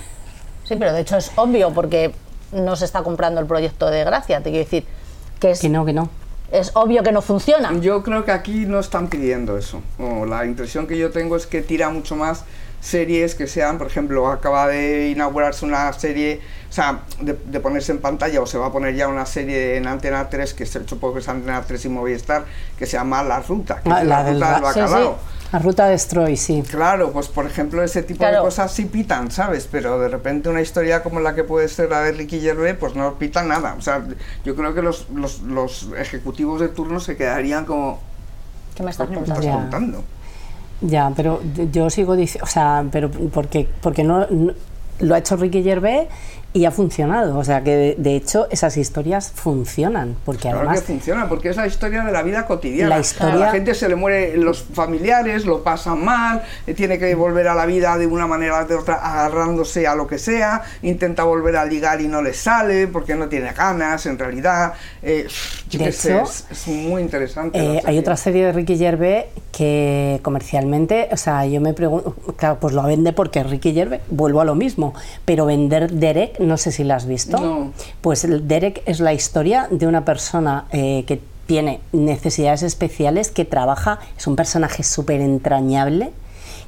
Sí, 0.63 0.75
pero 0.79 0.93
de 0.93 1.01
hecho 1.01 1.17
es 1.17 1.31
obvio, 1.35 1.71
porque 1.71 2.13
no 2.51 2.75
se 2.75 2.85
está 2.85 3.03
comprando 3.03 3.39
el 3.39 3.47
proyecto 3.47 3.89
de 3.89 4.03
Gracia, 4.03 4.41
te 4.41 4.49
quiero 4.49 4.65
decir. 4.65 4.85
Que, 5.39 5.51
es, 5.51 5.59
que 5.59 5.69
no, 5.69 5.85
que 5.85 5.93
no. 5.93 6.09
Es 6.51 6.71
obvio 6.75 7.03
que 7.03 7.11
no 7.11 7.21
funciona. 7.21 7.73
Yo 7.79 8.01
creo 8.01 8.23
que 8.23 8.31
aquí 8.31 8.65
no 8.65 8.79
están 8.79 9.07
pidiendo 9.07 9.57
eso. 9.57 9.81
la 10.27 10.45
impresión 10.45 10.87
que 10.87 10.97
yo 10.97 11.11
tengo 11.11 11.35
es 11.35 11.45
que 11.45 11.61
tira 11.61 11.89
mucho 11.89 12.15
más 12.15 12.45
series 12.81 13.35
que 13.35 13.47
sean, 13.47 13.77
por 13.77 13.87
ejemplo, 13.87 14.27
acaba 14.27 14.67
de 14.67 15.09
inaugurarse 15.09 15.65
una 15.65 15.91
serie, 15.93 16.41
o 16.69 16.73
sea, 16.73 17.01
de, 17.21 17.59
ponerse 17.59 17.91
en 17.91 17.99
pantalla, 17.99 18.41
o 18.41 18.45
se 18.45 18.57
va 18.57 18.67
a 18.67 18.71
poner 18.71 18.95
ya 18.95 19.07
una 19.07 19.25
serie 19.25 19.77
en 19.77 19.87
Antena 19.87 20.29
3, 20.29 20.53
que 20.53 20.65
se 20.65 20.87
supongo 20.87 21.15
que 21.15 21.19
es 21.21 21.29
Antena 21.29 21.61
3 21.61 21.85
y 21.85 21.89
Movistar, 21.89 22.45
que 22.77 22.85
se 22.85 22.97
llama 22.97 23.23
La 23.23 23.39
Ruta, 23.39 23.81
que 23.81 23.91
ah, 23.91 24.01
es 24.01 24.07
la, 24.07 24.23
ruta 24.23 24.53
del 24.53 24.61
bacalao. 24.61 25.17
La 25.51 25.59
ruta 25.59 25.87
de 25.87 25.97
Stroy, 25.97 26.35
sí. 26.35 26.63
Claro, 26.69 27.13
pues 27.13 27.27
por 27.27 27.45
ejemplo 27.45 27.81
ese 27.81 28.03
tipo 28.03 28.25
de 28.25 28.37
cosas 28.39 28.73
sí 28.73 28.85
pitan, 28.85 29.31
¿sabes? 29.31 29.69
Pero 29.71 29.99
de 29.99 30.09
repente 30.09 30.49
una 30.49 30.61
historia 30.61 31.01
como 31.01 31.19
la 31.19 31.33
que 31.33 31.43
puede 31.43 31.69
ser 31.69 31.91
la 31.91 32.01
de 32.01 32.11
Ricky 32.11 32.41
Gervais, 32.41 32.75
pues 32.77 32.95
no 32.95 33.13
pita 33.15 33.43
nada. 33.43 33.75
O 33.77 33.81
sea, 33.81 34.03
yo 34.43 34.55
creo 34.55 34.73
que 34.73 34.81
los, 34.81 35.07
los, 35.11 35.41
los 35.43 35.89
ejecutivos 35.97 36.59
de 36.59 36.67
turno 36.69 36.99
se 36.99 37.15
quedarían 37.15 37.65
como... 37.65 38.01
¿Qué 38.75 38.83
me 38.83 38.91
estás, 38.91 39.07
contando? 39.07 40.03
Ya, 40.81 41.11
pero 41.15 41.41
yo 41.71 41.89
sigo 41.89 42.15
diciendo, 42.15 42.45
o 42.45 42.49
sea, 42.49 42.85
pero 42.91 43.09
porque, 43.09 43.67
porque 43.81 44.03
no, 44.03 44.27
lo 44.99 45.15
ha 45.15 45.17
hecho 45.17 45.35
Ricky 45.35 45.63
Gervais 45.63 46.07
y 46.55 46.63
ha 46.63 46.71
funcionado. 46.71 47.37
O 47.37 47.43
sea 47.43 47.63
que 47.63 47.95
de, 47.97 48.15
hecho 48.15 48.47
esas 48.49 48.77
historias 48.77 49.29
funcionan. 49.35 50.15
Porque 50.23 50.43
claro 50.43 50.59
además. 50.59 50.79
que 50.79 50.85
funciona, 50.85 51.27
porque 51.27 51.49
es 51.49 51.57
la 51.57 51.67
historia 51.67 52.01
de 52.01 52.13
la 52.13 52.23
vida 52.23 52.45
cotidiana. 52.45 52.95
La, 52.95 53.01
historia... 53.01 53.35
la 53.35 53.51
gente 53.51 53.75
se 53.75 53.89
le 53.89 53.95
muere 53.95 54.37
los 54.37 54.63
familiares, 54.63 55.45
lo 55.45 55.63
pasan 55.63 56.03
mal, 56.03 56.43
eh, 56.65 56.73
tiene 56.73 56.97
que 56.97 57.13
volver 57.13 57.49
a 57.49 57.55
la 57.55 57.65
vida 57.65 57.97
de 57.97 58.07
una 58.07 58.25
manera 58.25 58.61
o 58.61 58.65
de 58.65 58.75
otra 58.75 58.95
agarrándose 58.95 59.85
a 59.85 59.95
lo 59.95 60.07
que 60.07 60.17
sea, 60.17 60.61
intenta 60.81 61.25
volver 61.25 61.57
a 61.57 61.65
ligar 61.65 61.99
y 61.99 62.07
no 62.07 62.21
le 62.21 62.33
sale 62.33 62.87
porque 62.87 63.15
no 63.15 63.27
tiene 63.27 63.51
ganas 63.51 64.05
en 64.05 64.17
realidad. 64.17 64.75
Eh, 65.03 65.27
de 65.71 65.89
hecho, 65.89 66.23
es, 66.23 66.67
muy 66.67 67.01
interesante. 67.01 67.59
Eh, 67.59 67.81
hay 67.83 67.97
otra 67.97 68.15
serie 68.15 68.45
de 68.45 68.53
Ricky 68.53 68.77
Gervais 68.77 69.25
que 69.51 70.21
comercialmente, 70.21 71.09
o 71.11 71.17
sea, 71.17 71.45
yo 71.45 71.59
me 71.59 71.73
pregunto, 71.73 72.15
claro, 72.37 72.59
pues 72.61 72.73
lo 72.73 72.83
vende 72.83 73.11
porque 73.11 73.43
Ricky 73.43 73.73
Gervais, 73.73 74.01
vuelvo 74.09 74.39
a 74.39 74.45
lo 74.45 74.55
mismo, 74.55 74.93
pero 75.25 75.45
vender 75.45 75.91
Derek 75.91 76.44
no 76.45 76.57
sé 76.57 76.71
si 76.71 76.83
la 76.83 76.95
has 76.95 77.05
visto. 77.05 77.71
Pues 78.01 78.25
Derek 78.47 78.81
es 78.85 78.99
la 78.99 79.13
historia 79.13 79.67
de 79.69 79.87
una 79.87 80.05
persona 80.05 80.65
eh, 80.71 81.03
que 81.07 81.21
tiene 81.45 81.79
necesidades 81.91 82.63
especiales, 82.63 83.29
que 83.29 83.45
trabaja, 83.45 83.99
es 84.17 84.27
un 84.27 84.35
personaje 84.35 84.83
súper 84.83 85.21
entrañable, 85.21 86.11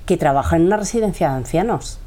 que 0.05 0.17
trabaja 0.17 0.55
en 0.55 0.63
una 0.63 0.77
residencia 0.77 1.29
de 1.29 1.35
ancianos. 1.35 1.99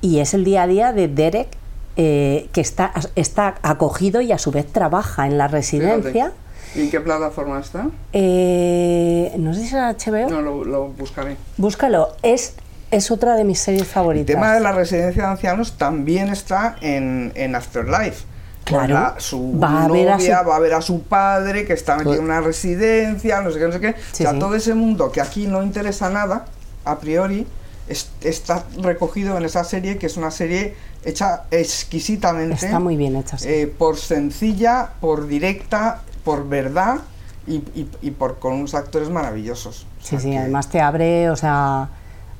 Y 0.00 0.18
es 0.18 0.34
el 0.34 0.44
día 0.44 0.62
a 0.62 0.66
día 0.66 0.92
de 0.92 1.08
Derek, 1.08 1.48
eh, 1.96 2.48
que 2.52 2.60
está, 2.60 2.92
está 3.16 3.56
acogido 3.62 4.20
y 4.20 4.32
a 4.32 4.38
su 4.38 4.52
vez 4.52 4.66
trabaja 4.66 5.26
en 5.26 5.38
la 5.38 5.48
residencia. 5.48 6.32
¿Y 6.74 6.82
en 6.82 6.90
qué 6.90 7.00
plataforma 7.00 7.58
está? 7.60 7.88
Eh, 8.12 9.34
no 9.38 9.54
sé 9.54 9.66
si 9.66 9.74
es 9.74 10.06
HBO. 10.06 10.28
No, 10.28 10.42
lo, 10.42 10.64
lo 10.64 10.88
buscaré. 10.88 11.36
Búscalo. 11.56 12.10
Es 12.22 12.54
es 12.90 13.10
otra 13.10 13.34
de 13.36 13.44
mis 13.44 13.58
series 13.58 13.86
favoritas. 13.86 14.30
El 14.30 14.34
tema 14.34 14.54
de 14.54 14.60
la 14.60 14.72
residencia 14.72 15.24
de 15.24 15.28
ancianos 15.28 15.72
también 15.76 16.28
está 16.28 16.76
en, 16.80 17.32
en 17.34 17.54
Afterlife. 17.54 18.26
Claro, 18.64 19.14
su 19.18 19.58
va 19.58 19.84
a 19.84 19.88
novia, 19.88 20.16
a 20.16 20.20
su... 20.20 20.30
va 20.30 20.56
a 20.56 20.58
ver 20.58 20.74
a 20.74 20.82
su 20.82 21.02
padre 21.02 21.64
que 21.64 21.72
está 21.72 21.96
metido 21.96 22.16
en 22.16 22.24
una 22.24 22.42
residencia, 22.42 23.40
no 23.40 23.50
sé 23.50 23.58
qué, 23.58 23.66
no 23.66 23.72
sé 23.72 23.80
qué. 23.80 23.88
o 23.88 24.14
sea, 24.14 24.38
todo 24.38 24.54
ese 24.54 24.74
mundo 24.74 25.10
que 25.10 25.22
aquí 25.22 25.46
no 25.46 25.62
interesa 25.62 26.10
nada, 26.10 26.44
a 26.84 26.98
priori, 26.98 27.46
está 27.88 28.64
recogido 28.82 29.38
en 29.38 29.46
esa 29.46 29.64
serie, 29.64 29.96
que 29.96 30.04
es 30.04 30.18
una 30.18 30.30
serie 30.30 30.74
hecha 31.02 31.44
exquisitamente. 31.50 32.66
Está 32.66 32.78
muy 32.78 32.96
bien 32.96 33.16
hecha. 33.16 33.38
Eh, 33.44 33.72
por 33.78 33.96
sencilla, 33.96 34.90
por 35.00 35.28
directa, 35.28 36.02
por 36.22 36.46
verdad 36.46 36.98
y, 37.46 37.62
y, 38.02 38.10
por 38.10 38.38
con 38.38 38.52
unos 38.52 38.74
actores 38.74 39.08
maravillosos. 39.08 39.86
sí, 40.02 40.18
sí, 40.18 40.36
además 40.36 40.68
te 40.68 40.82
abre, 40.82 41.30
o 41.30 41.36
sea 41.36 41.88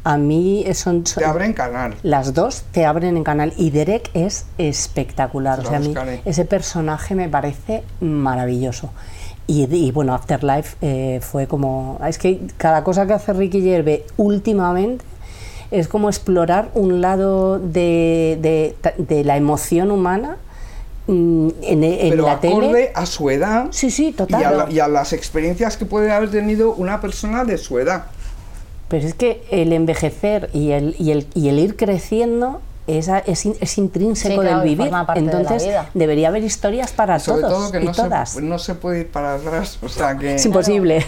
a 0.05 0.16
mí 0.16 0.64
son, 0.74 1.05
Te 1.05 1.24
abren 1.24 1.53
canal. 1.53 1.94
Las 2.03 2.34
dos 2.34 2.62
te 2.72 2.86
abren 2.86 3.16
en 3.16 3.24
canal 3.24 3.53
y 3.57 3.70
Derek 3.70 4.11
es 4.14 4.46
espectacular. 4.57 5.61
O 5.61 5.64
sea, 5.64 5.76
a 5.76 5.80
mí 5.80 5.94
ese 6.24 6.44
personaje 6.44 7.14
me 7.14 7.28
parece 7.28 7.82
maravilloso. 8.01 8.90
Y, 9.51 9.90
bueno, 9.92 10.12
Afterlife 10.12 10.76
eh, 10.82 11.20
fue 11.22 11.46
como... 11.46 11.99
Es 12.07 12.18
que 12.18 12.38
cada 12.59 12.84
cosa 12.84 13.07
que 13.07 13.14
hace 13.14 13.32
Ricky 13.32 13.62
Gervais 13.62 14.03
últimamente 14.18 15.03
es 15.70 15.88
como 15.88 16.11
explorar 16.11 16.70
un 16.74 17.01
lado 17.01 17.59
de, 17.59 18.74
de, 18.99 19.24
la 19.24 19.38
emoción 19.38 19.90
humana 19.90 20.36
mm, 21.07 21.49
en, 21.62 21.84
en 21.84 22.11
Pero 22.11 22.26
la 22.26 22.32
acorde 22.32 22.92
a 22.94 23.07
su 23.07 23.30
edad 23.30 23.68
sí, 23.70 23.90
sí, 23.90 24.12
total. 24.12 24.70
y 24.70 24.80
a 24.80 24.88
las 24.88 25.14
experiencias 25.14 25.78
que 25.78 25.86
puede 25.86 26.11
haber 26.11 26.30
tenido 26.30 26.72
una 26.74 27.01
persona 27.01 27.44
de 27.44 27.57
su 27.57 27.78
edad. 27.78 28.05
Pero 28.89 29.07
es 29.07 29.14
que 29.14 29.43
el 29.51 29.72
envejecer 29.72 30.51
y 30.53 30.72
el, 30.72 30.97
y 30.99 31.11
el, 31.11 31.26
y 31.34 31.49
el 31.49 31.59
ir 31.59 31.76
creciendo 31.76 32.61
es, 32.86 33.09
es, 33.09 33.47
es 33.47 33.78
intrínseco 33.78 34.43
del 34.43 34.62
vivir. 34.62 34.91
Entonces, 35.14 35.68
debería 35.93 36.28
haber 36.28 36.43
historias 36.43 36.91
para 36.93 37.18
Sobre 37.18 37.43
todos 37.43 37.53
todo 37.53 37.72
que 37.72 37.82
y 37.82 37.84
no 37.84 37.93
todas. 37.93 38.30
Se, 38.30 38.43
no 38.43 38.59
se 38.59 38.74
puede 38.74 39.01
ir 39.01 39.11
para 39.11 39.34
atrás. 39.34 39.78
O 39.82 39.89
sea 39.89 40.16
que... 40.16 40.36
Es 40.36 40.47
imposible. 40.47 41.05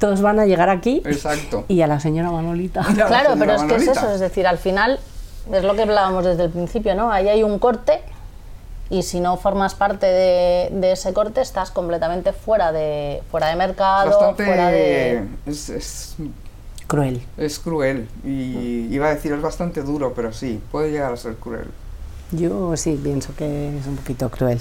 todos 0.00 0.20
van 0.22 0.40
a 0.40 0.46
llegar 0.46 0.68
aquí. 0.70 1.02
Exacto. 1.04 1.64
Y 1.68 1.82
a 1.82 1.86
la 1.86 2.00
señora 2.00 2.32
Manolita. 2.32 2.84
claro, 3.06 3.34
pero 3.38 3.54
es 3.54 3.62
que 3.62 3.76
es 3.76 3.86
eso. 3.86 4.10
Es 4.12 4.20
decir, 4.20 4.46
al 4.46 4.58
final, 4.58 4.98
es 5.52 5.62
lo 5.62 5.74
que 5.74 5.82
hablábamos 5.82 6.24
desde 6.24 6.44
el 6.44 6.50
principio, 6.50 6.96
¿no? 6.96 7.12
Ahí 7.12 7.28
hay 7.28 7.44
un 7.44 7.60
corte 7.60 8.00
y 8.90 9.04
si 9.04 9.20
no 9.20 9.36
formas 9.36 9.74
parte 9.76 10.06
de, 10.06 10.68
de 10.72 10.92
ese 10.92 11.12
corte 11.12 11.40
estás 11.40 11.70
completamente 11.70 12.32
fuera 12.32 12.72
de, 12.72 13.22
fuera 13.30 13.46
de 13.46 13.54
mercado, 13.54 14.10
Bastante. 14.10 14.44
fuera 14.44 14.68
de... 14.68 15.28
Es, 15.46 15.68
es, 15.68 16.16
Cruel. 16.90 17.22
es 17.36 17.60
cruel. 17.60 18.08
Y 18.24 18.88
iba 18.92 19.06
a 19.06 19.14
decir, 19.14 19.32
es 19.32 19.40
bastante 19.40 19.82
duro, 19.82 20.12
pero 20.12 20.32
sí, 20.32 20.60
puede 20.72 20.90
llegar 20.90 21.12
a 21.12 21.16
ser 21.16 21.36
cruel. 21.36 21.68
Yo 22.32 22.76
sí 22.76 22.98
pienso 23.00 23.32
que 23.36 23.78
es 23.78 23.86
un 23.86 23.94
poquito 23.96 24.28
cruel. 24.28 24.60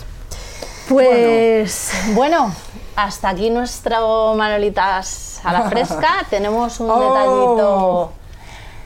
Pues 0.87 1.91
bueno, 2.13 2.53
hasta 2.95 3.29
aquí 3.29 3.49
nuestro 3.49 4.35
Manolitas 4.35 5.39
a 5.43 5.53
la 5.53 5.69
fresca. 5.69 6.25
Tenemos 6.29 6.79
un 6.79 6.89
Oh. 6.89 6.99
detallito 6.99 8.11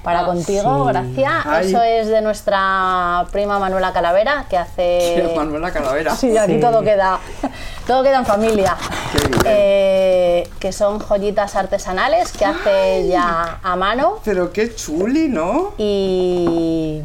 para 0.03 0.25
contigo, 0.25 0.85
sí. 0.85 0.89
Gracia. 0.89 1.41
Ay. 1.45 1.67
Eso 1.67 1.81
es 1.81 2.07
de 2.07 2.21
nuestra 2.21 3.25
prima 3.31 3.57
Manuela 3.59 3.93
Calavera, 3.93 4.45
que 4.49 4.57
hace... 4.57 5.31
Manuela 5.35 5.71
Calavera. 5.71 6.15
Sí, 6.15 6.37
aquí 6.37 6.55
Sí. 6.55 6.59
todo 6.59 6.81
queda, 6.81 7.19
todo 7.87 8.03
queda 8.03 8.19
en 8.19 8.25
familia. 8.25 8.75
Qué 9.13 9.27
bien. 9.27 9.41
Eh, 9.45 10.49
que 10.59 10.71
son 10.71 10.99
joyitas 10.99 11.55
artesanales 11.55 12.31
que 12.33 12.45
hace 12.45 13.07
ya 13.07 13.59
a 13.63 13.75
mano 13.75 14.19
Pero 14.25 14.51
qué 14.51 14.73
chuli, 14.75 15.29
¿no? 15.29 15.73
y 15.77 17.01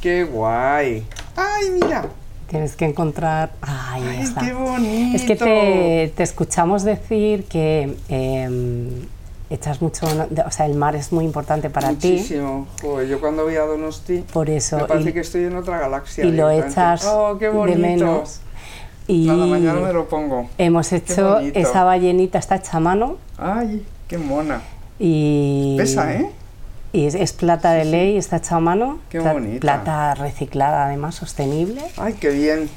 Qué 0.00 0.24
guay. 0.24 1.06
Ay, 1.36 1.70
mira. 1.70 2.04
Tienes 2.48 2.76
que 2.76 2.86
encontrar. 2.86 3.50
Ay, 3.60 4.20
está. 4.22 4.40
qué 4.40 4.54
bonito. 4.54 5.16
Es 5.16 5.24
que 5.24 5.36
te, 5.36 6.12
te 6.16 6.22
escuchamos 6.22 6.82
decir 6.82 7.44
que 7.44 7.94
eh, 8.08 9.06
echas 9.50 9.80
mucho. 9.80 10.06
O 10.46 10.50
sea, 10.50 10.66
el 10.66 10.74
mar 10.74 10.96
es 10.96 11.12
muy 11.12 11.24
importante 11.24 11.70
para 11.70 11.92
ti. 11.94 12.12
Muchísimo. 12.12 12.66
Joder, 12.82 13.08
yo 13.08 13.20
cuando 13.20 13.44
voy 13.44 13.56
a 13.56 13.62
Donosti 13.62 14.24
Por 14.32 14.50
eso. 14.50 14.76
me 14.78 14.84
parece 14.84 15.10
y, 15.10 15.12
que 15.12 15.20
estoy 15.20 15.44
en 15.44 15.56
otra 15.56 15.78
galaxia. 15.78 16.24
y 16.24 16.32
lo 16.32 16.50
echas 16.50 17.04
oh, 17.06 17.36
qué 17.38 17.48
de 17.50 17.76
menos. 17.76 18.40
Y 19.06 19.26
Nada, 19.26 19.46
mañana 19.46 19.80
me 19.80 19.92
lo 19.92 20.06
pongo. 20.06 20.50
hemos 20.58 20.92
hecho 20.92 21.38
esa 21.38 21.82
ballenita, 21.82 22.38
está 22.38 22.56
hecha 22.56 22.76
a 22.76 22.80
mano. 22.80 23.16
Ay, 23.38 23.86
qué 24.06 24.18
mona. 24.18 24.60
Y, 24.98 25.76
Pesa, 25.78 26.12
¿eh? 26.14 26.30
Y 26.92 27.06
es, 27.06 27.14
es 27.14 27.32
plata 27.32 27.72
de 27.72 27.86
ley, 27.86 28.18
está 28.18 28.36
hecha 28.36 28.56
a 28.56 28.60
mano. 28.60 28.98
Qué 29.08 29.20
bonita. 29.20 29.60
Plata 29.60 30.14
reciclada, 30.14 30.86
además, 30.86 31.14
sostenible. 31.14 31.80
Ay, 31.96 32.14
qué 32.20 32.30
bien. 32.30 32.68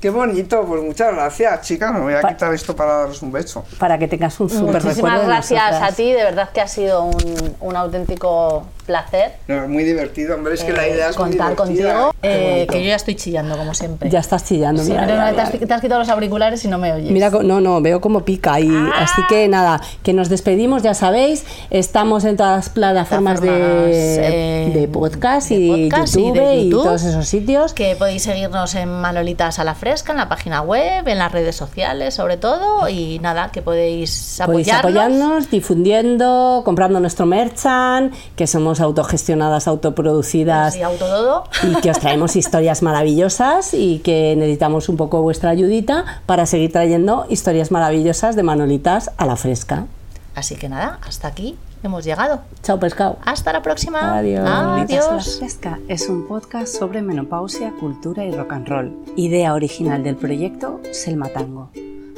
Qué 0.00 0.10
bonito. 0.10 0.64
Pues 0.64 0.82
muchas 0.82 1.12
gracias, 1.14 1.62
chicas. 1.66 1.92
Me 1.92 2.00
voy 2.00 2.14
a 2.14 2.20
Pa- 2.20 2.28
quitar 2.28 2.54
esto 2.54 2.74
para 2.76 2.94
daros 2.98 3.20
un 3.22 3.32
beso. 3.32 3.64
Para 3.78 3.98
que 3.98 4.06
tengas 4.08 4.38
un 4.40 4.48
súper 4.48 4.66
recuerdo. 4.82 4.88
muchísimas 4.88 5.26
gracias 5.26 5.82
a 5.82 5.92
ti. 5.92 6.12
De 6.12 6.22
verdad 6.22 6.50
que 6.50 6.60
ha 6.60 6.68
sido 6.68 7.02
un, 7.04 7.56
un 7.60 7.76
auténtico 7.76 8.64
placer 8.86 9.32
No, 9.48 9.68
muy 9.68 9.84
divertido, 9.84 10.34
hombre. 10.36 10.54
Es 10.54 10.64
que 10.64 10.72
la 10.72 10.86
eh, 10.86 10.92
idea 10.94 11.10
es 11.10 11.16
contar 11.16 11.54
contigo. 11.56 12.14
Eh, 12.22 12.66
que 12.70 12.80
yo 12.82 12.88
ya 12.88 12.96
estoy 12.96 13.16
chillando, 13.16 13.56
como 13.58 13.74
siempre. 13.74 14.08
Ya 14.08 14.20
estás 14.20 14.44
chillando, 14.44 14.82
Sí, 14.82 14.90
mira. 14.92 15.02
pero 15.04 15.14
mira, 15.18 15.32
te, 15.34 15.40
has, 15.42 15.52
mira. 15.52 15.66
te 15.66 15.74
has 15.74 15.80
quitado 15.82 16.00
los 16.00 16.08
auriculares 16.08 16.64
y 16.64 16.68
no 16.68 16.78
me 16.78 16.92
oyes. 16.92 17.10
Mira, 17.10 17.28
no, 17.30 17.60
no, 17.60 17.82
veo 17.82 18.00
como 18.00 18.24
pica 18.24 18.58
y 18.60 18.68
Ah. 18.70 18.92
así 19.02 19.20
que 19.28 19.46
nada, 19.48 19.80
que 20.02 20.12
nos 20.14 20.28
despedimos, 20.30 20.82
ya 20.82 20.94
sabéis, 20.94 21.44
estamos 21.70 22.24
en 22.24 22.36
todas 22.38 22.56
las 22.56 22.68
plataformas 22.70 23.40
de, 23.42 23.50
eh, 23.50 24.70
de 24.72 24.88
podcast, 24.88 25.50
de 25.50 25.54
y, 25.56 25.90
podcast 25.90 26.16
y 26.16 26.20
YouTube 26.26 26.38
de 26.40 26.54
y 26.56 26.70
todos 26.70 27.02
esos 27.02 27.26
sitios. 27.28 27.74
que 27.74 27.94
podéis 27.96 28.22
seguirnos 28.22 28.74
en 28.74 28.88
Manolitas 28.88 29.58
a 29.58 29.64
la 29.64 29.74
Fresca, 29.88 30.12
en 30.12 30.18
la 30.18 30.28
página 30.28 30.60
web, 30.60 31.08
en 31.08 31.16
las 31.16 31.32
redes 31.32 31.56
sociales 31.56 32.12
sobre 32.12 32.36
todo, 32.36 32.90
y 32.90 33.18
nada, 33.20 33.50
que 33.50 33.62
podéis 33.62 34.38
Podéis 34.44 34.68
apoyarnos. 34.70 35.16
apoyarnos 35.16 35.50
difundiendo, 35.50 36.60
comprando 36.62 37.00
nuestro 37.00 37.24
merchan, 37.24 38.12
que 38.36 38.46
somos 38.46 38.80
autogestionadas, 38.82 39.66
autoproducidas 39.66 40.76
Y 40.76 40.82
autododo. 40.82 41.44
y 41.62 41.74
que 41.80 41.90
os 41.90 41.98
traemos 41.98 42.36
historias 42.42 42.82
maravillosas 42.82 43.72
y 43.72 44.00
que 44.00 44.34
necesitamos 44.36 44.90
un 44.90 44.98
poco 44.98 45.22
vuestra 45.22 45.48
ayudita 45.48 46.04
para 46.26 46.44
seguir 46.44 46.70
trayendo 46.70 47.24
historias 47.30 47.70
maravillosas 47.70 48.36
de 48.36 48.42
Manolitas 48.42 49.10
a 49.16 49.24
la 49.24 49.36
fresca. 49.36 49.86
Así 50.34 50.56
que 50.56 50.68
nada, 50.68 50.98
hasta 51.06 51.28
aquí 51.28 51.56
hemos 51.82 52.04
llegado. 52.04 52.42
Chao 52.62 52.78
pescado. 52.78 53.18
Hasta 53.24 53.52
la 53.52 53.62
próxima. 53.62 54.18
Adiós. 54.18 54.48
Adiós. 54.48 55.38
Fresca 55.38 55.78
es 55.88 56.08
un 56.08 56.26
podcast 56.26 56.74
sobre 56.74 57.02
menopausia, 57.02 57.72
cultura 57.78 58.24
y 58.24 58.30
rock 58.30 58.52
and 58.52 58.68
roll. 58.68 59.04
Idea 59.16 59.54
original 59.54 60.02
del 60.02 60.16
proyecto 60.16 60.80
Selma 60.92 61.28
Tango. 61.28 61.70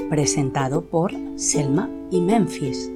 Presentado 0.08 0.82
por 0.82 1.12
Selma 1.36 1.88
y 2.10 2.20
Memphis. 2.20 2.90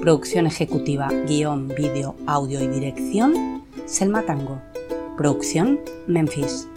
Producción 0.00 0.46
ejecutiva, 0.46 1.08
guion, 1.26 1.68
vídeo, 1.68 2.14
audio 2.26 2.62
y 2.62 2.68
dirección 2.68 3.62
Selma 3.86 4.22
Tango. 4.22 4.60
Producción 5.16 5.80
Memphis. 6.06 6.68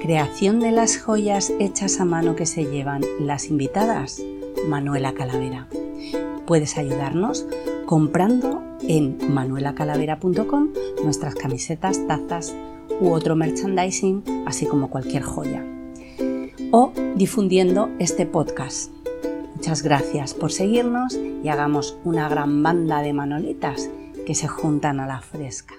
Creación 0.00 0.60
de 0.60 0.70
las 0.70 0.98
joyas 0.98 1.52
hechas 1.60 1.98
a 2.00 2.04
mano 2.04 2.36
que 2.36 2.46
se 2.46 2.64
llevan 2.64 3.02
las 3.20 3.46
invitadas 3.46 4.20
Manuela 4.68 5.14
Calavera. 5.14 5.66
Puedes 6.46 6.76
ayudarnos 6.76 7.46
comprando 7.86 8.62
en 8.82 9.18
manuelacalavera.com 9.32 10.68
nuestras 11.02 11.34
camisetas, 11.34 12.06
tazas 12.06 12.54
u 13.00 13.10
otro 13.10 13.36
merchandising, 13.36 14.44
así 14.46 14.66
como 14.66 14.90
cualquier 14.90 15.22
joya. 15.22 15.64
O 16.70 16.92
difundiendo 17.16 17.90
este 17.98 18.26
podcast. 18.26 18.90
Muchas 19.54 19.82
gracias 19.82 20.34
por 20.34 20.52
seguirnos 20.52 21.18
y 21.42 21.48
hagamos 21.48 21.96
una 22.04 22.28
gran 22.28 22.62
banda 22.62 23.00
de 23.00 23.12
manolitas 23.12 23.90
que 24.26 24.34
se 24.34 24.48
juntan 24.48 25.00
a 25.00 25.06
la 25.06 25.20
fresca. 25.20 25.74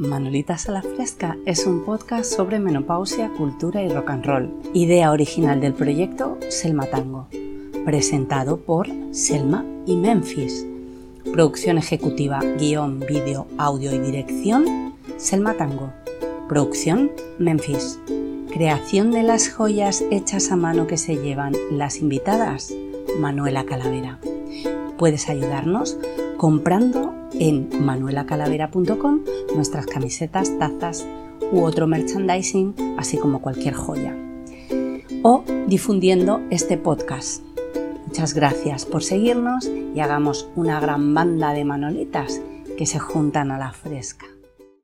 Manolitas 0.00 0.66
a 0.66 0.72
la 0.72 0.80
Fresca 0.80 1.36
es 1.44 1.66
un 1.66 1.84
podcast 1.84 2.32
sobre 2.32 2.58
menopausia, 2.58 3.28
cultura 3.36 3.82
y 3.82 3.90
rock 3.90 4.08
and 4.08 4.24
roll. 4.24 4.50
Idea 4.72 5.10
original 5.10 5.60
del 5.60 5.74
proyecto 5.74 6.38
Selma 6.48 6.86
Tango. 6.86 7.26
Presentado 7.84 8.56
por 8.56 8.88
Selma 9.10 9.62
y 9.84 9.96
Memphis. 9.96 10.66
Producción 11.30 11.76
ejecutiva, 11.76 12.40
guion, 12.58 13.00
vídeo, 13.00 13.46
audio 13.58 13.94
y 13.94 13.98
dirección 13.98 14.94
Selma 15.18 15.52
Tango. 15.58 15.92
Producción 16.48 17.10
Memphis. 17.38 17.98
Creación 18.50 19.10
de 19.10 19.22
las 19.22 19.50
joyas 19.50 20.02
hechas 20.10 20.50
a 20.50 20.56
mano 20.56 20.86
que 20.86 20.96
se 20.96 21.16
llevan 21.16 21.52
las 21.70 21.98
invitadas 21.98 22.72
Manuela 23.18 23.66
Calavera. 23.66 24.18
Puedes 24.96 25.28
ayudarnos 25.28 25.98
comprando 26.38 27.19
en 27.40 27.68
manuelacalavera.com 27.84 29.20
nuestras 29.56 29.86
camisetas, 29.86 30.56
tazas 30.58 31.04
u 31.50 31.64
otro 31.64 31.88
merchandising, 31.88 32.74
así 32.96 33.16
como 33.16 33.40
cualquier 33.40 33.74
joya. 33.74 34.14
O 35.22 35.42
difundiendo 35.66 36.40
este 36.50 36.76
podcast. 36.76 37.42
Muchas 38.06 38.34
gracias 38.34 38.86
por 38.86 39.02
seguirnos 39.02 39.68
y 39.94 40.00
hagamos 40.00 40.48
una 40.54 40.78
gran 40.80 41.14
banda 41.14 41.52
de 41.52 41.64
manolitas 41.64 42.40
que 42.76 42.86
se 42.86 42.98
juntan 42.98 43.50
a 43.50 43.58
la 43.58 43.72
fresca. 43.72 44.26